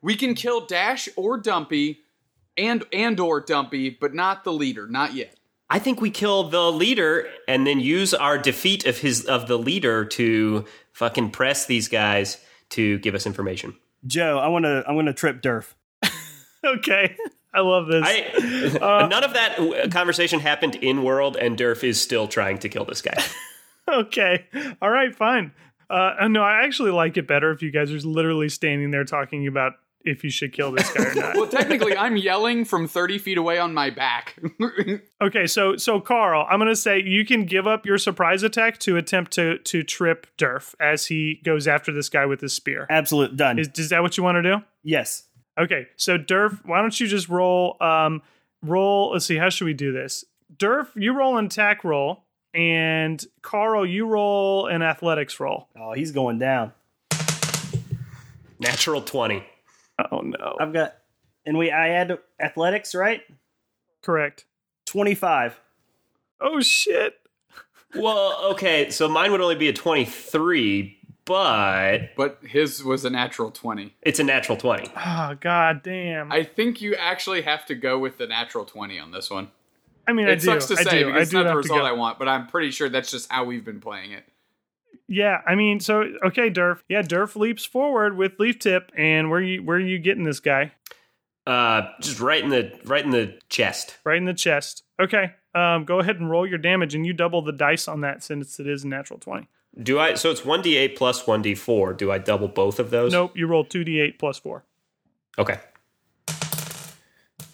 We 0.01 0.15
can 0.15 0.35
kill 0.35 0.65
Dash 0.65 1.07
or 1.15 1.37
Dumpy, 1.37 1.99
and 2.57 2.83
and 2.91 3.19
or 3.19 3.39
Dumpy, 3.41 3.89
but 3.89 4.13
not 4.13 4.43
the 4.43 4.51
leader, 4.53 4.87
not 4.87 5.13
yet. 5.13 5.35
I 5.69 5.79
think 5.79 6.01
we 6.01 6.11
kill 6.11 6.43
the 6.49 6.71
leader 6.71 7.27
and 7.47 7.65
then 7.65 7.79
use 7.79 8.13
our 8.13 8.37
defeat 8.37 8.85
of 8.85 8.97
his 8.99 9.25
of 9.25 9.47
the 9.47 9.57
leader 9.57 10.05
to 10.05 10.65
fucking 10.91 11.31
press 11.31 11.65
these 11.65 11.87
guys 11.87 12.37
to 12.71 12.99
give 12.99 13.15
us 13.15 13.25
information. 13.25 13.75
Joe, 14.05 14.37
I 14.37 14.49
want 14.49 14.65
to. 14.65 14.83
I'm 14.87 14.93
going 14.95 15.05
to 15.07 15.13
trip 15.13 15.41
Durf. 15.41 15.73
Okay, 16.65 17.17
I 17.53 17.61
love 17.61 17.87
this. 17.87 18.03
I 18.05 18.77
Uh, 18.81 19.07
none 19.11 19.23
of 19.23 19.33
that 19.33 19.59
uh, 19.59 19.87
conversation 19.89 20.39
happened 20.39 20.75
in 20.75 21.03
world, 21.03 21.37
and 21.37 21.57
Durf 21.57 21.83
is 21.83 22.01
still 22.01 22.27
trying 22.27 22.57
to 22.59 22.69
kill 22.69 22.85
this 22.85 23.01
guy. 23.01 23.21
okay. 23.91 24.47
All 24.81 24.89
right, 24.89 25.15
fine. 25.15 25.51
Uh, 25.89 26.27
no, 26.27 26.41
I 26.41 26.63
actually 26.63 26.91
like 26.91 27.17
it 27.17 27.27
better 27.27 27.51
if 27.51 27.61
you 27.61 27.69
guys 27.69 27.91
are 27.91 27.99
literally 27.99 28.49
standing 28.49 28.89
there 28.89 29.03
talking 29.03 29.45
about 29.47 29.73
if 30.05 30.23
you 30.23 30.29
should 30.29 30.51
kill 30.51 30.71
this 30.71 30.91
guy 30.91 31.03
or 31.03 31.15
not. 31.15 31.35
Well, 31.43 31.47
technically, 31.47 31.95
I'm 31.95 32.17
yelling 32.17 32.65
from 32.65 32.87
30 32.87 33.19
feet 33.19 33.37
away 33.37 33.57
on 33.59 33.73
my 33.73 33.89
back. 33.89 34.35
okay, 35.21 35.47
so 35.47 35.77
so 35.77 35.99
Carl, 35.99 36.45
I'm 36.49 36.59
gonna 36.59 36.75
say 36.75 37.01
you 37.01 37.25
can 37.25 37.45
give 37.45 37.67
up 37.67 37.85
your 37.85 37.97
surprise 37.97 38.43
attack 38.43 38.79
to 38.79 38.97
attempt 38.97 39.31
to 39.33 39.59
to 39.59 39.83
trip 39.83 40.27
Durf 40.37 40.75
as 40.79 41.07
he 41.07 41.39
goes 41.45 41.67
after 41.67 41.91
this 41.91 42.09
guy 42.09 42.25
with 42.25 42.41
his 42.41 42.53
spear. 42.53 42.85
Absolute 42.89 43.37
done. 43.37 43.59
Is, 43.59 43.69
is 43.77 43.89
that 43.89 44.01
what 44.01 44.17
you 44.17 44.23
want 44.23 44.37
to 44.37 44.41
do? 44.41 44.63
yes. 44.83 45.23
Okay, 45.57 45.87
so 45.95 46.17
Durf, 46.17 46.59
why 46.65 46.81
don't 46.81 46.99
you 46.99 47.07
just 47.07 47.29
roll? 47.29 47.77
Um, 47.81 48.21
roll. 48.63 49.11
Let's 49.11 49.25
see. 49.25 49.37
How 49.37 49.49
should 49.49 49.65
we 49.65 49.73
do 49.73 49.91
this? 49.91 50.25
Durf, 50.57 50.87
you 50.95 51.13
roll 51.13 51.37
an 51.37 51.45
attack 51.45 51.83
roll, 51.83 52.23
and 52.53 53.23
Carl, 53.41 53.85
you 53.85 54.07
roll 54.07 54.67
an 54.67 54.81
athletics 54.81 55.39
roll. 55.39 55.67
Oh, 55.77 55.93
he's 55.93 56.11
going 56.11 56.39
down. 56.39 56.73
Natural 58.59 59.01
twenty. 59.01 59.43
Oh 60.11 60.21
no! 60.21 60.57
I've 60.59 60.73
got, 60.73 60.95
and 61.45 61.57
we 61.57 61.69
I 61.69 61.89
add 61.89 62.17
athletics, 62.39 62.95
right? 62.95 63.21
Correct. 64.01 64.45
25. 64.85 65.59
Oh 66.41 66.61
shit. 66.61 67.15
Well, 67.95 68.37
okay, 68.51 68.89
so 68.89 69.07
mine 69.07 69.31
would 69.31 69.41
only 69.41 69.55
be 69.55 69.69
a 69.69 69.73
23, 69.73 70.97
but 71.25 72.15
But 72.15 72.39
his 72.43 72.83
was 72.83 73.05
a 73.05 73.09
natural 73.09 73.51
20. 73.51 73.95
it's 74.01 74.19
a 74.19 74.23
natural 74.23 74.57
20. 74.57 74.89
Oh 74.95 75.35
god 75.39 75.81
damn. 75.83 76.31
I, 76.31 76.37
I 76.37 76.43
think 76.43 76.81
you 76.81 76.95
actually 76.95 77.41
have 77.43 77.65
to 77.67 77.75
go 77.75 77.97
with 77.99 78.17
the 78.17 78.27
natural 78.27 78.65
20 78.65 78.99
on 78.99 79.11
this 79.11 79.29
one. 79.29 79.49
I 80.07 80.11
mean, 80.13 80.27
I 80.27 80.31
It 80.31 80.39
do. 80.41 80.45
sucks 80.47 80.65
to 80.67 80.73
I 80.77 80.83
say 80.83 80.99
do. 80.99 81.05
because 81.05 81.19
I 81.19 81.21
it's 81.21 81.31
not 81.33 81.43
the 81.45 81.55
result. 81.55 81.81
I 81.83 81.93
want, 81.93 82.19
but 82.19 82.27
I'm 82.27 82.47
pretty 82.47 82.71
sure 82.71 82.89
that's 82.89 83.09
just 83.11 83.31
how 83.31 83.45
we've 83.45 83.63
been 83.63 83.79
playing 83.79 84.11
it. 84.11 84.25
Yeah, 85.07 85.41
I 85.45 85.55
mean, 85.55 85.79
so 85.79 86.01
okay, 86.25 86.49
Durf. 86.49 86.79
Yeah, 86.89 87.01
Durf 87.01 87.35
leaps 87.35 87.65
forward 87.65 88.15
with 88.17 88.39
leaf 88.39 88.57
tip, 88.59 88.91
and 88.97 89.29
where 89.29 89.41
you 89.41 89.61
where 89.63 89.77
are 89.77 89.79
you 89.79 89.99
getting 89.99 90.23
this 90.23 90.39
guy? 90.39 90.71
Uh, 91.45 91.83
just 92.01 92.19
right 92.21 92.41
in 92.43 92.49
the 92.49 92.71
right 92.85 93.03
in 93.03 93.11
the 93.11 93.37
chest. 93.49 93.97
Right 94.05 94.17
in 94.17 94.25
the 94.25 94.33
chest. 94.33 94.83
Okay. 94.99 95.33
Um, 95.53 95.83
go 95.85 95.99
ahead 95.99 96.15
and 96.19 96.29
roll 96.31 96.47
your 96.47 96.57
damage, 96.57 96.95
and 96.95 97.05
you 97.05 97.11
double 97.13 97.41
the 97.41 97.51
dice 97.51 97.87
on 97.87 98.01
that 98.01 98.23
since 98.23 98.59
it 98.59 98.67
is 98.67 98.83
a 98.85 98.87
natural 98.87 99.19
twenty. 99.19 99.47
Do 99.81 99.99
I? 99.99 100.13
So 100.15 100.29
it's 100.29 100.41
1d8 100.41 100.95
plus 100.95 101.23
1d4. 101.23 101.97
Do 101.97 102.11
I 102.11 102.17
double 102.19 102.47
both 102.47 102.79
of 102.79 102.89
those? 102.91 103.11
Nope, 103.11 103.31
you 103.35 103.47
roll 103.47 103.65
two 103.65 103.83
d 103.83 103.99
eight 103.99 104.19
plus 104.19 104.37
four. 104.37 104.63
Okay. 105.37 105.59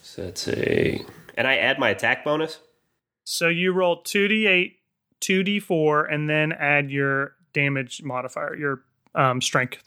So 0.02 0.24
it's 0.24 0.48
a. 0.48 1.04
And 1.38 1.48
I 1.48 1.58
add 1.58 1.80
my 1.80 1.90
attack 1.90 2.26
bonus? 2.26 2.60
So 3.24 3.48
you 3.48 3.72
roll 3.72 4.02
two 4.02 4.28
d 4.28 4.48
eight, 4.48 4.80
two 5.22 5.44
d 5.44 5.60
four, 5.60 6.06
and 6.06 6.30
then 6.30 6.52
add 6.52 6.92
your 6.92 7.36
damage 7.54 8.04
modifier, 8.04 8.56
your 8.56 8.84
um, 9.16 9.42
strength. 9.42 9.84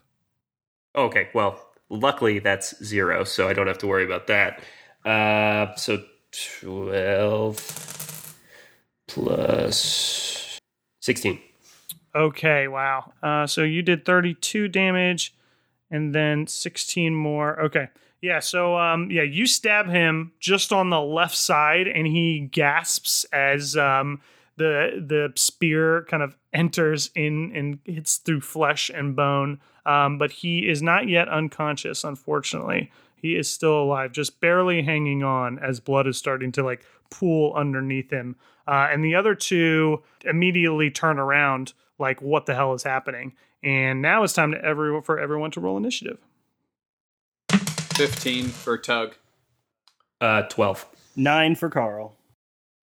Okay, 0.95 1.29
well, 1.35 1.61
luckily 1.89 2.39
that's 2.39 2.83
zero, 2.85 3.25
so 3.25 3.49
I 3.49 3.53
don't 3.53 3.67
have 3.67 3.79
to 3.79 3.87
worry 3.87 4.05
about 4.05 4.27
that. 4.29 4.63
Uh, 5.05 5.75
so 5.77 6.03
12 6.61 8.37
plus 9.09 10.61
16. 11.01 11.41
Okay, 12.15 12.69
wow. 12.69 13.13
Uh, 13.23 13.47
so 13.47 13.63
you 13.63 13.83
did 13.83 14.05
32 14.05 14.69
damage 14.69 15.35
and 15.91 16.15
then 16.15 16.47
16 16.47 17.15
more. 17.15 17.61
Okay. 17.61 17.89
Yeah, 18.21 18.39
so 18.39 18.77
um 18.79 19.11
yeah, 19.11 19.23
you 19.23 19.47
stab 19.47 19.89
him 19.89 20.33
just 20.39 20.73
on 20.73 20.91
the 20.91 21.01
left 21.01 21.37
side 21.37 21.89
and 21.89 22.07
he 22.07 22.41
gasps 22.53 23.25
as 23.33 23.77
um 23.77 24.21
the 24.57 25.03
the 25.05 25.33
spear 25.35 26.07
kind 26.09 26.23
of 26.23 26.37
enters 26.53 27.11
in 27.15 27.53
and 27.55 27.79
hits 27.85 28.19
through 28.19 28.41
flesh 28.41 28.91
and 28.95 29.17
bone. 29.17 29.61
Um, 29.85 30.19
but 30.19 30.31
he 30.31 30.69
is 30.69 30.81
not 30.83 31.09
yet 31.09 31.29
unconscious, 31.29 32.05
unfortunately. 32.05 32.93
He 33.17 33.35
is 33.37 33.51
still 33.51 33.83
alive, 33.83 34.13
just 34.13 34.41
barely 34.41 34.83
hanging 34.83 35.25
on 35.25 35.59
as 35.59 35.81
blood 35.81 36.07
is 36.07 36.17
starting 36.17 36.53
to 36.53 36.63
like 36.63 36.85
pool 37.11 37.53
underneath 37.55 38.11
him. 38.11 38.37
Uh, 38.67 38.89
and 38.91 39.05
the 39.05 39.15
other 39.15 39.35
two 39.35 40.03
immediately 40.25 40.91
turn 40.91 41.19
around, 41.19 41.73
like, 41.99 42.23
what 42.23 42.47
the 42.47 42.55
hell 42.55 42.75
is 42.75 42.83
happening? 42.83 43.33
And 43.63 44.03
now 44.03 44.23
it's 44.23 44.33
time 44.33 44.53
to 44.53 44.65
every, 44.65 45.01
for 45.03 45.19
everyone 45.19 45.51
to 45.53 45.61
roll 45.61 45.77
initiative. 45.77 46.19
15 47.95 48.49
for 48.49 48.79
Tug. 48.79 49.17
Uh, 50.21 50.43
12. 50.43 50.87
Nine 51.17 51.55
for 51.55 51.69
Carl. 51.69 52.17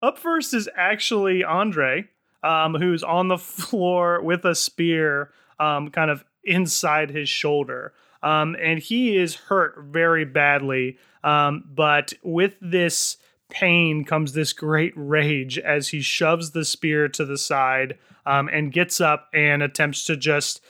Up 0.02 0.18
first 0.18 0.54
is 0.54 0.68
actually 0.76 1.42
Andre, 1.42 2.08
um, 2.42 2.74
who's 2.74 3.02
on 3.02 3.28
the 3.28 3.38
floor 3.38 4.22
with 4.22 4.44
a 4.44 4.54
spear 4.54 5.30
um, 5.58 5.90
kind 5.90 6.10
of 6.10 6.24
inside 6.44 7.10
his 7.10 7.28
shoulder. 7.28 7.92
Um, 8.22 8.56
and 8.60 8.78
he 8.78 9.16
is 9.16 9.34
hurt 9.34 9.76
very 9.84 10.24
badly. 10.24 10.98
Um, 11.24 11.64
but 11.66 12.12
with 12.22 12.54
this 12.60 13.16
pain 13.50 14.04
comes 14.04 14.32
this 14.32 14.52
great 14.52 14.92
rage 14.96 15.58
as 15.58 15.88
he 15.88 16.00
shoves 16.00 16.50
the 16.50 16.64
spear 16.64 17.08
to 17.08 17.24
the 17.24 17.38
side 17.38 17.98
um, 18.26 18.48
and 18.48 18.72
gets 18.72 19.00
up 19.00 19.28
and 19.32 19.62
attempts 19.62 20.04
to 20.04 20.16
just 20.16 20.60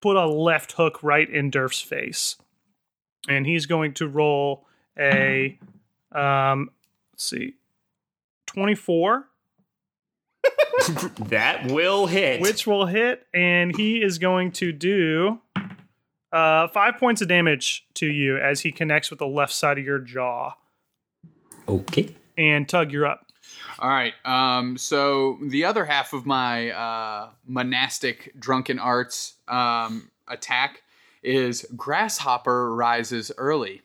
put 0.00 0.16
a 0.16 0.26
left 0.26 0.72
hook 0.72 1.02
right 1.02 1.28
in 1.28 1.50
Durf's 1.50 1.80
face. 1.80 2.36
And 3.28 3.46
he's 3.46 3.66
going 3.66 3.94
to 3.94 4.08
roll 4.08 4.66
a, 4.98 5.58
um, 6.12 6.70
let's 7.12 7.24
see, 7.24 7.54
24 8.46 9.26
That 11.28 11.70
will 11.70 12.06
hit. 12.06 12.40
which 12.40 12.66
will 12.66 12.86
hit, 12.86 13.26
and 13.34 13.74
he 13.76 14.02
is 14.02 14.18
going 14.18 14.52
to 14.52 14.72
do 14.72 15.40
uh, 16.32 16.68
five 16.68 16.98
points 16.98 17.22
of 17.22 17.28
damage 17.28 17.86
to 17.94 18.06
you 18.06 18.36
as 18.36 18.60
he 18.60 18.70
connects 18.72 19.10
with 19.10 19.18
the 19.18 19.26
left 19.26 19.52
side 19.52 19.78
of 19.78 19.84
your 19.84 19.98
jaw. 19.98 20.54
Okay. 21.68 22.14
And 22.38 22.68
Tug, 22.68 22.92
you're 22.92 23.06
up. 23.06 23.26
All 23.78 23.90
right. 23.90 24.14
Um, 24.24 24.76
so 24.78 25.38
the 25.42 25.64
other 25.64 25.84
half 25.84 26.12
of 26.12 26.26
my 26.26 26.70
uh, 26.70 27.30
monastic 27.46 28.32
drunken 28.38 28.78
arts 28.78 29.34
um, 29.48 30.10
attack 30.28 30.82
is 31.22 31.66
grasshopper 31.76 32.74
rises 32.74 33.32
early, 33.36 33.82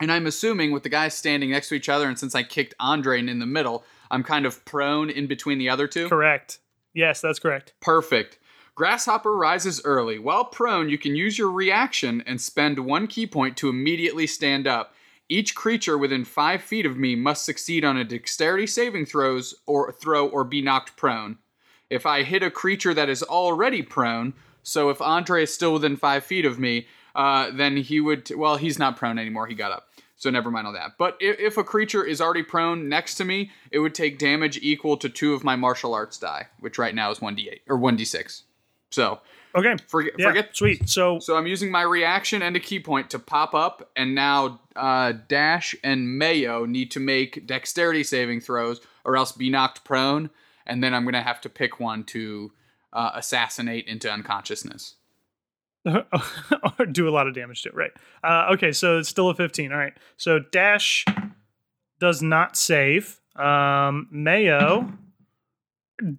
and 0.00 0.10
I'm 0.10 0.26
assuming 0.26 0.72
with 0.72 0.82
the 0.82 0.88
guys 0.88 1.14
standing 1.14 1.50
next 1.50 1.68
to 1.68 1.74
each 1.74 1.88
other, 1.88 2.08
and 2.08 2.18
since 2.18 2.34
I 2.34 2.42
kicked 2.42 2.74
Andre 2.80 3.20
in 3.20 3.38
the 3.38 3.46
middle, 3.46 3.84
I'm 4.10 4.22
kind 4.22 4.46
of 4.46 4.64
prone 4.64 5.10
in 5.10 5.26
between 5.26 5.58
the 5.58 5.68
other 5.68 5.86
two. 5.86 6.08
Correct. 6.08 6.58
Yes, 6.94 7.20
that's 7.20 7.38
correct. 7.38 7.74
Perfect. 7.80 8.38
Grasshopper 8.74 9.36
rises 9.36 9.82
early. 9.84 10.18
While 10.18 10.46
prone, 10.46 10.88
you 10.88 10.98
can 10.98 11.14
use 11.14 11.38
your 11.38 11.50
reaction 11.50 12.22
and 12.26 12.40
spend 12.40 12.78
one 12.78 13.06
ki 13.06 13.26
point 13.26 13.56
to 13.58 13.68
immediately 13.68 14.26
stand 14.26 14.66
up. 14.66 14.94
Each 15.32 15.54
creature 15.54 15.96
within 15.96 16.26
five 16.26 16.60
feet 16.62 16.84
of 16.84 16.98
me 16.98 17.16
must 17.16 17.46
succeed 17.46 17.86
on 17.86 17.96
a 17.96 18.04
dexterity 18.04 18.66
saving 18.66 19.06
throws 19.06 19.54
or 19.64 19.90
throw 19.90 20.28
or 20.28 20.44
be 20.44 20.60
knocked 20.60 20.94
prone. 20.94 21.38
If 21.88 22.04
I 22.04 22.22
hit 22.22 22.42
a 22.42 22.50
creature 22.50 22.92
that 22.92 23.08
is 23.08 23.22
already 23.22 23.80
prone, 23.80 24.34
so 24.62 24.90
if 24.90 25.00
Andre 25.00 25.44
is 25.44 25.54
still 25.54 25.72
within 25.72 25.96
five 25.96 26.22
feet 26.22 26.44
of 26.44 26.58
me, 26.58 26.86
uh, 27.14 27.50
then 27.50 27.78
he 27.78 27.98
would. 27.98 28.30
Well, 28.36 28.58
he's 28.58 28.78
not 28.78 28.98
prone 28.98 29.18
anymore. 29.18 29.46
He 29.46 29.54
got 29.54 29.72
up. 29.72 29.88
So 30.16 30.28
never 30.28 30.50
mind 30.50 30.66
all 30.66 30.74
that. 30.74 30.98
But 30.98 31.16
if, 31.18 31.40
if 31.40 31.56
a 31.56 31.64
creature 31.64 32.04
is 32.04 32.20
already 32.20 32.42
prone 32.42 32.90
next 32.90 33.14
to 33.14 33.24
me, 33.24 33.52
it 33.70 33.78
would 33.78 33.94
take 33.94 34.18
damage 34.18 34.58
equal 34.60 34.98
to 34.98 35.08
two 35.08 35.32
of 35.32 35.44
my 35.44 35.56
martial 35.56 35.94
arts 35.94 36.18
die, 36.18 36.48
which 36.60 36.76
right 36.76 36.94
now 36.94 37.10
is 37.10 37.20
1d8 37.20 37.60
or 37.70 37.78
1d6. 37.78 38.42
So 38.90 39.20
Okay. 39.54 39.76
forget 39.86 40.14
Yeah, 40.18 40.28
forget 40.28 40.56
sweet. 40.56 40.88
So, 40.88 41.18
so 41.18 41.36
I'm 41.36 41.46
using 41.46 41.70
my 41.70 41.82
reaction 41.82 42.42
and 42.42 42.56
a 42.56 42.60
ki 42.60 42.80
point 42.80 43.10
to 43.10 43.18
pop 43.18 43.54
up, 43.54 43.90
and 43.96 44.14
now 44.14 44.60
uh, 44.76 45.12
Dash 45.28 45.74
and 45.84 46.18
Mayo 46.18 46.64
need 46.64 46.90
to 46.92 47.00
make 47.00 47.46
dexterity 47.46 48.04
saving 48.04 48.40
throws, 48.40 48.80
or 49.04 49.16
else 49.16 49.32
be 49.32 49.50
knocked 49.50 49.84
prone, 49.84 50.30
and 50.66 50.82
then 50.82 50.94
I'm 50.94 51.04
gonna 51.04 51.22
have 51.22 51.40
to 51.42 51.48
pick 51.48 51.80
one 51.80 52.04
to 52.04 52.52
uh, 52.92 53.10
assassinate 53.14 53.86
into 53.86 54.10
unconsciousness. 54.10 54.96
or 55.84 56.86
do 56.86 57.08
a 57.08 57.10
lot 57.10 57.26
of 57.26 57.34
damage 57.34 57.62
to 57.62 57.68
it, 57.70 57.74
right? 57.74 57.90
Uh, 58.22 58.52
okay, 58.52 58.72
so 58.72 58.98
it's 58.98 59.08
still 59.08 59.28
a 59.30 59.34
15. 59.34 59.72
All 59.72 59.78
right. 59.78 59.94
So 60.16 60.38
Dash 60.38 61.04
does 61.98 62.22
not 62.22 62.56
save. 62.56 63.20
Um, 63.36 64.06
Mayo 64.10 64.92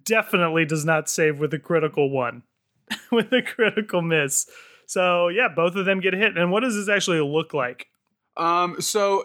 definitely 0.04 0.64
does 0.64 0.84
not 0.84 1.08
save 1.08 1.38
with 1.38 1.54
a 1.54 1.58
critical 1.58 2.10
one, 2.10 2.42
with 3.12 3.32
a 3.32 3.42
critical 3.42 4.02
miss. 4.02 4.48
So 4.86 5.28
yeah, 5.28 5.48
both 5.54 5.76
of 5.76 5.86
them 5.86 6.00
get 6.00 6.14
hit. 6.14 6.36
And 6.36 6.50
what 6.50 6.60
does 6.60 6.74
this 6.74 6.88
actually 6.88 7.20
look 7.20 7.54
like? 7.54 7.88
Um, 8.36 8.80
so 8.80 9.24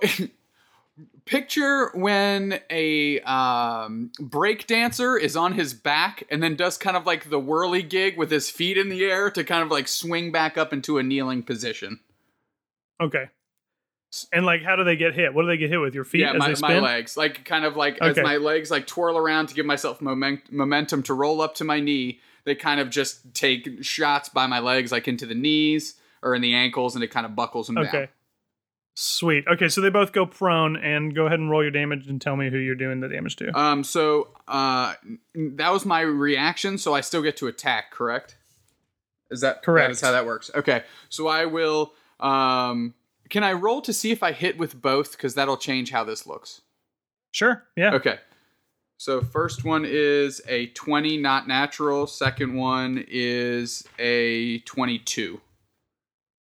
picture 1.25 1.91
when 1.93 2.59
a 2.69 3.19
um, 3.21 4.11
break 4.19 4.67
dancer 4.67 5.17
is 5.17 5.35
on 5.35 5.53
his 5.53 5.73
back 5.73 6.23
and 6.29 6.41
then 6.41 6.55
does 6.55 6.77
kind 6.77 6.97
of 6.97 7.05
like 7.05 7.29
the 7.29 7.39
whirly 7.39 7.83
gig 7.83 8.17
with 8.17 8.31
his 8.31 8.49
feet 8.49 8.77
in 8.77 8.89
the 8.89 9.03
air 9.03 9.29
to 9.31 9.43
kind 9.43 9.63
of 9.63 9.69
like 9.69 9.87
swing 9.87 10.31
back 10.31 10.57
up 10.57 10.73
into 10.73 10.97
a 10.97 11.03
kneeling 11.03 11.43
position. 11.43 11.99
Okay. 13.01 13.29
And 14.33 14.43
like, 14.43 14.63
how 14.63 14.75
do 14.75 14.83
they 14.83 14.95
get 14.95 15.13
hit? 15.13 15.33
What 15.33 15.43
do 15.43 15.47
they 15.47 15.57
get 15.57 15.69
hit 15.69 15.77
with? 15.77 15.93
Your 15.93 16.03
feet 16.03 16.21
yeah, 16.21 16.33
my, 16.33 16.55
my 16.61 16.79
legs, 16.79 17.15
like 17.15 17.45
kind 17.45 17.63
of 17.63 17.77
like 17.77 18.01
Okay. 18.01 18.09
as 18.09 18.17
my 18.17 18.37
legs 18.37 18.71
like 18.71 18.87
twirl 18.87 19.17
around 19.17 19.47
to 19.49 19.55
give 19.55 19.67
myself 19.67 20.01
moment, 20.01 20.51
momentum 20.51 21.03
to 21.03 21.13
roll 21.13 21.41
up 21.41 21.55
to 21.55 21.63
my 21.63 21.79
knee. 21.79 22.19
They 22.49 22.55
kind 22.55 22.79
of 22.79 22.89
just 22.89 23.33
take 23.33 23.83
shots 23.83 24.27
by 24.27 24.47
my 24.47 24.59
legs, 24.59 24.91
like 24.91 25.07
into 25.07 25.25
the 25.27 25.35
knees 25.35 25.93
or 26.23 26.33
in 26.35 26.41
the 26.41 26.53
ankles, 26.53 26.95
and 26.95 27.03
it 27.03 27.07
kind 27.11 27.25
of 27.25 27.35
buckles 27.35 27.67
them 27.67 27.77
Okay. 27.77 27.91
down. 27.91 28.07
Sweet. 28.95 29.45
Okay, 29.47 29.69
so 29.69 29.79
they 29.79 29.89
both 29.89 30.11
go 30.11 30.25
prone, 30.25 30.75
and 30.75 31.15
go 31.15 31.25
ahead 31.27 31.39
and 31.39 31.49
roll 31.49 31.61
your 31.61 31.71
damage 31.71 32.07
and 32.07 32.19
tell 32.21 32.35
me 32.35 32.49
who 32.49 32.57
you're 32.57 32.75
doing 32.75 32.99
the 32.99 33.07
damage 33.07 33.37
to. 33.37 33.57
Um, 33.57 33.83
so 33.85 34.27
uh, 34.47 34.95
that 35.35 35.71
was 35.71 35.85
my 35.85 36.01
reaction. 36.01 36.77
So 36.77 36.93
I 36.93 36.99
still 37.01 37.21
get 37.21 37.37
to 37.37 37.47
attack, 37.47 37.91
correct? 37.91 38.35
Is 39.31 39.39
that 39.41 39.63
Correct. 39.63 39.87
That 39.87 39.91
is 39.91 40.01
how 40.01 40.11
that 40.11 40.25
works. 40.25 40.51
Okay, 40.53 40.83
so 41.07 41.27
I 41.27 41.45
will. 41.45 41.93
Um, 42.19 42.95
can 43.29 43.43
I 43.43 43.53
roll 43.53 43.79
to 43.83 43.93
see 43.93 44.11
if 44.11 44.21
I 44.23 44.31
hit 44.33 44.57
with 44.57 44.81
both? 44.81 45.11
Because 45.11 45.35
that'll 45.35 45.55
change 45.55 45.91
how 45.91 46.03
this 46.03 46.25
looks. 46.27 46.61
Sure. 47.31 47.63
Yeah. 47.77 47.93
Okay. 47.93 48.17
So 48.99 49.21
first 49.21 49.63
one 49.63 49.85
is 49.87 50.41
a 50.45 50.67
20 50.67 51.15
not 51.19 51.47
natural, 51.47 52.05
second 52.05 52.53
one 52.53 53.05
is 53.07 53.87
a 53.97 54.59
22. 54.59 55.39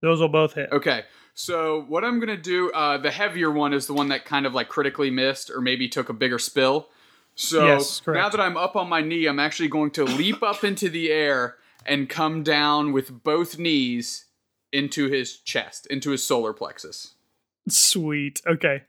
Those 0.02 0.20
will 0.20 0.28
both 0.28 0.54
hit. 0.54 0.68
Okay. 0.72 1.04
So 1.34 1.84
what 1.86 2.02
I'm 2.02 2.18
going 2.18 2.36
to 2.36 2.42
do 2.42 2.72
uh 2.72 2.98
the 2.98 3.12
heavier 3.12 3.52
one 3.52 3.72
is 3.72 3.86
the 3.86 3.94
one 3.94 4.08
that 4.08 4.24
kind 4.24 4.44
of 4.44 4.54
like 4.54 4.68
critically 4.68 5.08
missed 5.08 5.52
or 5.52 5.60
maybe 5.60 5.88
took 5.88 6.08
a 6.08 6.12
bigger 6.12 6.40
spill. 6.40 6.88
So 7.36 7.64
Yes, 7.64 8.00
correct. 8.00 8.20
now 8.20 8.28
that 8.28 8.40
I'm 8.40 8.56
up 8.56 8.74
on 8.74 8.88
my 8.88 9.02
knee, 9.02 9.26
I'm 9.26 9.38
actually 9.38 9.68
going 9.68 9.92
to 9.92 10.04
leap 10.04 10.42
up 10.42 10.64
into 10.64 10.88
the 10.88 11.12
air 11.12 11.54
and 11.86 12.08
come 12.08 12.42
down 12.42 12.92
with 12.92 13.22
both 13.22 13.56
knees 13.56 14.24
into 14.72 15.06
his 15.08 15.36
chest, 15.36 15.86
into 15.86 16.10
his 16.10 16.26
solar 16.26 16.52
plexus. 16.52 17.14
Sweet. 17.68 18.42
Okay. 18.48 18.82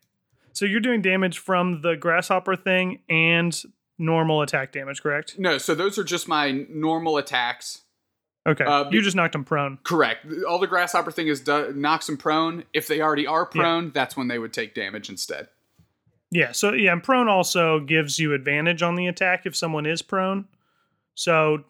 So 0.59 0.65
you're 0.65 0.81
doing 0.81 1.01
damage 1.01 1.37
from 1.37 1.83
the 1.83 1.95
grasshopper 1.95 2.57
thing 2.57 2.99
and 3.07 3.57
normal 3.97 4.41
attack 4.41 4.73
damage, 4.73 5.01
correct? 5.01 5.39
No, 5.39 5.57
so 5.57 5.73
those 5.73 5.97
are 5.97 6.03
just 6.03 6.27
my 6.27 6.51
normal 6.67 7.15
attacks. 7.15 7.83
Okay. 8.45 8.65
Uh, 8.65 8.89
you 8.89 9.01
just 9.01 9.15
knocked 9.15 9.35
him 9.35 9.45
prone. 9.45 9.79
Correct. 9.85 10.25
All 10.45 10.59
the 10.59 10.67
grasshopper 10.67 11.11
thing 11.11 11.29
is 11.29 11.39
do- 11.39 11.71
knocks 11.73 12.07
them 12.07 12.17
prone. 12.17 12.65
If 12.73 12.87
they 12.87 12.99
already 12.99 13.25
are 13.25 13.45
prone, 13.45 13.91
that's 13.91 14.17
when 14.17 14.27
they 14.27 14.37
would 14.37 14.51
take 14.51 14.75
damage 14.75 15.07
instead. 15.07 15.47
Yeah. 16.29 16.51
So 16.51 16.73
yeah, 16.73 16.91
and 16.91 17.01
prone 17.01 17.29
also 17.29 17.79
gives 17.79 18.19
you 18.19 18.33
advantage 18.33 18.83
on 18.83 18.95
the 18.95 19.07
attack 19.07 19.45
if 19.45 19.55
someone 19.55 19.85
is 19.85 20.01
prone. 20.01 20.45
So 21.15 21.63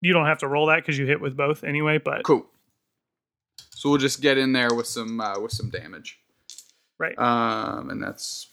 you 0.00 0.12
don't 0.12 0.26
have 0.26 0.38
to 0.38 0.46
roll 0.46 0.66
that 0.66 0.76
because 0.76 0.96
you 0.96 1.04
hit 1.04 1.20
with 1.20 1.36
both 1.36 1.64
anyway. 1.64 1.98
But 1.98 2.22
Cool. 2.22 2.46
So 3.70 3.90
we'll 3.90 3.98
just 3.98 4.20
get 4.20 4.38
in 4.38 4.52
there 4.52 4.72
with 4.72 4.86
some 4.86 5.20
uh, 5.20 5.40
with 5.40 5.50
some 5.50 5.68
damage. 5.68 6.20
Right. 7.00 7.18
Um, 7.18 7.90
and 7.90 8.00
that's 8.00 8.46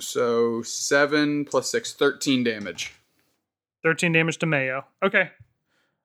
so 0.00 0.62
seven 0.62 1.44
plus 1.44 1.70
six, 1.70 1.92
13 1.92 2.42
damage. 2.42 2.92
13 3.82 4.12
damage 4.12 4.38
to 4.38 4.46
Mayo. 4.46 4.84
Okay. 5.02 5.30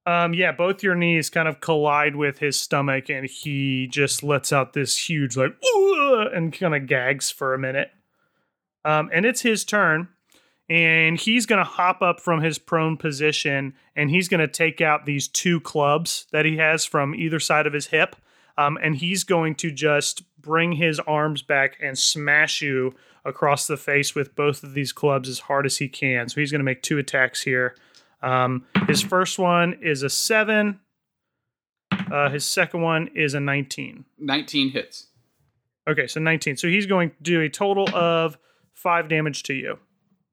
Um, 0.06 0.34
yeah, 0.34 0.52
both 0.52 0.82
your 0.82 0.96
knees 0.96 1.30
kind 1.30 1.48
of 1.48 1.62
collide 1.62 2.16
with 2.16 2.40
his 2.40 2.60
stomach, 2.60 3.10
and 3.10 3.28
he 3.28 3.88
just 3.88 4.24
lets 4.24 4.52
out 4.52 4.74
this 4.74 4.98
huge, 4.98 5.38
like, 5.38 5.56
and 6.34 6.52
kind 6.52 6.76
of 6.76 6.88
gags 6.88 7.30
for 7.30 7.54
a 7.54 7.60
minute. 7.60 7.92
Um, 8.84 9.10
and 9.14 9.26
it's 9.26 9.42
his 9.42 9.64
turn, 9.64 10.08
and 10.70 11.20
he's 11.20 11.46
going 11.46 11.60
to 11.60 11.70
hop 11.70 12.02
up 12.02 12.20
from 12.22 12.42
his 12.42 12.58
prone 12.58 12.98
position, 12.98 13.74
and 13.96 14.10
he's 14.10 14.28
going 14.28 14.40
to 14.40 14.48
take 14.48 14.82
out 14.82 15.06
these 15.06 15.28
two 15.28 15.60
clubs 15.60 16.26
that 16.32 16.46
he 16.46 16.58
has 16.58 16.86
from 16.86 17.14
either 17.14 17.40
side 17.40 17.68
of 17.68 17.74
his 17.74 17.88
hip. 17.88 18.16
Um, 18.60 18.78
and 18.84 18.96
he's 18.96 19.24
going 19.24 19.56
to 19.56 19.72
just 19.72 20.24
bring 20.42 20.74
his 20.74 21.00
arms 21.02 21.42
back 21.42 21.78
and 21.82 21.98
smash 21.98 22.62
you 22.62 22.94
across 23.24 23.68
the 23.68 23.78
face 23.78 24.14
with 24.16 24.36
both 24.36 24.64
of 24.64 24.74
these 24.74 24.92
clubs 24.92 25.30
as 25.30 25.40
hard 25.40 25.66
as 25.66 25.78
he 25.78 25.88
can. 25.88 26.28
So 26.28 26.42
he's 26.42 26.52
going 26.52 26.60
to 26.60 26.66
make 26.66 26.82
two 26.82 26.98
attacks 26.98 27.42
here. 27.44 27.76
Um, 28.22 28.66
his 28.88 29.02
first 29.02 29.40
one 29.40 29.78
is 29.82 30.04
a 30.04 30.10
seven. 30.10 30.82
Uh, 32.12 32.30
his 32.30 32.44
second 32.44 32.82
one 32.82 33.10
is 33.16 33.34
a 33.34 33.40
19. 33.40 34.04
19 34.18 34.72
hits. 34.72 35.08
Okay, 35.88 36.08
so 36.08 36.20
19. 36.20 36.58
So 36.58 36.68
he's 36.68 36.86
going 36.86 37.12
to 37.12 37.16
do 37.22 37.42
a 37.42 37.50
total 37.50 37.88
of 37.96 38.38
five 38.74 39.08
damage 39.08 39.44
to 39.44 39.54
you 39.54 39.80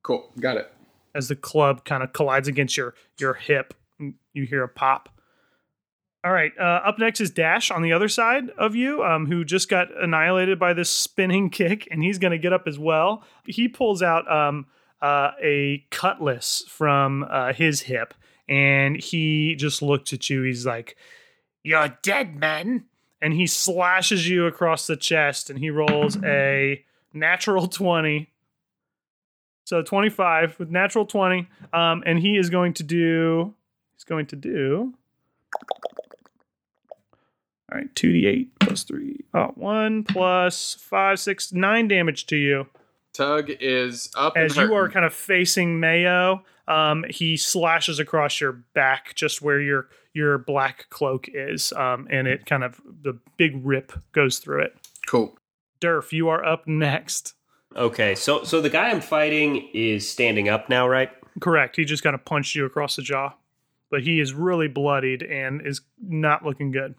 Cool. 0.02 0.30
Got 0.40 0.56
it. 0.56 0.72
as 1.14 1.28
the 1.28 1.36
club 1.36 1.84
kind 1.84 2.02
of 2.02 2.12
collides 2.12 2.48
against 2.48 2.76
your 2.76 2.94
your 3.20 3.34
hip. 3.34 3.74
You 4.32 4.44
hear 4.44 4.62
a 4.62 4.68
pop. 4.68 5.15
All 6.26 6.32
right. 6.32 6.50
Uh, 6.58 6.80
up 6.84 6.98
next 6.98 7.20
is 7.20 7.30
Dash 7.30 7.70
on 7.70 7.82
the 7.82 7.92
other 7.92 8.08
side 8.08 8.50
of 8.58 8.74
you, 8.74 9.04
um, 9.04 9.26
who 9.26 9.44
just 9.44 9.68
got 9.68 9.96
annihilated 9.96 10.58
by 10.58 10.72
this 10.72 10.90
spinning 10.90 11.50
kick, 11.50 11.86
and 11.88 12.02
he's 12.02 12.18
going 12.18 12.32
to 12.32 12.38
get 12.38 12.52
up 12.52 12.66
as 12.66 12.80
well. 12.80 13.22
He 13.44 13.68
pulls 13.68 14.02
out 14.02 14.28
um, 14.28 14.66
uh, 15.00 15.30
a 15.40 15.86
cutlass 15.92 16.64
from 16.66 17.24
uh, 17.30 17.52
his 17.52 17.82
hip, 17.82 18.12
and 18.48 18.96
he 18.96 19.54
just 19.54 19.82
looks 19.82 20.12
at 20.12 20.28
you. 20.28 20.42
He's 20.42 20.66
like, 20.66 20.96
"You're 21.62 21.96
dead, 22.02 22.34
man!" 22.34 22.86
And 23.22 23.32
he 23.32 23.46
slashes 23.46 24.28
you 24.28 24.46
across 24.46 24.88
the 24.88 24.96
chest, 24.96 25.48
and 25.48 25.60
he 25.60 25.70
rolls 25.70 26.16
a 26.24 26.84
natural 27.12 27.68
twenty. 27.68 28.32
So 29.62 29.80
25 29.82 30.60
with 30.60 30.70
natural 30.70 31.06
20. 31.06 31.48
Um, 31.72 32.04
and 32.06 32.20
he 32.20 32.36
is 32.36 32.50
going 32.50 32.74
to 32.74 32.84
do, 32.84 33.52
he's 33.96 34.04
going 34.04 34.26
to 34.26 34.36
do, 34.36 34.94
all 37.72 37.78
right, 37.78 37.94
2d8 37.94 38.48
plus 38.60 38.84
3. 38.84 39.24
Oh, 39.34 39.52
1 39.54 40.04
plus 40.04 40.74
5, 40.74 41.18
6, 41.18 41.52
9 41.52 41.88
damage 41.88 42.26
to 42.26 42.36
you. 42.36 42.66
Tug 43.12 43.50
is 43.60 44.10
up 44.16 44.36
As 44.36 44.56
and 44.56 44.68
you 44.68 44.74
are 44.76 44.88
kind 44.88 45.06
of 45.06 45.14
facing 45.14 45.80
Mayo, 45.80 46.44
um, 46.68 47.04
he 47.08 47.36
slashes 47.36 47.98
across 47.98 48.40
your 48.40 48.52
back 48.52 49.14
just 49.14 49.40
where 49.40 49.60
your 49.60 49.88
your 50.12 50.38
black 50.38 50.86
cloak 50.90 51.28
is. 51.32 51.72
Um, 51.72 52.08
and 52.10 52.26
it 52.26 52.46
kind 52.46 52.64
of, 52.64 52.80
the 53.02 53.18
big 53.36 53.60
rip 53.62 53.92
goes 54.12 54.38
through 54.38 54.62
it. 54.62 54.74
Cool. 55.06 55.36
Durf, 55.80 56.10
you 56.10 56.28
are 56.28 56.42
up 56.42 56.66
next. 56.66 57.34
Okay, 57.76 58.14
so 58.14 58.42
so 58.44 58.62
the 58.62 58.70
guy 58.70 58.88
I'm 58.90 59.02
fighting 59.02 59.68
is 59.74 60.08
standing 60.08 60.48
up 60.48 60.70
now, 60.70 60.88
right? 60.88 61.10
Correct. 61.40 61.76
He 61.76 61.84
just 61.84 62.02
kind 62.02 62.14
of 62.14 62.24
punched 62.24 62.54
you 62.54 62.64
across 62.64 62.96
the 62.96 63.02
jaw. 63.02 63.34
But 63.90 64.02
he 64.02 64.18
is 64.18 64.32
really 64.32 64.66
bloodied 64.68 65.22
and 65.22 65.64
is 65.64 65.82
not 66.02 66.44
looking 66.44 66.72
good. 66.72 66.94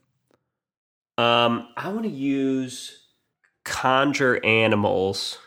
Um, 1.17 1.69
I 1.75 1.89
want 1.89 2.03
to 2.03 2.09
use 2.09 2.99
conjure 3.63 4.43
animals. 4.45 5.37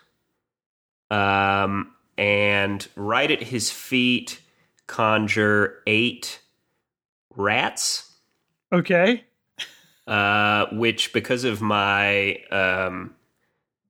Um, 1.11 1.93
and 2.19 2.87
right 2.97 3.31
at 3.31 3.43
his 3.43 3.71
feet, 3.71 4.41
conjure 4.87 5.83
eight 5.87 6.41
rats. 7.35 8.13
Okay. 8.73 9.25
Uh, 10.07 10.67
which 10.73 11.13
because 11.13 11.45
of 11.45 11.61
my 11.61 12.37
um 12.51 13.15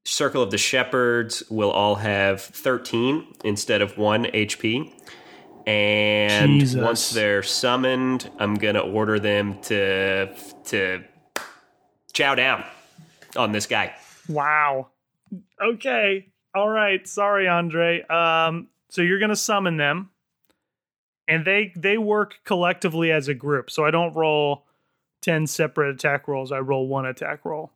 circle 0.04 0.42
of 0.42 0.50
the 0.50 0.58
shepherds 0.58 1.42
will 1.50 1.70
all 1.70 1.94
have 1.96 2.42
13 2.42 3.26
instead 3.44 3.80
of 3.82 3.96
1 3.96 4.24
HP. 4.24 4.92
And 5.66 6.60
Jesus. 6.60 6.82
once 6.82 7.10
they're 7.10 7.42
summoned, 7.42 8.30
I'm 8.38 8.54
going 8.54 8.74
to 8.74 8.80
order 8.80 9.20
them 9.20 9.60
to 9.62 10.34
to 10.64 11.04
chow 12.20 12.34
down 12.34 12.64
on 13.36 13.52
this 13.52 13.66
guy. 13.66 13.94
Wow. 14.28 14.88
Okay. 15.62 16.28
All 16.54 16.68
right. 16.68 17.06
Sorry, 17.06 17.48
Andre. 17.48 18.02
Um, 18.06 18.68
so 18.88 19.02
you're 19.02 19.18
gonna 19.20 19.36
summon 19.36 19.76
them. 19.76 20.10
And 21.28 21.44
they 21.44 21.72
they 21.76 21.96
work 21.98 22.40
collectively 22.44 23.12
as 23.12 23.28
a 23.28 23.34
group. 23.34 23.70
So 23.70 23.84
I 23.84 23.90
don't 23.90 24.14
roll 24.14 24.64
ten 25.22 25.46
separate 25.46 25.94
attack 25.94 26.26
rolls. 26.26 26.50
I 26.50 26.58
roll 26.58 26.88
one 26.88 27.06
attack 27.06 27.44
roll. 27.44 27.70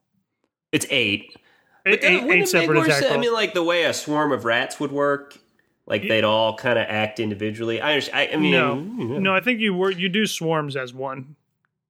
It's 0.73 0.87
8. 0.91 0.91
Eight, 0.91 1.37
But 1.85 2.03
eight, 2.03 2.25
make 2.25 2.49
separate 2.49 2.79
attack 2.79 2.93
sense- 2.95 3.05
rolls. 3.05 3.15
I 3.17 3.21
mean 3.21 3.33
like 3.33 3.55
the 3.55 3.63
way 3.63 3.85
a 3.85 3.93
swarm 3.95 4.33
of 4.33 4.45
rats 4.45 4.81
would 4.81 4.91
work, 4.91 5.39
like 5.87 6.03
they'd 6.03 6.25
all 6.25 6.57
kind 6.57 6.79
of 6.79 6.87
act 6.89 7.21
individually. 7.21 7.81
I 7.81 7.93
understand. 7.93 8.19
I, 8.19 8.35
I 8.35 8.37
mean 8.37 8.51
no, 8.51 8.75
yeah. 9.15 9.19
no. 9.21 9.35
I 9.35 9.41
think 9.41 9.61
you 9.61 9.73
were 9.75 9.91
you 9.93 10.09
do 10.09 10.27
swarms 10.27 10.75
as 10.77 10.93
one 10.93 11.37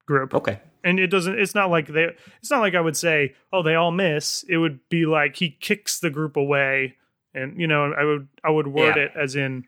group. 0.04 0.34
Okay. 0.34 0.58
And 0.84 1.00
it 1.00 1.08
doesn't 1.08 1.36
it's 1.38 1.54
not 1.54 1.70
like 1.70 1.88
they 1.88 2.10
it's 2.40 2.50
not 2.50 2.60
like 2.60 2.74
i 2.76 2.80
would 2.80 2.96
say 2.96 3.34
oh 3.52 3.62
they 3.62 3.74
all 3.74 3.90
miss 3.90 4.44
it 4.48 4.58
would 4.58 4.78
be 4.88 5.06
like 5.06 5.34
he 5.36 5.50
kicks 5.50 5.98
the 5.98 6.10
group 6.10 6.36
away 6.36 6.94
and 7.34 7.58
you 7.60 7.66
know 7.66 7.92
i 7.92 8.04
would 8.04 8.28
i 8.44 8.50
would 8.50 8.68
word 8.68 8.94
Yeah. 8.96 9.04
it 9.04 9.12
as 9.16 9.34
in 9.34 9.64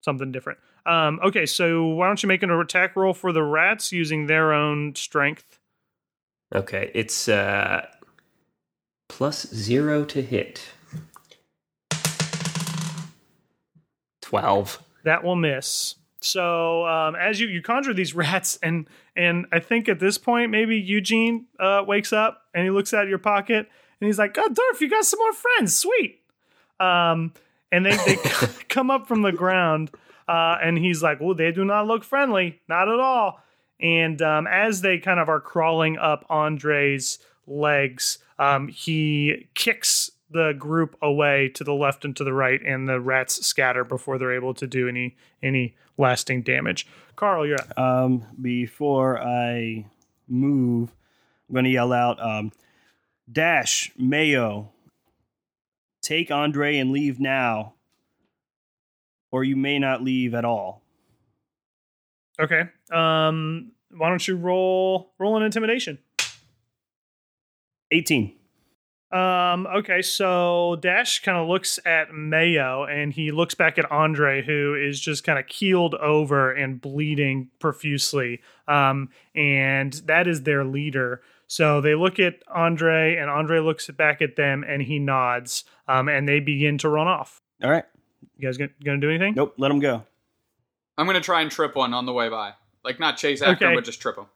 something 0.00 0.32
different 0.32 0.58
um 0.86 1.20
okay 1.22 1.46
so 1.46 1.84
why 1.86 2.06
don't 2.06 2.22
you 2.22 2.26
make 2.26 2.42
an 2.42 2.50
attack 2.50 2.96
roll 2.96 3.12
for 3.14 3.32
the 3.32 3.42
rats 3.42 3.92
using 3.92 4.26
their 4.26 4.52
own 4.52 4.94
strength 4.96 5.58
Okay, 6.52 6.90
it's 6.94 7.28
uh 7.28 7.86
plus 9.08 9.46
0 9.54 10.04
to 10.06 10.20
hit. 10.20 10.72
12. 14.22 14.82
that 15.04 15.22
will 15.24 15.36
miss 15.36 15.94
so 16.20 16.86
um 16.86 17.14
as 17.14 17.40
you 17.40 17.48
you 17.48 17.62
conjure 17.62 17.94
these 17.94 18.14
rats 18.14 18.58
and 18.62 18.88
and 19.16 19.46
i 19.52 19.58
think 19.58 19.88
at 19.88 19.98
this 19.98 20.18
point 20.18 20.50
maybe 20.50 20.76
eugene 20.76 21.46
uh 21.58 21.82
wakes 21.86 22.12
up 22.12 22.42
and 22.54 22.64
he 22.64 22.70
looks 22.70 22.92
out 22.92 23.04
of 23.04 23.08
your 23.08 23.18
pocket 23.18 23.68
and 24.00 24.06
he's 24.06 24.18
like 24.18 24.36
oh 24.38 24.48
Durf, 24.48 24.80
you 24.80 24.88
got 24.88 25.04
some 25.04 25.18
more 25.18 25.32
friends. 25.32 25.76
Sweet. 25.76 26.20
Um 26.78 27.32
and 27.70 27.84
they 27.86 27.96
they 27.96 28.16
come 28.68 28.90
up 28.90 29.06
from 29.06 29.22
the 29.22 29.32
ground 29.32 29.90
uh 30.28 30.56
and 30.62 30.78
he's 30.78 31.02
like 31.02 31.20
well 31.20 31.34
they 31.34 31.52
do 31.52 31.64
not 31.64 31.86
look 31.86 32.04
friendly. 32.04 32.60
Not 32.68 32.88
at 32.88 33.00
all. 33.00 33.40
And 33.80 34.20
um 34.22 34.46
as 34.46 34.80
they 34.80 34.98
kind 34.98 35.20
of 35.20 35.28
are 35.28 35.40
crawling 35.40 35.98
up 35.98 36.24
andre's 36.30 37.18
legs 37.46 38.18
um 38.38 38.68
he 38.68 39.48
kicks 39.54 40.10
the 40.30 40.52
group 40.52 40.96
away 41.02 41.48
to 41.48 41.64
the 41.64 41.74
left 41.74 42.04
and 42.04 42.16
to 42.16 42.24
the 42.24 42.32
right 42.32 42.60
and 42.64 42.88
the 42.88 43.00
rats 43.00 43.44
scatter 43.44 43.84
before 43.84 44.16
they're 44.18 44.34
able 44.34 44.54
to 44.54 44.66
do 44.66 44.88
any 44.88 45.16
any 45.42 45.74
lasting 45.98 46.42
damage 46.42 46.86
carl 47.16 47.46
you're 47.46 47.60
up 47.60 47.78
Um, 47.78 48.24
before 48.40 49.20
I 49.20 49.86
move, 50.28 50.92
I'm 51.48 51.54
going 51.54 51.64
to 51.64 51.70
yell 51.70 51.92
out, 51.92 52.22
um, 52.22 52.52
Dash, 53.30 53.90
Mayo, 53.98 54.70
take 56.02 56.30
Andre 56.30 56.78
and 56.78 56.90
leave 56.92 57.18
now, 57.20 57.74
or 59.32 59.42
you 59.44 59.56
may 59.56 59.78
not 59.78 60.02
leave 60.02 60.32
at 60.34 60.44
all. 60.44 60.82
okay 62.40 62.62
um 62.92 63.72
why 63.90 64.08
don't 64.08 64.26
you 64.26 64.36
roll 64.36 65.12
roll 65.18 65.36
an 65.36 65.42
intimidation 65.42 65.98
18. 67.92 68.36
Um, 69.12 69.66
okay, 69.66 70.02
so 70.02 70.76
Dash 70.80 71.20
kind 71.22 71.36
of 71.36 71.48
looks 71.48 71.80
at 71.84 72.14
Mayo 72.14 72.84
and 72.84 73.12
he 73.12 73.32
looks 73.32 73.54
back 73.56 73.76
at 73.76 73.90
Andre, 73.90 74.42
who 74.42 74.74
is 74.74 75.00
just 75.00 75.24
kind 75.24 75.38
of 75.38 75.46
keeled 75.48 75.94
over 75.96 76.52
and 76.52 76.80
bleeding 76.80 77.50
profusely. 77.58 78.40
Um, 78.68 79.08
and 79.34 79.94
that 80.06 80.28
is 80.28 80.42
their 80.44 80.64
leader. 80.64 81.22
So 81.48 81.80
they 81.80 81.96
look 81.96 82.20
at 82.20 82.34
Andre, 82.46 83.16
and 83.16 83.28
Andre 83.28 83.58
looks 83.58 83.88
back 83.90 84.22
at 84.22 84.36
them 84.36 84.64
and 84.66 84.80
he 84.82 85.00
nods. 85.00 85.64
Um, 85.88 86.08
and 86.08 86.28
they 86.28 86.38
begin 86.38 86.78
to 86.78 86.88
run 86.88 87.08
off. 87.08 87.42
All 87.64 87.70
right. 87.70 87.84
You 88.36 88.46
guys 88.46 88.56
gonna, 88.56 88.70
gonna 88.84 89.00
do 89.00 89.10
anything? 89.10 89.34
Nope. 89.34 89.54
Let 89.58 89.68
them 89.70 89.80
go. 89.80 90.04
I'm 90.96 91.06
gonna 91.06 91.20
try 91.20 91.40
and 91.42 91.50
trip 91.50 91.74
one 91.74 91.92
on 91.94 92.06
the 92.06 92.12
way 92.12 92.28
by. 92.28 92.52
Like 92.84 93.00
not 93.00 93.16
chase 93.16 93.42
after, 93.42 93.64
Okay. 93.64 93.72
him, 93.72 93.74
but 93.74 93.84
just 93.84 94.00
trip 94.00 94.16
him. 94.16 94.26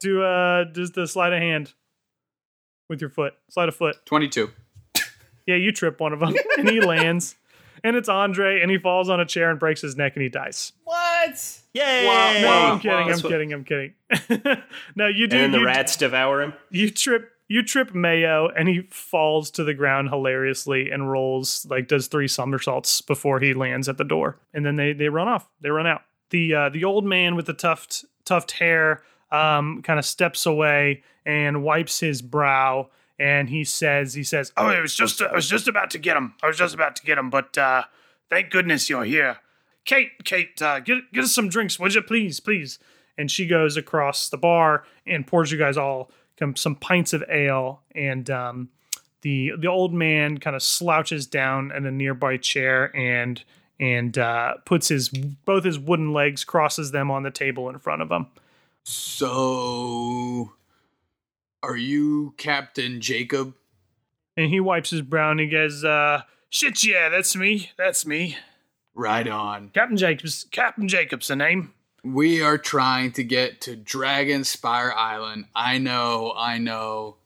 Do 0.00 0.22
uh, 0.22 0.66
just 0.72 0.92
the 0.92 1.06
sleight 1.06 1.32
of 1.32 1.40
hand 1.40 1.72
with 2.94 3.00
your 3.00 3.10
foot. 3.10 3.34
Slide 3.50 3.68
a 3.68 3.72
foot. 3.72 4.04
Twenty-two. 4.06 4.50
Yeah, 5.46 5.56
you 5.56 5.72
trip 5.72 6.00
one 6.00 6.12
of 6.12 6.20
them, 6.20 6.34
and 6.58 6.68
he 6.68 6.80
lands. 6.80 7.36
And 7.82 7.96
it's 7.96 8.08
Andre, 8.08 8.62
and 8.62 8.70
he 8.70 8.78
falls 8.78 9.10
on 9.10 9.20
a 9.20 9.26
chair 9.26 9.50
and 9.50 9.58
breaks 9.60 9.82
his 9.82 9.94
neck, 9.94 10.14
and 10.16 10.22
he 10.22 10.30
dies. 10.30 10.72
What? 10.84 11.60
Yay! 11.74 12.06
Wow, 12.06 12.32
No, 12.40 12.46
wow. 12.48 12.72
I'm 12.72 12.80
kidding. 12.80 12.96
I'm 12.98 13.08
That's 13.08 13.22
what- 13.22 13.30
kidding. 13.30 13.52
I'm 13.52 13.64
kidding. 13.64 13.92
no, 14.96 15.06
you 15.08 15.26
do. 15.26 15.36
And 15.36 15.44
then 15.44 15.50
the 15.52 15.58
you, 15.58 15.66
rats 15.66 15.96
devour 15.96 16.40
him. 16.40 16.54
you 16.70 16.90
trip. 16.90 17.30
You 17.46 17.62
trip 17.62 17.94
Mayo, 17.94 18.48
and 18.56 18.68
he 18.70 18.80
falls 18.90 19.50
to 19.50 19.64
the 19.64 19.74
ground 19.74 20.08
hilariously 20.08 20.90
and 20.90 21.10
rolls 21.10 21.66
like 21.68 21.88
does 21.88 22.06
three 22.06 22.26
somersaults 22.26 23.02
before 23.02 23.38
he 23.38 23.52
lands 23.52 23.86
at 23.86 23.98
the 23.98 24.04
door. 24.04 24.38
And 24.54 24.64
then 24.64 24.76
they 24.76 24.94
they 24.94 25.10
run 25.10 25.28
off. 25.28 25.46
They 25.60 25.68
run 25.68 25.86
out. 25.86 26.00
The 26.30 26.54
uh, 26.54 26.68
the 26.70 26.84
old 26.84 27.04
man 27.04 27.36
with 27.36 27.44
the 27.44 27.52
tuft 27.52 28.06
tuft 28.24 28.52
hair 28.52 29.02
um, 29.34 29.82
kind 29.82 29.98
of 29.98 30.04
steps 30.04 30.46
away 30.46 31.02
and 31.26 31.62
wipes 31.62 32.00
his 32.00 32.22
brow. 32.22 32.88
And 33.18 33.48
he 33.48 33.64
says, 33.64 34.14
he 34.14 34.24
says, 34.24 34.52
Oh, 34.56 34.70
it 34.70 34.80
was 34.80 34.94
just 34.94 35.22
I 35.22 35.34
was 35.34 35.48
just 35.48 35.68
about 35.68 35.90
to 35.90 35.98
get 35.98 36.16
him. 36.16 36.34
I 36.42 36.48
was 36.48 36.58
just 36.58 36.74
about 36.74 36.96
to 36.96 37.02
get 37.04 37.18
him, 37.18 37.30
but 37.30 37.56
uh 37.56 37.84
thank 38.28 38.50
goodness 38.50 38.90
you're 38.90 39.04
here. 39.04 39.38
Kate, 39.84 40.24
Kate, 40.24 40.60
uh, 40.60 40.80
get 40.80 41.12
get 41.12 41.24
us 41.24 41.34
some 41.34 41.48
drinks, 41.48 41.78
would 41.78 41.94
you, 41.94 42.02
please, 42.02 42.40
please? 42.40 42.78
and 43.16 43.30
she 43.30 43.46
goes 43.46 43.76
across 43.76 44.28
the 44.28 44.36
bar 44.36 44.84
and 45.06 45.26
pours 45.26 45.52
you 45.52 45.58
guys 45.58 45.76
all 45.76 46.10
some 46.56 46.74
pints 46.74 47.12
of 47.12 47.22
ale 47.30 47.80
and 47.94 48.28
um, 48.28 48.68
the 49.22 49.52
the 49.58 49.68
old 49.68 49.94
man 49.94 50.38
kind 50.38 50.56
of 50.56 50.62
slouches 50.62 51.26
down 51.26 51.70
in 51.72 51.86
a 51.86 51.90
nearby 51.90 52.36
chair 52.36 52.94
and 52.96 53.44
and 53.80 54.18
uh, 54.18 54.54
puts 54.64 54.88
his 54.88 55.08
both 55.08 55.64
his 55.64 55.78
wooden 55.78 56.12
legs 56.12 56.44
crosses 56.44 56.90
them 56.90 57.10
on 57.10 57.22
the 57.22 57.30
table 57.30 57.68
in 57.68 57.78
front 57.78 58.02
of 58.02 58.10
him 58.10 58.26
So, 58.84 60.52
are 61.62 61.76
you 61.76 62.34
Captain 62.36 63.00
Jacob? 63.00 63.54
and 64.36 64.50
he 64.50 64.58
wipes 64.60 64.90
his 64.90 65.00
brow 65.00 65.30
and 65.30 65.40
he 65.40 65.46
goes 65.48 65.84
uh, 65.84 66.22
Shit, 66.50 66.84
yeah, 66.84 67.08
that's 67.08 67.34
me. 67.34 67.70
That's 67.76 68.04
me. 68.04 68.36
Right 68.94 69.26
on. 69.26 69.70
captain 69.70 69.96
jacobs 69.96 70.46
Captain 70.50 70.86
Jacob's 70.86 71.28
the 71.28 71.36
name. 71.36 71.72
We 72.04 72.42
are 72.42 72.58
trying 72.58 73.12
to 73.12 73.24
get 73.24 73.62
to 73.62 73.74
Dragon 73.74 74.44
Spire 74.44 74.92
Island. 74.92 75.46
I 75.56 75.78
know, 75.78 76.34
I 76.36 76.58
know. 76.58 77.16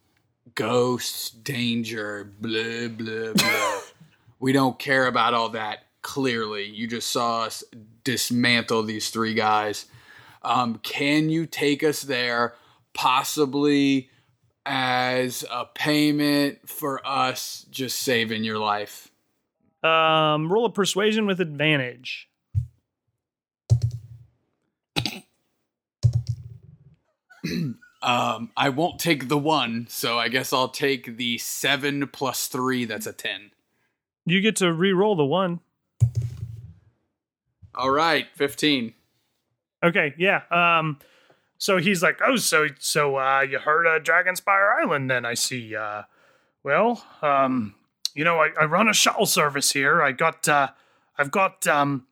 Ghosts, 0.55 1.31
danger, 1.31 2.33
blah, 2.41 2.89
blah, 2.89 3.33
blah. 3.33 3.81
we 4.39 4.53
don't 4.53 4.79
care 4.79 5.07
about 5.07 5.35
all 5.35 5.49
that, 5.51 5.87
clearly. 6.03 6.67
You 6.67 6.87
just 6.87 7.11
saw 7.11 7.43
us 7.45 7.65
dismantle 8.05 8.85
these 8.85 9.11
three 9.11 9.35
guys. 9.35 9.87
Um, 10.49 10.79
can 10.83 11.29
you 11.29 11.47
take 11.47 11.85
us 11.85 12.03
there, 12.03 12.55
possibly 12.95 14.09
as 14.65 15.45
a 15.51 15.67
payment 15.67 16.69
for 16.69 17.07
us 17.07 17.67
just 17.71 18.01
saving 18.01 18.45
your 18.45 18.59
life? 18.59 19.11
um, 19.85 20.53
roll 20.53 20.65
a 20.65 20.71
persuasion 20.71 21.27
with 21.27 21.41
advantage 21.41 22.29
Um, 28.01 28.53
I 28.57 28.69
won't 28.69 29.01
take 29.01 29.29
the 29.29 29.39
one, 29.39 29.87
so 29.89 30.19
I 30.19 30.29
guess 30.29 30.53
I'll 30.53 30.69
take 30.69 31.17
the 31.17 31.37
seven 31.39 32.07
plus 32.07 32.47
three. 32.47 32.85
That's 32.85 33.07
a 33.07 33.13
ten. 33.13 33.51
you 34.25 34.41
get 34.41 34.57
to 34.57 34.73
re-roll 34.73 35.17
the 35.17 35.25
one 35.25 35.61
All 37.75 37.91
right, 37.91 38.27
fifteen. 38.35 38.95
Okay, 39.83 40.15
yeah. 40.19 40.43
Um, 40.51 40.99
so 41.59 41.79
he's 41.79 42.03
like, 42.03 42.21
Oh, 42.25 42.37
so 42.37 42.69
so 42.79 43.17
uh 43.17 43.41
you 43.41 43.59
heard 43.59 43.87
of 43.87 44.03
Dragonspire 44.03 44.81
Island 44.81 45.11
then 45.11 45.25
I 45.25 45.35
see. 45.35 45.75
Uh 45.75 46.03
well, 46.63 47.05
um 47.23 47.75
you 48.15 48.25
know, 48.25 48.39
I, 48.39 48.51
I 48.61 48.65
run 48.65 48.89
a 48.89 48.93
shuttle 48.93 49.27
service 49.27 49.73
here. 49.73 50.03
I 50.03 50.13
got 50.13 50.49
uh 50.49 50.69
I've 51.19 51.31
got 51.31 51.67
um 51.67 52.07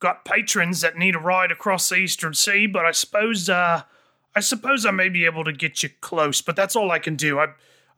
got 0.00 0.24
patrons 0.24 0.80
that 0.80 0.96
need 0.96 1.14
a 1.14 1.18
ride 1.18 1.50
across 1.50 1.88
the 1.88 1.96
Eastern 1.96 2.34
Sea, 2.34 2.66
but 2.66 2.84
I 2.84 2.90
suppose 2.90 3.48
uh 3.48 3.82
I 4.34 4.40
suppose 4.40 4.84
I 4.84 4.90
may 4.90 5.08
be 5.08 5.24
able 5.24 5.44
to 5.44 5.52
get 5.52 5.82
you 5.82 5.90
close, 6.00 6.42
but 6.42 6.54
that's 6.54 6.76
all 6.76 6.90
I 6.90 6.98
can 6.98 7.16
do. 7.16 7.38
I, 7.40 7.46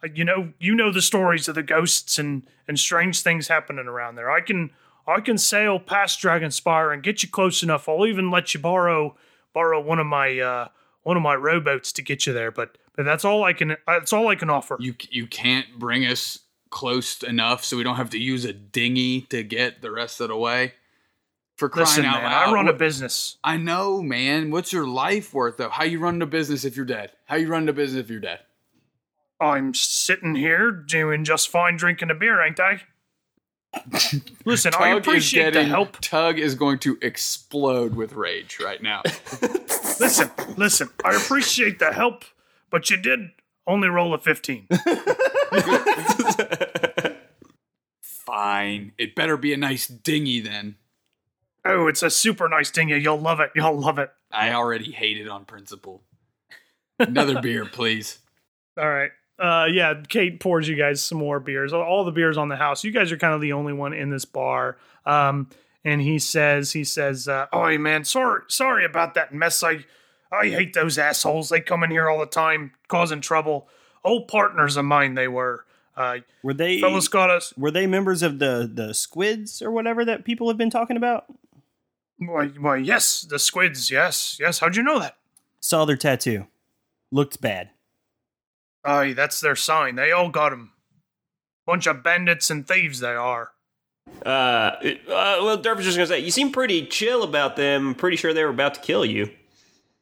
I 0.02 0.06
you 0.14 0.24
know, 0.24 0.52
you 0.58 0.74
know 0.74 0.92
the 0.92 1.02
stories 1.02 1.48
of 1.48 1.54
the 1.54 1.62
ghosts 1.62 2.18
and 2.18 2.46
and 2.68 2.78
strange 2.78 3.22
things 3.22 3.48
happening 3.48 3.86
around 3.86 4.14
there. 4.16 4.30
I 4.30 4.40
can 4.42 4.70
I 5.10 5.20
can 5.20 5.38
sail 5.38 5.78
past 5.78 6.20
Dragonspire 6.20 6.92
and 6.92 7.02
get 7.02 7.22
you 7.22 7.28
close 7.28 7.62
enough. 7.62 7.88
I'll 7.88 8.06
even 8.06 8.30
let 8.30 8.54
you 8.54 8.60
borrow 8.60 9.16
borrow 9.52 9.80
one 9.80 9.98
of 9.98 10.06
my 10.06 10.38
uh 10.38 10.68
one 11.02 11.16
of 11.16 11.22
my 11.22 11.34
rowboats 11.34 11.92
to 11.92 12.02
get 12.02 12.26
you 12.26 12.32
there, 12.32 12.50
but 12.50 12.78
but 12.96 13.04
that's 13.04 13.24
all 13.24 13.44
I 13.44 13.52
can 13.52 13.76
that's 13.86 14.12
all 14.12 14.28
I 14.28 14.34
can 14.34 14.50
offer. 14.50 14.76
You 14.80 14.94
you 15.10 15.26
can't 15.26 15.78
bring 15.78 16.06
us 16.06 16.38
close 16.70 17.22
enough 17.22 17.64
so 17.64 17.76
we 17.76 17.82
don't 17.82 17.96
have 17.96 18.10
to 18.10 18.18
use 18.18 18.44
a 18.44 18.52
dinghy 18.52 19.22
to 19.22 19.42
get 19.42 19.82
the 19.82 19.90
rest 19.90 20.20
of 20.20 20.28
the 20.28 20.36
way. 20.36 20.74
For 21.56 21.68
crying 21.68 21.86
Listen, 21.86 22.04
out 22.06 22.22
man, 22.22 22.30
loud! 22.30 22.48
I 22.48 22.52
run 22.52 22.68
a 22.68 22.72
business. 22.72 23.36
I 23.44 23.58
know, 23.58 24.00
man. 24.00 24.50
What's 24.50 24.72
your 24.72 24.86
life 24.86 25.34
worth 25.34 25.58
though? 25.58 25.68
How 25.68 25.84
you 25.84 25.98
run 25.98 26.18
the 26.18 26.26
business 26.26 26.64
if 26.64 26.74
you're 26.74 26.86
dead? 26.86 27.12
How 27.26 27.36
you 27.36 27.48
run 27.48 27.66
the 27.66 27.74
business 27.74 28.02
if 28.02 28.10
you're 28.10 28.20
dead? 28.20 28.40
I'm 29.40 29.74
sitting 29.74 30.34
here 30.34 30.70
doing 30.70 31.24
just 31.24 31.48
fine 31.48 31.76
drinking 31.76 32.10
a 32.10 32.14
beer, 32.14 32.42
ain't 32.42 32.60
I? 32.60 32.82
Listen, 34.44 34.72
I 34.74 34.90
Tug 34.90 35.00
is 35.00 35.06
appreciate 35.06 35.54
the 35.54 35.64
help. 35.64 36.00
Tug 36.00 36.38
is 36.38 36.54
going 36.54 36.78
to 36.80 36.98
explode 37.02 37.94
with 37.94 38.14
rage 38.14 38.58
right 38.62 38.82
now. 38.82 39.02
Listen, 40.00 40.30
listen, 40.56 40.88
I 41.04 41.14
appreciate 41.14 41.78
the 41.78 41.92
help, 41.92 42.24
but 42.70 42.88
you 42.88 42.96
did 42.96 43.32
only 43.66 43.88
roll 43.88 44.14
a 44.14 44.18
15. 44.18 44.66
Fine. 48.00 48.92
It 48.96 49.14
better 49.14 49.36
be 49.36 49.52
a 49.52 49.58
nice 49.58 49.86
dinghy 49.86 50.40
then. 50.40 50.76
Oh, 51.64 51.86
it's 51.86 52.02
a 52.02 52.08
super 52.08 52.48
nice 52.48 52.70
dinghy. 52.70 52.98
You'll 52.98 53.20
love 53.20 53.40
it. 53.40 53.50
You'll 53.54 53.78
love 53.78 53.98
it. 53.98 54.10
I 54.32 54.52
already 54.52 54.90
hate 54.90 55.18
it 55.18 55.28
on 55.28 55.44
principle. 55.44 56.00
Another 56.98 57.42
beer, 57.42 57.66
please. 57.66 58.20
All 58.78 58.88
right. 58.88 59.10
Uh, 59.40 59.66
yeah, 59.72 59.94
Kate 60.08 60.38
pours 60.38 60.68
you 60.68 60.76
guys 60.76 61.02
some 61.02 61.18
more 61.18 61.40
beers. 61.40 61.72
All- 61.72 62.04
the 62.04 62.12
beers 62.12 62.36
on 62.36 62.48
the 62.48 62.56
house. 62.56 62.84
You 62.84 62.90
guys 62.90 63.10
are 63.10 63.16
kind 63.16 63.32
of 63.34 63.40
the 63.40 63.52
only 63.54 63.72
one 63.72 63.92
in 63.94 64.10
this 64.10 64.24
bar. 64.26 64.76
Um, 65.06 65.48
and 65.84 66.02
he 66.02 66.18
says, 66.18 66.72
he 66.72 66.84
says, 66.84 67.26
uh, 67.26 67.46
Oh, 67.52 67.76
man, 67.78 68.04
sorry, 68.04 68.42
sorry 68.48 68.84
about 68.84 69.14
that 69.14 69.32
mess. 69.32 69.62
I, 69.62 69.86
I 70.30 70.48
hate 70.48 70.74
those 70.74 70.98
assholes. 70.98 71.48
They 71.48 71.60
come 71.62 71.82
in 71.82 71.90
here 71.90 72.08
all 72.08 72.20
the 72.20 72.26
time, 72.26 72.72
causing 72.88 73.22
trouble. 73.22 73.66
Old 74.04 74.28
partners 74.28 74.76
of 74.76 74.84
mine, 74.84 75.14
they 75.14 75.26
were. 75.28 75.64
Uh, 75.96 76.18
Were 76.42 76.54
they 76.54 76.80
fellas 76.80 77.08
got 77.08 77.30
us. 77.30 77.52
were 77.58 77.70
they 77.70 77.86
members 77.86 78.22
of 78.22 78.38
the 78.38 78.70
the 78.72 78.94
squids 78.94 79.60
or 79.60 79.70
whatever 79.70 80.04
that 80.04 80.24
people 80.24 80.48
have 80.48 80.56
been 80.56 80.70
talking 80.70 80.96
about? 80.96 81.24
Why, 82.18 82.46
why, 82.48 82.76
yes, 82.76 83.22
the 83.22 83.38
squids. 83.38 83.90
Yes, 83.90 84.36
yes. 84.40 84.58
How'd 84.60 84.76
you 84.76 84.82
know 84.82 84.98
that? 85.00 85.16
Saw 85.60 85.84
their 85.84 85.96
tattoo. 85.96 86.46
Looked 87.10 87.40
bad. 87.40 87.70
Aye, 88.84 89.12
that's 89.12 89.40
their 89.40 89.56
sign. 89.56 89.96
They 89.96 90.12
all 90.12 90.30
got 90.30 90.52
'em. 90.52 90.72
Bunch 91.66 91.86
of 91.86 92.02
bandits 92.02 92.50
and 92.50 92.66
thieves, 92.66 93.00
they 93.00 93.14
are. 93.14 93.52
Uh, 94.24 94.28
uh, 94.28 94.98
well, 95.06 95.58
Durf 95.58 95.76
was 95.76 95.84
just 95.84 95.96
gonna 95.96 96.06
say, 96.06 96.18
you 96.18 96.30
seem 96.30 96.50
pretty 96.52 96.86
chill 96.86 97.22
about 97.22 97.56
them. 97.56 97.94
Pretty 97.94 98.16
sure 98.16 98.32
they 98.32 98.42
were 98.44 98.50
about 98.50 98.74
to 98.74 98.80
kill 98.80 99.04
you. 99.04 99.30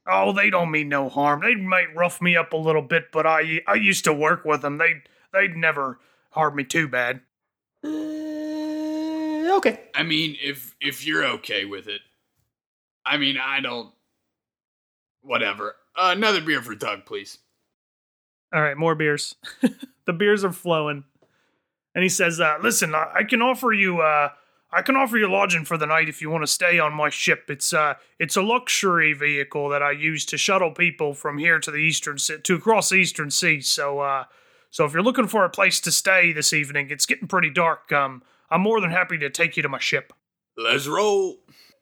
Oh, 0.06 0.32
they 0.32 0.48
don't 0.48 0.70
mean 0.70 0.88
no 0.88 1.08
harm. 1.08 1.42
They 1.42 1.54
might 1.54 1.94
rough 1.94 2.22
me 2.22 2.34
up 2.36 2.52
a 2.52 2.56
little 2.56 2.82
bit, 2.82 3.12
but 3.12 3.26
I 3.26 3.60
I 3.66 3.74
used 3.74 4.04
to 4.04 4.12
work 4.12 4.44
with 4.44 4.62
them. 4.62 4.78
They 4.78 5.02
they'd 5.32 5.56
never 5.56 5.98
harm 6.30 6.56
me 6.56 6.64
too 6.64 6.88
bad. 6.88 7.20
Uh, 7.84 9.56
okay. 9.58 9.80
I 9.94 10.02
mean, 10.04 10.36
if 10.42 10.74
if 10.80 11.04
you're 11.06 11.24
okay 11.24 11.64
with 11.66 11.88
it. 11.88 12.00
I 13.04 13.18
mean, 13.18 13.36
I 13.36 13.60
don't 13.60 13.92
whatever. 15.20 15.76
Uh, 15.94 16.14
another 16.16 16.40
beer 16.40 16.62
for 16.62 16.74
Doug, 16.74 17.04
please. 17.04 17.38
All 18.52 18.62
right, 18.62 18.76
more 18.76 18.94
beers. 18.94 19.34
the 20.06 20.12
beers 20.12 20.44
are 20.44 20.52
flowing. 20.52 21.04
And 21.94 22.02
he 22.02 22.08
says, 22.08 22.40
uh, 22.40 22.58
"Listen, 22.62 22.94
I, 22.94 23.10
I 23.16 23.24
can 23.24 23.42
offer 23.42 23.72
you 23.72 24.00
uh 24.00 24.30
I 24.70 24.82
can 24.82 24.96
offer 24.96 25.16
you 25.16 25.26
lodging 25.30 25.64
for 25.64 25.78
the 25.78 25.86
night 25.86 26.08
if 26.10 26.20
you 26.20 26.28
want 26.30 26.42
to 26.42 26.46
stay 26.46 26.78
on 26.78 26.92
my 26.92 27.08
ship. 27.10 27.44
It's 27.48 27.72
uh 27.72 27.94
it's 28.18 28.36
a 28.36 28.42
luxury 28.42 29.12
vehicle 29.14 29.68
that 29.70 29.82
I 29.82 29.92
use 29.92 30.24
to 30.26 30.36
shuttle 30.38 30.70
people 30.72 31.14
from 31.14 31.38
here 31.38 31.58
to 31.58 31.70
the 31.70 31.78
eastern 31.78 32.18
sea, 32.18 32.38
to 32.42 32.54
across 32.54 32.90
the 32.90 32.96
eastern 32.96 33.30
sea. 33.30 33.60
So 33.60 34.00
uh 34.00 34.24
So 34.70 34.84
if 34.84 34.92
you're 34.92 35.02
looking 35.02 35.26
for 35.26 35.44
a 35.44 35.50
place 35.50 35.80
to 35.80 35.90
stay 35.90 36.32
this 36.32 36.52
evening, 36.52 36.88
it's 36.90 37.06
getting 37.06 37.26
pretty 37.28 37.50
dark. 37.50 37.90
Um, 37.92 38.22
I'm 38.50 38.60
more 38.60 38.80
than 38.80 38.90
happy 38.90 39.18
to 39.18 39.30
take 39.30 39.56
you 39.56 39.62
to 39.62 39.68
my 39.68 39.78
ship. 39.80 40.12
Let's 40.56 40.86
roll. 40.86 41.38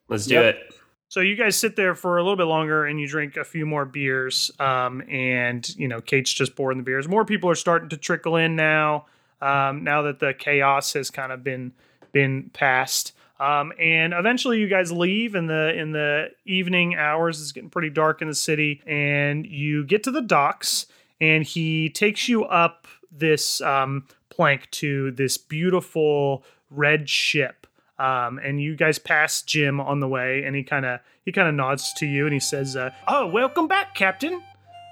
Let's 0.08 0.26
do 0.26 0.34
Yep. 0.34 0.44
it. 0.54 0.74
So 1.08 1.20
you 1.20 1.36
guys 1.36 1.56
sit 1.56 1.76
there 1.76 1.94
for 1.94 2.18
a 2.18 2.22
little 2.22 2.36
bit 2.36 2.44
longer 2.44 2.84
and 2.84 3.00
you 3.00 3.06
drink 3.06 3.36
a 3.36 3.44
few 3.44 3.64
more 3.64 3.84
beers. 3.84 4.50
Um, 4.58 5.02
and 5.08 5.68
you 5.76 5.88
know, 5.88 6.00
Kate's 6.00 6.32
just 6.32 6.56
pouring 6.56 6.78
the 6.78 6.84
beers. 6.84 7.08
More 7.08 7.24
people 7.24 7.48
are 7.48 7.54
starting 7.54 7.88
to 7.90 7.96
trickle 7.96 8.36
in 8.36 8.56
now. 8.56 9.06
Um, 9.40 9.84
now 9.84 10.02
that 10.02 10.18
the 10.18 10.34
chaos 10.34 10.94
has 10.94 11.10
kind 11.10 11.30
of 11.30 11.44
been 11.44 11.72
been 12.12 12.50
passed. 12.52 13.12
Um, 13.38 13.72
and 13.78 14.14
eventually 14.14 14.58
you 14.58 14.66
guys 14.66 14.90
leave 14.90 15.34
in 15.34 15.46
the 15.46 15.74
in 15.78 15.92
the 15.92 16.30
evening 16.46 16.96
hours. 16.96 17.40
It's 17.40 17.52
getting 17.52 17.70
pretty 17.70 17.90
dark 17.90 18.22
in 18.22 18.28
the 18.28 18.34
city, 18.34 18.80
and 18.86 19.46
you 19.46 19.84
get 19.84 20.02
to 20.04 20.10
the 20.10 20.22
docks, 20.22 20.86
and 21.20 21.44
he 21.44 21.90
takes 21.90 22.28
you 22.28 22.44
up 22.44 22.86
this 23.12 23.60
um, 23.60 24.06
plank 24.30 24.70
to 24.70 25.10
this 25.12 25.36
beautiful 25.36 26.44
red 26.70 27.10
ship 27.10 27.65
um, 27.98 28.38
and 28.38 28.60
you 28.60 28.76
guys 28.76 28.98
pass 28.98 29.42
Jim 29.42 29.80
on 29.80 30.00
the 30.00 30.08
way, 30.08 30.42
and 30.44 30.54
he 30.56 30.62
kind 30.62 30.84
of 30.84 31.00
he 31.24 31.32
kind 31.32 31.48
of 31.48 31.54
nods 31.54 31.92
to 31.94 32.06
you, 32.06 32.24
and 32.24 32.32
he 32.32 32.40
says, 32.40 32.76
uh, 32.76 32.90
Oh, 33.08 33.26
welcome 33.26 33.66
back, 33.68 33.94
Captain. 33.94 34.42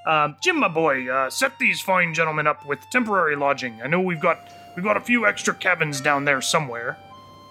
Um, 0.06 0.36
Jim, 0.42 0.58
my 0.58 0.68
boy, 0.68 1.08
uh, 1.10 1.30
set 1.30 1.58
these 1.58 1.80
fine 1.80 2.12
gentlemen 2.12 2.46
up 2.46 2.66
with 2.66 2.78
temporary 2.92 3.36
lodging. 3.36 3.80
I 3.82 3.86
know 3.86 4.00
we've 4.00 4.20
got 4.20 4.38
we've 4.76 4.84
got 4.84 4.96
a 4.96 5.00
few 5.00 5.26
extra 5.26 5.54
cabins 5.54 6.00
down 6.00 6.24
there 6.24 6.40
somewhere. 6.42 6.98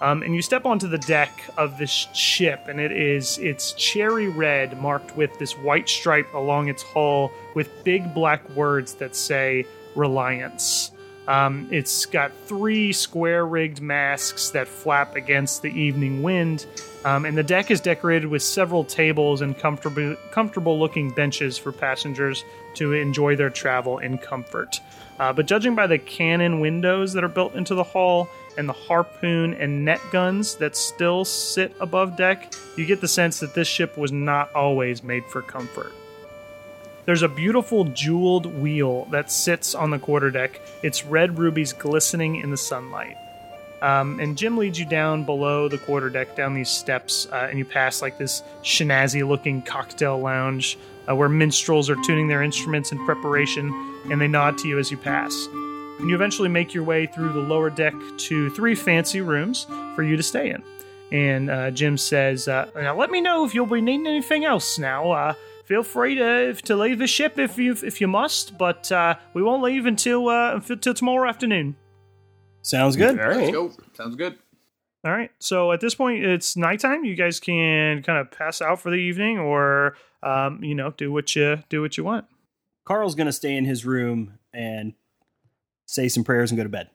um, 0.00 0.22
and 0.22 0.34
you 0.34 0.42
step 0.42 0.66
onto 0.66 0.86
the 0.88 0.98
deck 0.98 1.30
of 1.56 1.78
this 1.78 1.90
ship, 2.14 2.66
and 2.68 2.78
it 2.78 2.92
is 2.92 3.38
it's 3.38 3.72
cherry 3.72 4.28
red, 4.28 4.78
marked 4.80 5.16
with 5.16 5.36
this 5.38 5.52
white 5.58 5.88
stripe 5.88 6.32
along 6.34 6.68
its 6.68 6.82
hull, 6.82 7.32
with 7.54 7.68
big 7.84 8.12
black 8.14 8.48
words 8.50 8.94
that 8.94 9.16
say 9.16 9.64
Reliance. 9.96 10.90
Um, 11.26 11.68
it's 11.70 12.06
got 12.06 12.32
three 12.46 12.92
square 12.92 13.46
rigged 13.46 13.80
masks 13.80 14.50
that 14.50 14.68
flap 14.68 15.16
against 15.16 15.62
the 15.62 15.70
evening 15.70 16.22
wind, 16.22 16.66
um, 17.04 17.24
and 17.24 17.36
the 17.36 17.42
deck 17.42 17.70
is 17.70 17.80
decorated 17.80 18.26
with 18.26 18.42
several 18.42 18.84
tables 18.84 19.40
and 19.40 19.56
comfortable, 19.56 20.16
comfortable 20.30 20.78
looking 20.78 21.10
benches 21.10 21.56
for 21.56 21.72
passengers 21.72 22.44
to 22.74 22.92
enjoy 22.92 23.36
their 23.36 23.50
travel 23.50 23.98
in 23.98 24.18
comfort. 24.18 24.80
Uh, 25.18 25.32
but 25.32 25.46
judging 25.46 25.74
by 25.74 25.86
the 25.86 25.98
cannon 25.98 26.60
windows 26.60 27.12
that 27.12 27.24
are 27.24 27.28
built 27.28 27.54
into 27.54 27.74
the 27.74 27.84
hull 27.84 28.28
and 28.58 28.68
the 28.68 28.72
harpoon 28.72 29.54
and 29.54 29.84
net 29.84 30.00
guns 30.12 30.56
that 30.56 30.76
still 30.76 31.24
sit 31.24 31.74
above 31.80 32.16
deck, 32.16 32.52
you 32.76 32.84
get 32.84 33.00
the 33.00 33.08
sense 33.08 33.40
that 33.40 33.54
this 33.54 33.68
ship 33.68 33.96
was 33.96 34.12
not 34.12 34.52
always 34.54 35.02
made 35.02 35.24
for 35.24 35.40
comfort. 35.40 35.92
There's 37.06 37.22
a 37.22 37.28
beautiful 37.28 37.84
jeweled 37.84 38.46
wheel 38.46 39.06
that 39.10 39.30
sits 39.30 39.74
on 39.74 39.90
the 39.90 39.98
quarterdeck, 39.98 40.58
its 40.82 41.04
red 41.04 41.38
rubies 41.38 41.72
glistening 41.72 42.36
in 42.36 42.50
the 42.50 42.56
sunlight. 42.56 43.18
Um, 43.82 44.18
and 44.18 44.38
Jim 44.38 44.56
leads 44.56 44.78
you 44.78 44.86
down 44.86 45.24
below 45.24 45.68
the 45.68 45.76
quarterdeck, 45.76 46.34
down 46.36 46.54
these 46.54 46.70
steps, 46.70 47.28
uh, 47.30 47.48
and 47.50 47.58
you 47.58 47.66
pass 47.66 48.00
like 48.00 48.16
this 48.16 48.42
shenazzy 48.62 49.26
looking 49.26 49.60
cocktail 49.60 50.18
lounge 50.18 50.78
uh, 51.06 51.14
where 51.14 51.28
minstrels 51.28 51.90
are 51.90 51.96
tuning 52.02 52.28
their 52.28 52.42
instruments 52.42 52.92
in 52.92 53.04
preparation, 53.04 53.68
and 54.10 54.18
they 54.18 54.28
nod 54.28 54.56
to 54.58 54.68
you 54.68 54.78
as 54.78 54.90
you 54.90 54.96
pass. 54.96 55.34
And 55.98 56.08
you 56.08 56.14
eventually 56.14 56.48
make 56.48 56.72
your 56.72 56.84
way 56.84 57.06
through 57.06 57.34
the 57.34 57.40
lower 57.40 57.68
deck 57.68 57.94
to 58.16 58.48
three 58.50 58.74
fancy 58.74 59.20
rooms 59.20 59.66
for 59.94 60.02
you 60.02 60.16
to 60.16 60.22
stay 60.22 60.50
in. 60.50 60.62
And 61.12 61.50
uh, 61.50 61.70
Jim 61.70 61.98
says, 61.98 62.48
uh, 62.48 62.70
Now 62.74 62.96
let 62.96 63.10
me 63.10 63.20
know 63.20 63.44
if 63.44 63.54
you'll 63.54 63.66
be 63.66 63.82
needing 63.82 64.06
anything 64.06 64.44
else. 64.46 64.78
Now, 64.78 65.10
uh, 65.12 65.34
feel 65.64 65.82
free 65.82 66.14
to 66.16 66.54
to 66.54 66.76
leave 66.76 66.98
the 66.98 67.06
ship 67.06 67.38
if 67.38 67.58
you 67.58 67.72
if 67.72 68.00
you 68.00 68.08
must, 68.08 68.56
but 68.58 68.90
uh, 68.92 69.16
we 69.34 69.42
won't 69.42 69.62
leave 69.62 69.86
until 69.86 70.28
uh, 70.28 70.60
until 70.68 70.94
tomorrow 70.94 71.28
afternoon. 71.28 71.76
Sounds 72.62 72.96
good. 72.96 73.18
All 73.20 73.28
Let's 73.28 73.52
go. 73.52 73.72
Sounds 73.92 74.16
good. 74.16 74.38
All 75.04 75.12
right. 75.12 75.30
So 75.38 75.70
at 75.72 75.80
this 75.80 75.94
point, 75.94 76.24
it's 76.24 76.56
nighttime. 76.56 77.04
You 77.04 77.14
guys 77.14 77.38
can 77.38 78.02
kind 78.02 78.18
of 78.18 78.30
pass 78.30 78.62
out 78.62 78.80
for 78.80 78.90
the 78.90 78.96
evening, 78.96 79.38
or 79.38 79.96
um, 80.22 80.64
you 80.64 80.74
know, 80.74 80.92
do 80.96 81.12
what 81.12 81.36
you 81.36 81.62
do 81.68 81.82
what 81.82 81.98
you 81.98 82.04
want. 82.04 82.24
Carl's 82.86 83.14
going 83.14 83.26
to 83.26 83.32
stay 83.32 83.54
in 83.56 83.64
his 83.66 83.84
room 83.84 84.38
and 84.52 84.94
say 85.86 86.08
some 86.08 86.24
prayers 86.24 86.50
and 86.50 86.56
go 86.56 86.62
to 86.62 86.68
bed. 86.70 86.88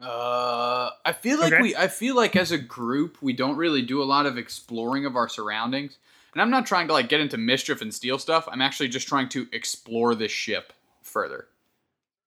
Uh, 0.00 0.90
I 1.04 1.12
feel 1.12 1.38
like 1.38 1.52
Okay. 1.52 1.62
we. 1.62 1.76
I 1.76 1.88
feel 1.88 2.16
like 2.16 2.34
as 2.34 2.50
a 2.50 2.58
group, 2.58 3.18
we 3.22 3.32
don't 3.32 3.56
really 3.56 3.82
do 3.82 4.02
a 4.02 4.04
lot 4.04 4.26
of 4.26 4.36
exploring 4.36 5.06
of 5.06 5.14
our 5.16 5.28
surroundings. 5.28 5.98
And 6.32 6.40
I'm 6.40 6.50
not 6.50 6.66
trying 6.66 6.86
to 6.88 6.92
like 6.94 7.08
get 7.08 7.20
into 7.20 7.36
mischief 7.36 7.82
and 7.82 7.92
steal 7.92 8.18
stuff. 8.18 8.48
I'm 8.50 8.62
actually 8.62 8.88
just 8.88 9.06
trying 9.08 9.28
to 9.30 9.46
explore 9.52 10.14
this 10.14 10.32
ship 10.32 10.72
further. 11.02 11.46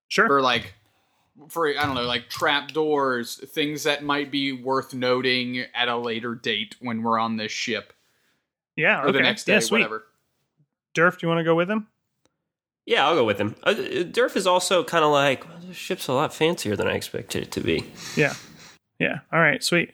Sure. 0.10 0.28
For 0.28 0.42
like, 0.42 0.74
for 1.50 1.68
I 1.68 1.74
don't 1.86 1.96
know, 1.96 2.04
like 2.04 2.30
trap 2.30 2.72
doors, 2.72 3.38
things 3.50 3.84
that 3.84 4.04
might 4.04 4.32
be 4.32 4.52
worth 4.52 4.94
noting 4.94 5.66
at 5.74 5.88
a 5.88 5.98
later 5.98 6.36
date 6.36 6.76
when 6.80 7.02
we're 7.04 7.18
on 7.20 7.38
this 7.38 7.52
ship 7.52 7.94
yeah. 8.76 9.02
or 9.02 9.06
Okay. 9.10 9.14
the 9.18 9.24
next 9.24 9.46
day, 9.46 9.54
yeah. 9.54 9.60
Sweet. 9.60 9.80
whatever. 9.80 10.06
Durf, 10.94 11.14
do 11.20 11.26
you 11.26 11.28
want 11.28 11.40
to 11.40 11.44
go 11.44 11.56
with 11.56 11.70
him? 11.70 11.88
Yeah, 12.86 13.08
I'll 13.08 13.16
go 13.16 13.26
with 13.26 13.40
him. 13.40 13.56
Uh, 13.64 13.74
Durf 13.74 14.36
is 14.36 14.46
also 14.46 14.84
kind 14.84 15.04
of 15.04 15.12
like, 15.12 15.44
well, 15.50 15.58
this 15.68 15.76
ship's 15.76 16.08
a 16.08 16.14
lot 16.14 16.34
fancier 16.34 16.76
than 16.76 16.88
I 16.88 16.94
expected 16.94 17.42
it 17.44 17.52
to 17.54 17.60
be. 17.62 17.84
Yeah. 18.16 18.36
Yeah. 19.00 19.20
All 19.34 19.40
right. 19.40 19.64
Sweet. 19.64 19.92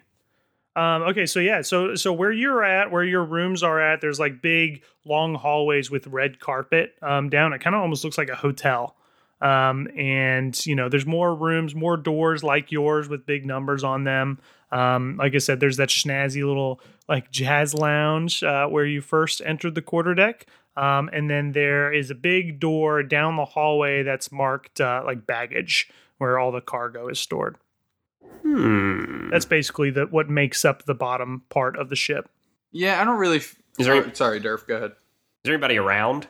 Um, 0.75 1.01
okay, 1.03 1.25
so 1.25 1.39
yeah, 1.39 1.61
so 1.61 1.95
so 1.95 2.13
where 2.13 2.31
you're 2.31 2.63
at, 2.63 2.91
where 2.91 3.03
your 3.03 3.25
rooms 3.25 3.61
are 3.61 3.81
at, 3.81 3.99
there's 3.99 4.19
like 4.19 4.41
big 4.41 4.83
long 5.03 5.35
hallways 5.35 5.91
with 5.91 6.07
red 6.07 6.39
carpet 6.39 6.95
um, 7.01 7.29
down. 7.29 7.51
It 7.53 7.59
kind 7.59 7.75
of 7.75 7.81
almost 7.81 8.03
looks 8.03 8.17
like 8.17 8.29
a 8.29 8.35
hotel. 8.35 8.95
Um, 9.41 9.87
and 9.97 10.65
you 10.65 10.75
know, 10.75 10.87
there's 10.87 11.05
more 11.05 11.35
rooms, 11.35 11.75
more 11.75 11.97
doors 11.97 12.43
like 12.43 12.71
yours 12.71 13.09
with 13.09 13.25
big 13.25 13.45
numbers 13.45 13.83
on 13.83 14.03
them. 14.03 14.39
Um, 14.71 15.17
like 15.17 15.35
I 15.35 15.39
said, 15.39 15.59
there's 15.59 15.77
that 15.77 15.89
snazzy 15.89 16.45
little 16.45 16.79
like 17.09 17.31
jazz 17.31 17.73
lounge 17.73 18.41
uh, 18.43 18.67
where 18.67 18.85
you 18.85 19.01
first 19.01 19.41
entered 19.43 19.75
the 19.75 19.81
quarterdeck. 19.81 20.43
Um, 20.77 21.09
and 21.11 21.29
then 21.29 21.51
there 21.51 21.91
is 21.91 22.11
a 22.11 22.15
big 22.15 22.61
door 22.61 23.03
down 23.03 23.35
the 23.35 23.43
hallway 23.43 24.03
that's 24.03 24.31
marked 24.31 24.79
uh, 24.79 25.01
like 25.05 25.27
baggage, 25.27 25.89
where 26.17 26.39
all 26.39 26.53
the 26.53 26.61
cargo 26.61 27.09
is 27.09 27.19
stored. 27.19 27.57
Hmm. 28.41 29.29
That's 29.29 29.45
basically 29.45 29.89
the 29.91 30.05
what 30.05 30.29
makes 30.29 30.65
up 30.65 30.85
the 30.85 30.93
bottom 30.95 31.43
part 31.49 31.77
of 31.77 31.89
the 31.89 31.95
ship. 31.95 32.29
Yeah, 32.71 33.01
I 33.01 33.05
don't 33.05 33.17
really. 33.19 33.37
F- 33.37 33.55
Is 33.79 33.85
there 33.85 33.95
sorry, 33.95 34.05
any- 34.05 34.15
sorry, 34.15 34.41
Durf. 34.41 34.67
Go 34.67 34.75
ahead. 34.77 34.91
Is 34.91 34.97
there 35.45 35.53
anybody 35.53 35.77
around? 35.77 36.27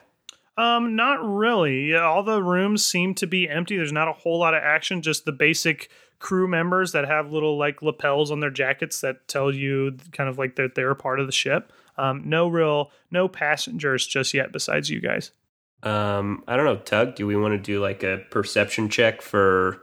Um, 0.57 0.95
not 0.95 1.19
really. 1.23 1.95
All 1.95 2.23
the 2.23 2.43
rooms 2.43 2.85
seem 2.85 3.15
to 3.15 3.27
be 3.27 3.49
empty. 3.49 3.77
There's 3.77 3.91
not 3.91 4.07
a 4.07 4.13
whole 4.13 4.39
lot 4.39 4.53
of 4.53 4.61
action. 4.63 5.01
Just 5.01 5.25
the 5.25 5.31
basic 5.31 5.89
crew 6.19 6.47
members 6.47 6.91
that 6.91 7.07
have 7.07 7.31
little 7.31 7.57
like 7.57 7.81
lapels 7.81 8.29
on 8.31 8.41
their 8.41 8.51
jackets 8.51 9.01
that 9.01 9.27
tell 9.27 9.51
you 9.53 9.97
kind 10.11 10.29
of 10.29 10.37
like 10.37 10.55
that 10.57 10.75
they're 10.75 10.91
a 10.91 10.95
part 10.95 11.19
of 11.19 11.25
the 11.25 11.31
ship. 11.31 11.71
Um, 11.97 12.23
no 12.25 12.47
real, 12.47 12.91
no 13.09 13.27
passengers 13.27 14.05
just 14.05 14.33
yet 14.33 14.51
besides 14.51 14.89
you 14.89 15.01
guys. 15.01 15.31
Um, 15.83 16.43
I 16.47 16.55
don't 16.57 16.65
know, 16.65 16.77
Tug. 16.77 17.15
Do 17.15 17.25
we 17.25 17.35
want 17.35 17.53
to 17.53 17.57
do 17.57 17.81
like 17.81 18.03
a 18.03 18.21
perception 18.29 18.87
check 18.87 19.21
for 19.21 19.79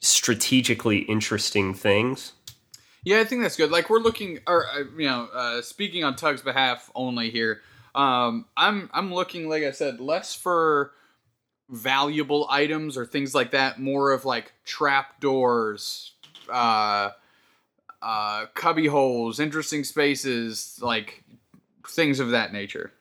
strategically 0.00 0.98
interesting 0.98 1.74
things? 1.74 2.32
Yeah, 3.04 3.20
I 3.20 3.24
think 3.24 3.42
that's 3.42 3.56
good. 3.56 3.70
Like 3.70 3.88
we're 3.90 4.00
looking, 4.00 4.40
or 4.46 4.66
uh, 4.66 4.84
you 4.96 5.06
know, 5.06 5.28
uh, 5.32 5.62
speaking 5.62 6.04
on 6.04 6.16
Tug's 6.16 6.42
behalf 6.42 6.90
only 6.94 7.30
here. 7.30 7.62
Um, 7.94 8.46
I'm 8.56 8.90
I'm 8.92 9.12
looking, 9.12 9.48
like 9.48 9.62
I 9.62 9.70
said, 9.70 10.00
less 10.00 10.34
for 10.34 10.92
valuable 11.70 12.46
items 12.50 12.96
or 12.96 13.06
things 13.06 13.34
like 13.34 13.52
that. 13.52 13.78
More 13.80 14.12
of 14.12 14.24
like 14.24 14.52
trap 14.64 15.20
doors, 15.20 16.12
uh, 16.50 17.10
uh, 18.02 18.46
cubby 18.54 18.86
holes, 18.86 19.40
interesting 19.40 19.84
spaces, 19.84 20.78
like 20.82 21.24
things 21.88 22.20
of 22.20 22.30
that 22.30 22.52
nature. 22.52 22.92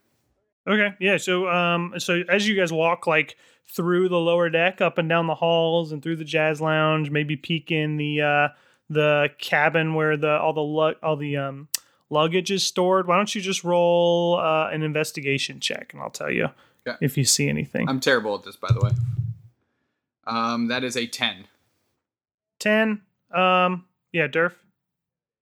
Okay, 0.68 0.96
yeah. 1.00 1.18
So, 1.18 1.48
um, 1.48 1.94
so 1.98 2.24
as 2.30 2.48
you 2.48 2.56
guys 2.56 2.72
walk 2.74 3.08
like 3.08 3.38
through 3.70 4.10
the 4.10 4.18
lower 4.20 4.50
deck, 4.50 4.82
up 4.82 4.98
and 4.98 5.08
down 5.10 5.28
the 5.28 5.36
halls, 5.36 5.92
and 5.92 6.02
through 6.02 6.16
the 6.18 6.24
jazz 6.24 6.60
lounge, 6.62 7.10
maybe 7.12 7.36
peek 7.36 7.72
in 7.72 7.98
the 7.98 8.22
uh, 8.22 8.48
the 8.90 9.30
cabin 9.38 9.94
where 9.94 10.18
the 10.18 10.32
all 10.40 10.54
the 10.54 10.62
lu- 10.62 10.96
all 11.04 11.16
the 11.18 11.38
um, 11.38 11.68
luggage 12.10 12.52
is 12.52 12.64
stored. 12.64 13.08
Why 13.08 13.18
don't 13.18 13.34
you 13.36 13.42
just 13.42 13.64
roll 13.64 14.38
uh, 14.40 14.70
an 14.70 14.84
investigation 14.84 15.60
check, 15.60 15.94
and 15.94 16.02
I'll 16.02 16.10
tell 16.10 16.32
you 16.32 16.50
Okay. 16.88 16.98
if 17.02 17.18
you 17.18 17.26
see 17.26 17.50
anything. 17.50 17.90
I'm 17.90 18.00
terrible 18.00 18.34
at 18.36 18.44
this, 18.44 18.56
by 18.56 18.70
the 18.72 18.80
way. 18.80 18.92
Um, 20.26 20.68
that 20.68 20.84
is 20.84 20.96
a 20.98 21.06
ten. 21.08 21.46
Ten. 22.60 23.02
Um, 23.32 23.86
yeah, 24.14 24.28
Durf. 24.28 24.54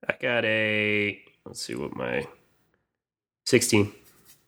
I 0.09 0.13
got 0.19 0.43
a. 0.45 1.21
Let's 1.45 1.61
see 1.61 1.75
what 1.75 1.95
my. 1.95 2.25
16. 3.45 3.93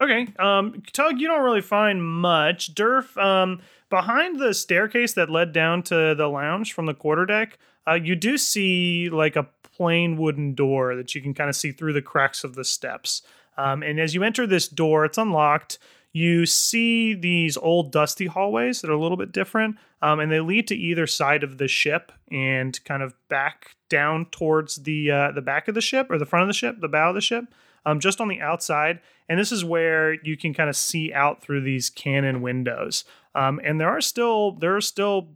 Okay. 0.01 0.27
Um, 0.37 0.83
Tug, 0.93 1.19
you 1.19 1.27
don't 1.27 1.43
really 1.43 1.61
find 1.61 2.03
much. 2.03 2.75
Durf, 2.75 3.17
um, 3.17 3.61
behind 3.89 4.39
the 4.39 4.53
staircase 4.53 5.13
that 5.13 5.29
led 5.29 5.53
down 5.53 5.81
to 5.83 6.13
the 6.15 6.27
lounge 6.27 6.73
from 6.73 6.85
the 6.85 6.93
quarterdeck, 6.93 7.53
uh, 7.87 7.93
you 7.93 8.15
do 8.15 8.37
see 8.37 9.09
like 9.09 9.35
a 9.35 9.47
plain 9.63 10.17
wooden 10.17 10.53
door 10.53 10.95
that 10.95 11.15
you 11.15 11.21
can 11.21 11.33
kind 11.33 11.49
of 11.49 11.55
see 11.55 11.71
through 11.71 11.93
the 11.93 12.01
cracks 12.01 12.43
of 12.43 12.55
the 12.55 12.63
steps. 12.63 13.21
Um, 13.57 13.81
and 13.81 13.99
as 13.99 14.13
you 14.13 14.23
enter 14.23 14.45
this 14.45 14.67
door, 14.67 15.05
it's 15.05 15.17
unlocked. 15.17 15.79
you 16.13 16.45
see 16.45 17.13
these 17.13 17.57
old 17.57 17.91
dusty 17.91 18.25
hallways 18.25 18.81
that 18.81 18.89
are 18.89 18.93
a 18.93 18.99
little 18.99 19.17
bit 19.17 19.31
different, 19.31 19.77
um, 20.01 20.19
and 20.19 20.31
they 20.31 20.39
lead 20.39 20.67
to 20.67 20.75
either 20.75 21.05
side 21.05 21.43
of 21.43 21.57
the 21.57 21.67
ship 21.67 22.11
and 22.31 22.83
kind 22.85 23.03
of 23.03 23.13
back 23.29 23.75
down 23.89 24.25
towards 24.31 24.77
the 24.77 25.11
uh, 25.11 25.31
the 25.31 25.41
back 25.41 25.67
of 25.67 25.75
the 25.75 25.81
ship 25.81 26.09
or 26.09 26.17
the 26.17 26.25
front 26.25 26.43
of 26.43 26.47
the 26.49 26.53
ship, 26.53 26.77
the 26.81 26.87
bow 26.87 27.09
of 27.09 27.15
the 27.15 27.21
ship, 27.21 27.45
um, 27.87 28.01
just 28.01 28.19
on 28.19 28.27
the 28.27 28.41
outside. 28.41 28.99
And 29.29 29.39
this 29.39 29.51
is 29.51 29.63
where 29.63 30.13
you 30.13 30.37
can 30.37 30.53
kind 30.53 30.69
of 30.69 30.75
see 30.75 31.13
out 31.13 31.41
through 31.41 31.61
these 31.61 31.89
cannon 31.89 32.41
windows. 32.41 33.05
Um, 33.33 33.61
and 33.63 33.79
there 33.79 33.89
are 33.89 34.01
still 34.01 34.51
there 34.51 34.75
are 34.75 34.81
still 34.81 35.29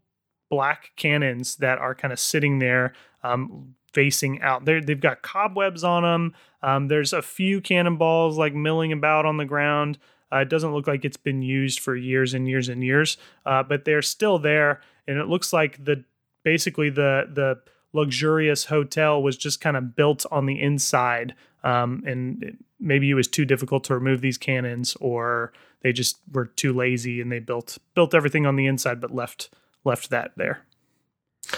black 0.49 0.91
cannons 0.97 1.55
that 1.57 1.79
are 1.79 1.95
kind 1.95 2.11
of 2.11 2.19
sitting 2.19 2.59
there 2.59 2.93
um, 3.23 3.75
facing 3.93 4.41
out. 4.41 4.65
they 4.65 4.81
they've 4.81 4.99
got 4.99 5.21
cobwebs 5.21 5.83
on 5.83 6.03
them. 6.03 6.33
Um, 6.61 6.89
there's 6.89 7.13
a 7.13 7.21
few 7.21 7.61
cannonballs 7.61 8.37
like 8.37 8.53
milling 8.53 8.91
about 8.91 9.25
on 9.25 9.37
the 9.37 9.45
ground. 9.45 9.97
Uh, 10.31 10.39
it 10.39 10.49
doesn't 10.49 10.73
look 10.73 10.87
like 10.87 11.05
it's 11.05 11.17
been 11.17 11.41
used 11.41 11.79
for 11.79 11.95
years 11.95 12.33
and 12.33 12.47
years 12.47 12.69
and 12.69 12.83
years, 12.83 13.17
uh, 13.45 13.63
but 13.63 13.83
they're 13.83 14.01
still 14.01 14.39
there, 14.39 14.81
and 15.07 15.17
it 15.17 15.27
looks 15.27 15.51
like 15.53 15.83
the 15.83 16.03
basically 16.43 16.89
the 16.89 17.29
the 17.33 17.61
luxurious 17.93 18.65
hotel 18.65 19.21
was 19.21 19.37
just 19.37 19.61
kind 19.61 19.75
of 19.75 19.95
built 19.95 20.25
on 20.31 20.45
the 20.45 20.59
inside, 20.61 21.35
um, 21.63 22.03
and 22.05 22.43
it, 22.43 22.55
maybe 22.79 23.09
it 23.09 23.15
was 23.15 23.27
too 23.27 23.45
difficult 23.45 23.83
to 23.85 23.93
remove 23.93 24.21
these 24.21 24.37
cannons, 24.37 24.95
or 24.99 25.53
they 25.81 25.93
just 25.93 26.17
were 26.31 26.45
too 26.45 26.73
lazy 26.73 27.21
and 27.21 27.31
they 27.31 27.39
built 27.39 27.77
built 27.95 28.13
everything 28.13 28.45
on 28.45 28.55
the 28.55 28.65
inside, 28.65 29.01
but 29.01 29.13
left 29.13 29.49
left 29.83 30.09
that 30.09 30.31
there. 30.37 30.65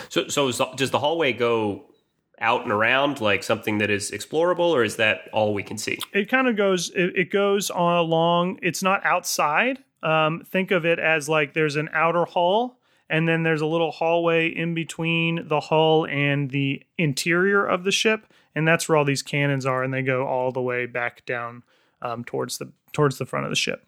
So, 0.10 0.28
so 0.28 0.48
is, 0.48 0.62
does 0.76 0.92
the 0.92 1.00
hallway 1.00 1.34
go 1.34 1.86
out 2.40 2.64
and 2.64 2.72
around 2.72 3.22
like 3.22 3.44
something 3.44 3.78
that 3.78 3.90
is 3.90 4.12
explorable, 4.12 4.72
or 4.72 4.84
is 4.84 4.98
that 4.98 5.30
all 5.32 5.54
we 5.54 5.64
can 5.64 5.78
see? 5.78 6.00
It 6.14 6.30
kind 6.30 6.48
of 6.48 6.56
goes. 6.56 6.90
It, 6.92 7.16
it 7.16 7.32
goes 7.32 7.70
on 7.70 7.98
along. 7.98 8.60
It's 8.62 8.84
not 8.84 9.06
outside. 9.06 9.80
Um, 10.02 10.44
think 10.46 10.72
of 10.72 10.86
it 10.86 11.00
as 11.00 11.30
like 11.30 11.54
there's 11.54 11.78
an 11.78 11.90
outer 11.94 12.26
hall, 12.26 12.80
and 13.10 13.28
then 13.28 13.44
there's 13.44 13.62
a 13.62 13.66
little 13.66 13.92
hallway 13.92 14.50
in 14.50 14.74
between 14.74 15.48
the 15.48 15.62
hull 15.62 16.06
and 16.06 16.50
the 16.50 16.84
interior 16.98 17.66
of 17.66 17.84
the 17.84 17.92
ship, 17.92 18.28
and 18.56 18.68
that's 18.68 18.88
where 18.88 18.98
all 18.98 19.06
these 19.06 19.24
cannons 19.24 19.66
are, 19.66 19.84
and 19.84 19.94
they 19.94 20.02
go 20.02 20.26
all 20.28 20.52
the 20.52 20.62
way 20.62 20.86
back 20.86 21.26
down 21.26 21.64
um, 22.02 22.24
towards 22.24 22.58
the 22.58 22.72
towards 22.92 23.18
the 23.18 23.26
front 23.26 23.46
of 23.46 23.52
the 23.52 23.56
ship. 23.56 23.86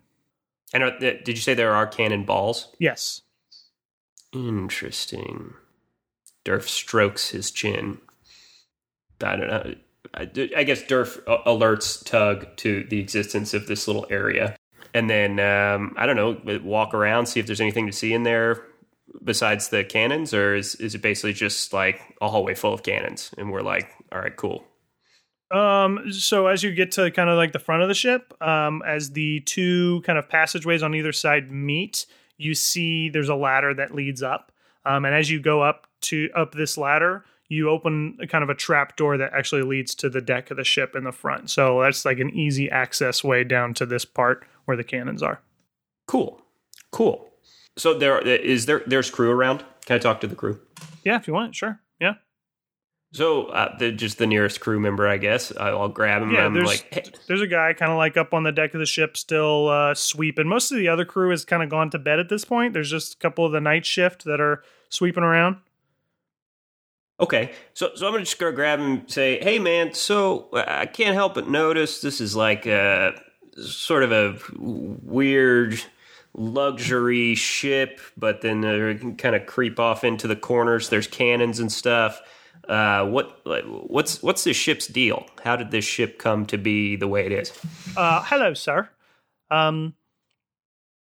And 0.74 0.84
are, 0.84 0.98
did 1.00 1.28
you 1.28 1.36
say 1.36 1.54
there 1.54 1.74
are 1.74 1.88
cannon 1.88 2.24
balls? 2.26 2.74
Yes. 2.80 3.22
Interesting. 4.34 5.54
Durf 6.44 6.64
strokes 6.64 7.30
his 7.30 7.52
chin. 7.52 8.00
I 9.24 9.36
don't 9.36 9.48
know. 9.48 9.76
I, 10.14 10.22
I 10.56 10.64
guess 10.64 10.84
Durf 10.84 11.24
alerts 11.46 12.04
Tug 12.06 12.56
to 12.58 12.84
the 12.84 13.00
existence 13.00 13.54
of 13.54 13.68
this 13.68 13.88
little 13.88 14.06
area. 14.10 14.56
And 14.94 15.10
then, 15.10 15.40
um, 15.40 15.94
I 15.98 16.06
don't 16.06 16.16
know, 16.16 16.60
walk 16.64 16.94
around, 16.94 17.26
see 17.26 17.40
if 17.40 17.48
there's 17.48 17.62
anything 17.62 17.88
to 17.88 17.92
see 17.92 18.14
in 18.14 18.24
there 18.24 18.66
besides 19.24 19.70
the 19.70 19.84
cannons, 19.84 20.34
or 20.34 20.56
is, 20.56 20.76
is 20.76 20.96
it 20.96 21.02
basically 21.02 21.34
just 21.34 21.74
like 21.74 22.00
a 22.22 22.30
hallway 22.30 22.54
full 22.54 22.74
of 22.74 22.84
cannons? 22.84 23.32
And 23.38 23.52
we're 23.52 23.62
like, 23.62 23.90
all 24.16 24.22
right, 24.22 24.36
cool. 24.36 24.64
Um, 25.52 26.12
so 26.12 26.48
as 26.48 26.64
you 26.64 26.74
get 26.74 26.94
to 26.94 27.12
kind 27.12 27.30
of 27.30 27.38
like 27.38 27.52
the 27.52 27.60
front 27.60 27.82
of 27.82 27.90
the 27.90 27.94
ship, 27.94 28.34
um, 28.42 28.82
as 28.88 29.12
the 29.12 29.42
two 29.42 30.02
kind 30.02 30.18
of 30.18 30.30
passageways 30.30 30.82
on 30.82 30.96
either 30.96 31.12
side 31.12 31.52
meet, 31.52 32.06
you 32.38 32.56
see 32.56 33.10
there's 33.10 33.30
a 33.30 33.36
ladder 33.36 33.74
that 33.74 33.94
leads 33.94 34.24
up. 34.24 34.54
Um, 34.86 35.04
and 35.04 35.14
as 35.14 35.30
you 35.30 35.42
go 35.42 35.62
up 35.62 35.88
to 36.02 36.30
up 36.34 36.54
this 36.54 36.78
ladder, 36.78 37.26
you 37.50 37.70
open 37.70 38.18
a 38.22 38.28
kind 38.28 38.44
of 38.44 38.50
a 38.50 38.56
trap 38.56 38.96
door 38.96 39.18
that 39.18 39.34
actually 39.34 39.64
leads 39.64 39.94
to 39.96 40.10
the 40.10 40.22
deck 40.22 40.50
of 40.50 40.58
the 40.58 40.64
ship 40.64 40.96
in 40.96 41.04
the 41.04 41.12
front. 41.12 41.50
So 41.50 41.82
that's 41.82 42.06
like 42.06 42.20
an 42.20 42.32
easy 42.32 42.70
access 42.70 43.24
way 43.24 43.44
down 43.44 43.74
to 43.76 43.86
this 43.86 44.06
part 44.06 44.46
where 44.64 44.78
the 44.78 44.84
cannons 44.84 45.22
are. 45.22 45.42
Cool. 46.08 46.42
Cool. 46.92 47.30
So 47.78 47.94
there 47.98 48.20
is 48.20 48.66
there 48.66 48.82
there's 48.88 49.12
crew 49.12 49.30
around. 49.30 49.64
Can 49.86 49.98
I 49.98 50.00
talk 50.00 50.22
to 50.22 50.28
the 50.28 50.36
crew? 50.36 50.60
Yeah, 51.04 51.18
if 51.18 51.28
you 51.28 51.34
want, 51.34 51.56
sure. 51.56 51.82
Yeah. 52.00 52.16
So 53.16 53.46
uh, 53.46 53.78
the, 53.78 53.94
just 53.94 54.18
the 54.18 54.28
nearest 54.28 54.60
crew 54.60 54.78
member, 54.78 55.08
I 55.08 55.16
guess. 55.16 55.56
I'll 55.56 55.88
grab 55.88 56.22
him. 56.22 56.32
Yeah, 56.32 56.50
there's, 56.50 56.68
like, 56.68 56.94
hey. 56.94 57.04
there's 57.28 57.40
a 57.40 57.48
guy 57.48 57.72
kind 57.72 57.90
of 57.90 57.98
like 57.98 58.18
up 58.18 58.34
on 58.34 58.44
the 58.44 58.52
deck 58.52 58.74
of 58.74 58.82
the 58.82 58.86
ship, 58.86 59.16
still 59.16 59.70
uh, 59.70 59.94
sweeping. 59.94 60.50
Most 60.50 60.70
of 60.70 60.78
the 60.78 60.90
other 60.90 61.06
crew 61.06 61.30
has 61.30 61.46
kind 61.46 61.64
of 61.64 61.70
gone 61.70 61.90
to 61.92 61.98
bed 61.98 62.20
at 62.20 62.28
this 62.28 62.44
point. 62.44 62.74
There's 62.74 62.92
just 62.92 63.14
a 63.14 63.18
couple 63.18 63.46
of 63.46 63.54
the 63.54 63.62
night 63.62 63.86
shift 63.86 64.26
that 64.26 64.42
are 64.42 64.64
sweeping 64.90 65.24
around. 65.24 65.56
Okay, 67.18 67.54
so 67.74 67.92
so 67.96 68.06
I'm 68.06 68.12
gonna 68.12 68.26
just 68.26 68.38
go 68.38 68.52
grab 68.52 68.80
him 68.80 68.92
and 68.92 69.10
say, 69.10 69.42
"Hey, 69.42 69.60
man, 69.60 69.94
so 69.94 70.50
uh, 70.52 70.66
I 70.68 70.86
can't 70.86 71.14
help 71.16 71.36
but 71.36 71.48
notice 71.48 72.02
this 72.02 72.20
is 72.20 72.36
like 72.36 72.66
a 72.66 73.14
sort 73.56 74.04
of 74.04 74.12
a 74.12 74.38
weird 74.58 75.82
luxury 76.34 77.36
ship, 77.36 78.02
but 78.18 78.42
then 78.42 78.60
they 78.60 78.96
can 78.96 79.16
kind 79.16 79.38
of 79.38 79.46
creep 79.46 79.80
off 79.80 80.04
into 80.04 80.28
the 80.28 80.36
corners. 80.36 80.90
There's 80.90 81.08
cannons 81.08 81.62
and 81.62 81.72
stuff. 81.72 82.22
Uh, 82.70 83.06
what 83.06 83.42
what's 83.90 84.22
what's 84.24 84.44
this 84.44 84.58
ship's 84.58 84.88
deal? 84.88 85.26
How 85.44 85.56
did 85.56 85.72
this 85.72 85.86
ship 85.86 86.18
come 86.18 86.46
to 86.48 86.58
be 86.58 86.96
the 86.96 87.08
way 87.08 87.26
it 87.26 87.32
is? 87.32 87.54
Uh, 87.96 88.24
hello, 88.26 88.54
sir. 88.54 88.90
Um, 89.52 89.96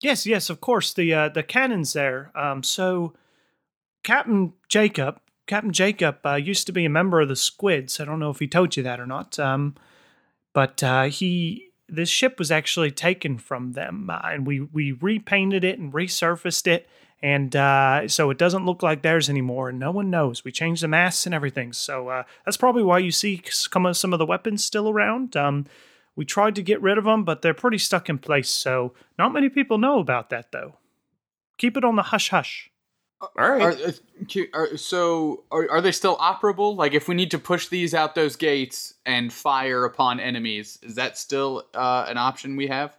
yes, 0.00 0.26
yes, 0.26 0.50
of 0.50 0.60
course. 0.60 0.92
The 0.92 1.12
uh, 1.14 1.28
the 1.28 1.42
cannons 1.42 1.92
there. 1.92 2.30
Um, 2.34 2.62
so 2.62 3.14
Captain 4.02 4.52
Jacob 4.68 5.20
Captain 5.46 5.72
Jacob 5.72 6.24
uh, 6.24 6.34
used 6.34 6.66
to 6.66 6.72
be 6.72 6.84
a 6.84 6.90
member 6.90 7.20
of 7.20 7.28
the 7.28 7.36
Squids. 7.36 8.00
I 8.00 8.04
don't 8.04 8.20
know 8.20 8.30
if 8.30 8.38
he 8.38 8.48
told 8.48 8.76
you 8.76 8.82
that 8.82 9.00
or 9.00 9.06
not. 9.06 9.38
Um, 9.38 9.74
but 10.52 10.82
uh, 10.82 11.04
he 11.04 11.68
this 11.88 12.08
ship 12.08 12.38
was 12.38 12.50
actually 12.50 12.90
taken 12.90 13.38
from 13.38 13.72
them, 13.72 14.08
uh, 14.10 14.20
and 14.24 14.46
we 14.46 14.60
we 14.60 14.92
repainted 14.92 15.64
it 15.64 15.78
and 15.78 15.92
resurfaced 15.92 16.66
it, 16.66 16.88
and 17.22 17.54
uh, 17.54 18.08
so 18.08 18.30
it 18.30 18.38
doesn't 18.38 18.66
look 18.66 18.82
like 18.82 19.02
theirs 19.02 19.30
anymore. 19.30 19.68
And 19.68 19.78
no 19.78 19.90
one 19.90 20.10
knows. 20.10 20.44
We 20.44 20.52
changed 20.52 20.82
the 20.82 20.88
masks 20.88 21.26
and 21.26 21.34
everything, 21.34 21.72
so 21.72 22.08
uh, 22.08 22.24
that's 22.44 22.56
probably 22.56 22.82
why 22.82 22.98
you 22.98 23.10
see 23.10 23.42
some 23.48 23.86
of 23.86 23.96
some 23.96 24.12
of 24.12 24.18
the 24.18 24.26
weapons 24.26 24.64
still 24.64 24.88
around. 24.88 25.36
Um, 25.36 25.66
we 26.14 26.24
tried 26.24 26.54
to 26.56 26.62
get 26.62 26.82
rid 26.82 26.98
of 26.98 27.04
them, 27.04 27.24
but 27.24 27.42
they're 27.42 27.54
pretty 27.54 27.78
stuck 27.78 28.08
in 28.08 28.18
place. 28.18 28.50
So 28.50 28.92
not 29.18 29.32
many 29.32 29.48
people 29.48 29.78
know 29.78 29.98
about 29.98 30.30
that, 30.30 30.52
though. 30.52 30.76
Keep 31.58 31.76
it 31.76 31.84
on 31.84 31.96
the 31.96 32.02
hush 32.02 32.30
hush. 32.30 32.70
All 33.20 33.50
right. 33.50 33.62
Are, 33.62 33.72
uh, 33.72 34.44
are, 34.52 34.76
so, 34.76 35.44
are, 35.52 35.70
are 35.70 35.80
they 35.80 35.92
still 35.92 36.16
operable? 36.16 36.76
Like, 36.76 36.92
if 36.92 37.06
we 37.06 37.14
need 37.14 37.30
to 37.30 37.38
push 37.38 37.68
these 37.68 37.94
out 37.94 38.14
those 38.16 38.34
gates 38.34 38.94
and 39.06 39.32
fire 39.32 39.84
upon 39.84 40.18
enemies, 40.18 40.78
is 40.82 40.96
that 40.96 41.16
still 41.16 41.64
uh, 41.72 42.06
an 42.08 42.18
option 42.18 42.56
we 42.56 42.66
have? 42.66 42.96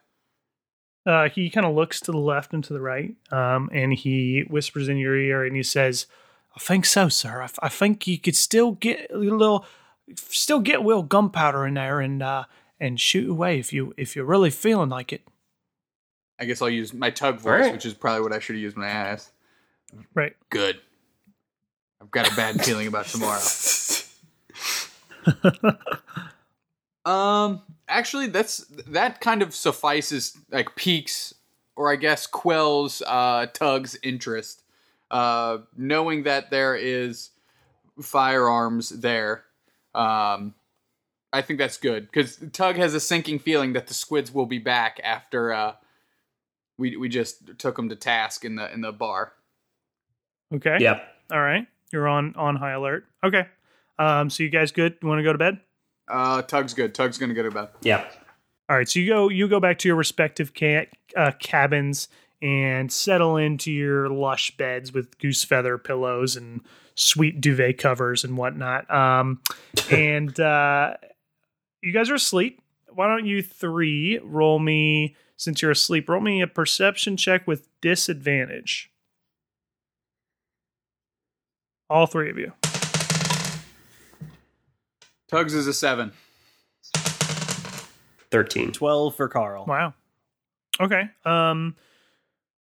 Uh, 1.06 1.30
he 1.30 1.50
kind 1.50 1.66
of 1.66 1.76
looks 1.76 2.00
to 2.02 2.12
the 2.12 2.18
left 2.18 2.54
and 2.54 2.64
to 2.64 2.74
the 2.74 2.80
right, 2.80 3.16
um, 3.32 3.70
and 3.74 3.94
he 3.94 4.46
whispers 4.50 4.88
in 4.88 4.98
your 4.98 5.18
ear, 5.18 5.44
and 5.44 5.56
he 5.56 5.64
says, 5.64 6.08
"I 6.56 6.60
think 6.60 6.86
so, 6.86 7.10
sir. 7.10 7.42
I, 7.42 7.50
I 7.62 7.70
think 7.70 8.08
you 8.08 8.18
could 8.18 8.38
still 8.38 8.74
get 8.74 9.12
a 9.12 9.18
little, 9.18 9.66
still 10.16 10.60
get 10.60 10.80
a 10.80 10.84
little 10.84 11.04
gunpowder 11.04 11.68
in 11.68 11.74
there, 11.74 12.00
and 12.00 12.24
uh, 12.24 12.46
and 12.80 13.00
shoot 13.00 13.30
away 13.30 13.60
if 13.60 13.74
you 13.74 13.94
if 13.98 14.16
you're 14.16 14.26
really 14.26 14.50
feeling 14.50 14.90
like 14.90 15.12
it." 15.12 15.28
I 16.40 16.46
guess 16.46 16.62
I'll 16.62 16.70
use 16.70 16.94
my 16.94 17.10
tug 17.10 17.40
voice, 17.40 17.62
right. 17.62 17.74
which 17.74 17.86
is 17.86 17.94
probably 17.94 18.22
what 18.22 18.34
I 18.34 18.40
should 18.40 18.56
have 18.56 18.62
used 18.62 18.78
when 18.78 18.86
I 18.86 18.92
asked. 18.92 19.32
Right. 20.14 20.36
Good. 20.50 20.80
I've 22.02 22.12
got 22.12 22.32
a 22.32 22.36
bad 22.36 22.64
feeling 22.64 22.88
about 22.88 23.06
tomorrow. 23.06 23.40
um, 27.06 27.62
actually, 27.94 28.28
that's 28.28 28.66
that 28.88 29.22
kind 29.22 29.42
of 29.42 29.56
suffices, 29.56 30.38
like 30.52 30.76
peaks, 30.76 31.34
or 31.76 31.92
I 31.92 31.96
guess 31.96 32.28
quells 32.28 33.02
uh, 33.06 33.48
Tug's 33.54 33.98
interest. 34.04 34.64
Uh, 35.12 35.60
knowing 35.78 36.24
that 36.24 36.50
there 36.50 36.76
is 36.76 37.30
firearms 38.02 38.90
there, 38.90 39.46
um, 39.94 40.56
I 41.32 41.42
think 41.42 41.60
that's 41.60 41.78
good 41.78 42.06
because 42.12 42.38
Tug 42.52 42.76
has 42.78 42.94
a 42.94 43.00
sinking 43.00 43.40
feeling 43.40 43.74
that 43.74 43.88
the 43.88 43.94
squids 43.94 44.34
will 44.34 44.46
be 44.46 44.60
back 44.60 45.00
after 45.04 45.54
uh, 45.54 45.74
we 46.78 46.96
we 46.98 47.10
just 47.10 47.58
took 47.60 47.76
them 47.76 47.90
to 47.90 47.96
task 47.96 48.46
in 48.46 48.56
the 48.56 48.72
in 48.74 48.82
the 48.82 48.92
bar. 48.92 49.34
Okay. 50.54 50.78
Yep. 50.80 51.04
All 51.32 51.42
right. 51.42 51.68
You're 51.92 52.08
on 52.08 52.36
on 52.36 52.56
high 52.56 52.72
alert. 52.72 53.06
Okay. 53.24 53.48
Um. 54.00 54.30
So 54.30 54.44
you 54.44 54.50
guys 54.50 54.72
good? 54.72 54.98
You 55.02 55.08
want 55.08 55.20
to 55.20 55.24
go 55.24 55.32
to 55.32 55.38
bed? 55.38 55.60
Uh, 56.08 56.42
Tug's 56.42 56.74
good. 56.74 56.94
Tug's 56.94 57.18
gonna 57.18 57.34
go 57.34 57.44
to 57.44 57.52
bed. 57.52 57.70
Yeah. 57.82 58.06
All 58.70 58.78
right. 58.78 58.88
So 58.88 59.00
you 59.00 59.08
go. 59.08 59.30
You 59.30 59.48
go 59.48 59.60
back 59.60 59.78
to 59.80 59.88
your 59.90 59.96
respective 59.96 60.54
ca- 60.58 60.88
uh, 61.16 61.32
cabins 61.40 62.08
and 62.42 62.92
settle 62.92 63.38
into 63.38 63.72
your 63.72 64.10
lush 64.10 64.56
beds 64.58 64.94
with 64.94 65.18
goose 65.18 65.44
feather 65.44 65.78
pillows 65.78 66.36
and 66.36 66.62
sweet 66.96 67.40
duvet 67.40 67.78
covers 67.78 68.24
and 68.24 68.38
whatnot. 68.38 68.90
Um, 68.94 69.42
and 69.92 70.38
uh, 70.40 70.96
you 71.82 71.94
guys 71.94 72.10
are 72.10 72.16
asleep. 72.16 72.62
Why 72.92 73.08
don't 73.08 73.26
you 73.26 73.42
three 73.42 74.20
roll 74.24 74.60
me 74.60 75.16
since 75.38 75.62
you're 75.62 75.72
asleep? 75.72 76.10
Roll 76.10 76.22
me 76.22 76.42
a 76.42 76.48
perception 76.48 77.18
check 77.18 77.48
with 77.48 77.68
disadvantage. 77.82 78.92
All 81.90 82.08
three 82.08 82.30
of 82.30 82.38
you. 82.38 82.54
Tugs 85.34 85.56
is 85.56 85.66
a 85.66 85.74
seven. 85.74 86.12
13. 88.30 88.72
12 88.72 89.16
for 89.16 89.28
Carl. 89.28 89.66
Wow. 89.66 89.96
Okay. 90.80 91.10
Um, 91.26 91.76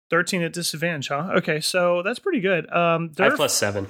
thirteen 0.08 0.42
at 0.42 0.52
disadvantage, 0.52 1.08
huh? 1.08 1.32
Okay, 1.38 1.60
so 1.60 2.02
that's 2.02 2.20
pretty 2.20 2.38
good. 2.38 2.72
Um, 2.72 3.10
I 3.18 3.24
have 3.24 3.34
plus 3.34 3.54
seven. 3.54 3.88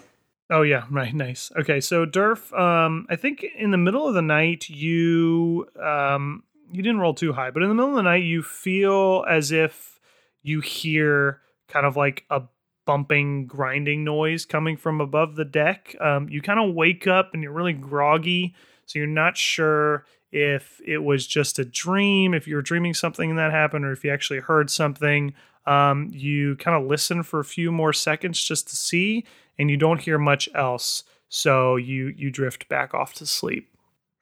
Oh 0.50 0.62
yeah, 0.62 0.84
right, 0.90 1.14
nice. 1.14 1.52
Okay, 1.58 1.80
so 1.80 2.06
Durf, 2.06 2.58
um, 2.58 3.06
I 3.10 3.16
think 3.16 3.44
in 3.56 3.70
the 3.70 3.76
middle 3.76 4.08
of 4.08 4.14
the 4.14 4.22
night 4.22 4.70
you 4.70 5.68
um 5.82 6.44
you 6.72 6.82
didn't 6.82 7.00
roll 7.00 7.12
too 7.14 7.34
high, 7.34 7.50
but 7.50 7.62
in 7.62 7.68
the 7.68 7.74
middle 7.74 7.90
of 7.90 7.96
the 7.96 8.02
night 8.02 8.24
you 8.24 8.42
feel 8.42 9.26
as 9.28 9.52
if 9.52 10.00
you 10.42 10.60
hear 10.60 11.40
kind 11.68 11.84
of 11.84 11.96
like 11.96 12.24
a 12.30 12.42
bumping, 12.86 13.46
grinding 13.46 14.04
noise 14.04 14.44
coming 14.44 14.76
from 14.76 15.00
above 15.00 15.36
the 15.36 15.44
deck. 15.44 15.96
Um, 16.00 16.28
you 16.28 16.42
kind 16.42 16.60
of 16.60 16.74
wake 16.74 17.06
up 17.06 17.34
and 17.34 17.42
you're 17.42 17.52
really 17.52 17.72
groggy, 17.72 18.54
so 18.86 18.98
you're 18.98 19.08
not 19.08 19.36
sure 19.36 20.04
if 20.32 20.80
it 20.84 20.98
was 20.98 21.26
just 21.26 21.58
a 21.58 21.64
dream, 21.64 22.34
if 22.34 22.48
you 22.48 22.56
were 22.56 22.62
dreaming 22.62 22.94
something 22.94 23.36
that 23.36 23.52
happened, 23.52 23.84
or 23.84 23.92
if 23.92 24.04
you 24.04 24.12
actually 24.12 24.40
heard 24.40 24.70
something. 24.70 25.32
Um, 25.66 26.10
you 26.12 26.56
kind 26.56 26.76
of 26.76 26.88
listen 26.88 27.22
for 27.22 27.40
a 27.40 27.44
few 27.44 27.72
more 27.72 27.92
seconds 27.92 28.42
just 28.42 28.68
to 28.68 28.76
see, 28.76 29.24
and 29.58 29.70
you 29.70 29.76
don't 29.76 30.00
hear 30.00 30.18
much 30.18 30.48
else. 30.54 31.04
So 31.28 31.76
you 31.76 32.12
you 32.16 32.30
drift 32.30 32.68
back 32.68 32.94
off 32.94 33.14
to 33.14 33.26
sleep. 33.26 33.68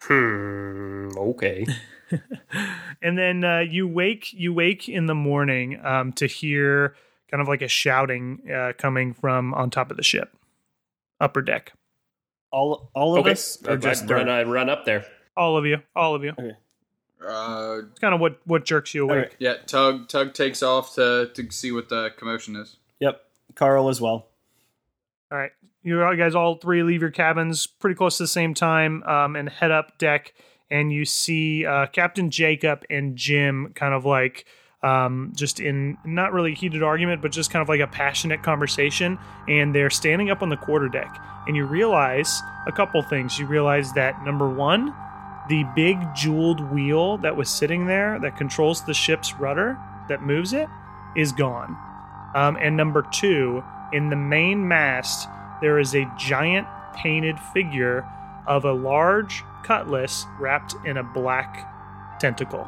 Hmm. 0.02 1.08
Okay. 1.16 1.66
and 3.02 3.18
then 3.18 3.44
uh, 3.44 3.60
you 3.60 3.88
wake 3.88 4.32
you 4.32 4.52
wake 4.52 4.88
in 4.88 5.06
the 5.06 5.14
morning 5.14 5.80
um, 5.84 6.12
to 6.14 6.26
hear 6.26 6.94
kind 7.32 7.40
of 7.40 7.48
like 7.48 7.62
a 7.62 7.68
shouting 7.68 8.42
uh, 8.54 8.74
coming 8.76 9.14
from 9.14 9.54
on 9.54 9.70
top 9.70 9.90
of 9.90 9.96
the 9.96 10.02
ship, 10.02 10.36
upper 11.18 11.40
deck. 11.40 11.72
All 12.52 12.90
all 12.94 13.14
of 13.14 13.20
okay. 13.20 13.32
us, 13.32 13.58
I, 13.66 13.72
or 13.72 13.76
just 13.78 14.08
run, 14.08 14.28
I 14.28 14.42
run 14.42 14.68
up 14.68 14.84
there. 14.84 15.06
All 15.34 15.56
of 15.56 15.64
you, 15.64 15.78
all 15.96 16.14
of 16.14 16.22
you. 16.22 16.34
Uh, 17.26 17.80
It's 17.90 17.98
kind 18.00 18.14
of 18.14 18.20
what 18.20 18.38
what 18.44 18.66
jerks 18.66 18.92
you 18.94 19.04
awake. 19.04 19.16
Alright. 19.16 19.34
yeah, 19.38 19.54
Tug 19.66 20.08
Tug 20.08 20.34
takes 20.34 20.62
off 20.62 20.94
to 20.96 21.30
to 21.34 21.50
see 21.50 21.72
what 21.72 21.88
the 21.88 22.10
commotion 22.18 22.54
is. 22.54 22.76
Yep, 23.00 23.22
Carl 23.54 23.88
as 23.88 24.00
well. 24.00 24.26
All 25.30 25.38
right, 25.38 25.52
you 25.82 25.98
guys 26.18 26.34
all 26.34 26.56
three 26.56 26.82
leave 26.82 27.00
your 27.00 27.10
cabins 27.10 27.66
pretty 27.66 27.94
close 27.94 28.18
to 28.18 28.24
the 28.24 28.28
same 28.28 28.52
time 28.52 29.02
um, 29.04 29.34
and 29.34 29.48
head 29.48 29.70
up 29.70 29.96
deck, 29.96 30.34
and 30.70 30.92
you 30.92 31.06
see 31.06 31.64
uh, 31.64 31.86
Captain 31.86 32.30
Jacob 32.30 32.84
and 32.90 33.16
Jim 33.16 33.72
kind 33.74 33.94
of 33.94 34.04
like 34.04 34.44
um, 34.82 35.32
just 35.34 35.60
in 35.60 35.96
not 36.04 36.32
really 36.32 36.54
heated 36.54 36.82
argument, 36.82 37.22
but 37.22 37.30
just 37.30 37.50
kind 37.50 37.62
of 37.62 37.68
like 37.68 37.80
a 37.80 37.86
passionate 37.86 38.42
conversation, 38.42 39.18
and 39.48 39.74
they're 39.74 39.90
standing 39.90 40.30
up 40.30 40.42
on 40.42 40.48
the 40.48 40.56
quarter 40.56 40.88
deck, 40.88 41.16
and 41.46 41.56
you 41.56 41.64
realize 41.64 42.42
a 42.66 42.72
couple 42.72 43.02
things. 43.02 43.38
You 43.38 43.46
realize 43.46 43.92
that 43.92 44.22
number 44.24 44.48
one, 44.48 44.94
the 45.48 45.64
big 45.74 45.98
jeweled 46.14 46.60
wheel 46.72 47.18
that 47.18 47.36
was 47.36 47.48
sitting 47.48 47.86
there 47.86 48.18
that 48.20 48.36
controls 48.36 48.84
the 48.84 48.94
ship's 48.94 49.34
rudder 49.34 49.78
that 50.08 50.22
moves 50.22 50.52
it 50.52 50.68
is 51.16 51.32
gone. 51.32 51.76
Um, 52.34 52.56
and 52.60 52.76
number 52.76 53.02
two, 53.12 53.62
in 53.92 54.08
the 54.08 54.16
main 54.16 54.66
mast, 54.66 55.28
there 55.60 55.78
is 55.78 55.94
a 55.94 56.10
giant 56.18 56.66
painted 56.94 57.38
figure 57.38 58.06
of 58.46 58.64
a 58.64 58.72
large 58.72 59.44
cutlass 59.64 60.26
wrapped 60.40 60.74
in 60.84 60.96
a 60.96 61.02
black 61.02 62.18
tentacle. 62.18 62.66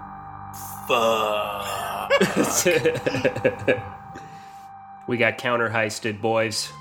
We 5.06 5.16
got 5.16 5.38
counter 5.38 5.68
heisted, 5.70 6.20
boys. 6.20 6.72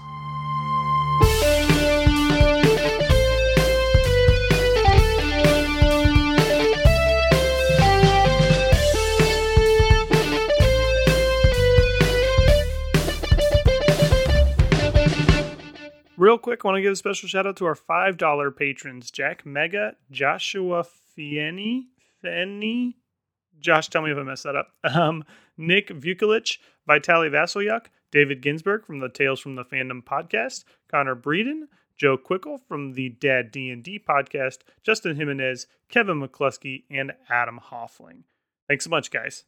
Real 16.23 16.37
quick, 16.37 16.63
want 16.63 16.77
to 16.77 16.81
give 16.81 16.93
a 16.93 16.95
special 16.95 17.27
shout 17.27 17.45
out 17.45 17.57
to 17.57 17.65
our 17.65 17.75
$5 17.75 18.55
patrons 18.55 19.11
Jack 19.11 19.45
Mega, 19.45 19.97
Joshua 20.09 20.85
Fieni, 21.17 21.87
Fenny, 22.23 22.93
Josh, 23.63 23.87
tell 23.87 24.01
me 24.01 24.11
if 24.11 24.17
I 24.17 24.23
messed 24.23 24.43
that 24.43 24.55
up. 24.55 24.67
Um, 24.83 25.23
Nick 25.57 25.89
Vukolich, 25.89 26.57
Vitaly 26.87 27.29
Vasilyuk, 27.29 27.85
David 28.11 28.41
Ginsberg 28.41 28.85
from 28.85 28.99
the 28.99 29.09
Tales 29.09 29.39
from 29.39 29.55
the 29.55 29.63
Fandom 29.63 30.03
podcast, 30.03 30.65
Connor 30.89 31.15
Breeden, 31.15 31.63
Joe 31.97 32.17
Quickle 32.17 32.59
from 32.67 32.93
the 32.93 33.09
Dad 33.09 33.51
D&D 33.51 34.03
podcast, 34.07 34.59
Justin 34.83 35.15
Jimenez, 35.15 35.67
Kevin 35.89 36.21
McCluskey, 36.21 36.83
and 36.89 37.13
Adam 37.29 37.59
Hoffling. 37.71 38.23
Thanks 38.67 38.83
so 38.83 38.89
much, 38.89 39.11
guys. 39.11 39.45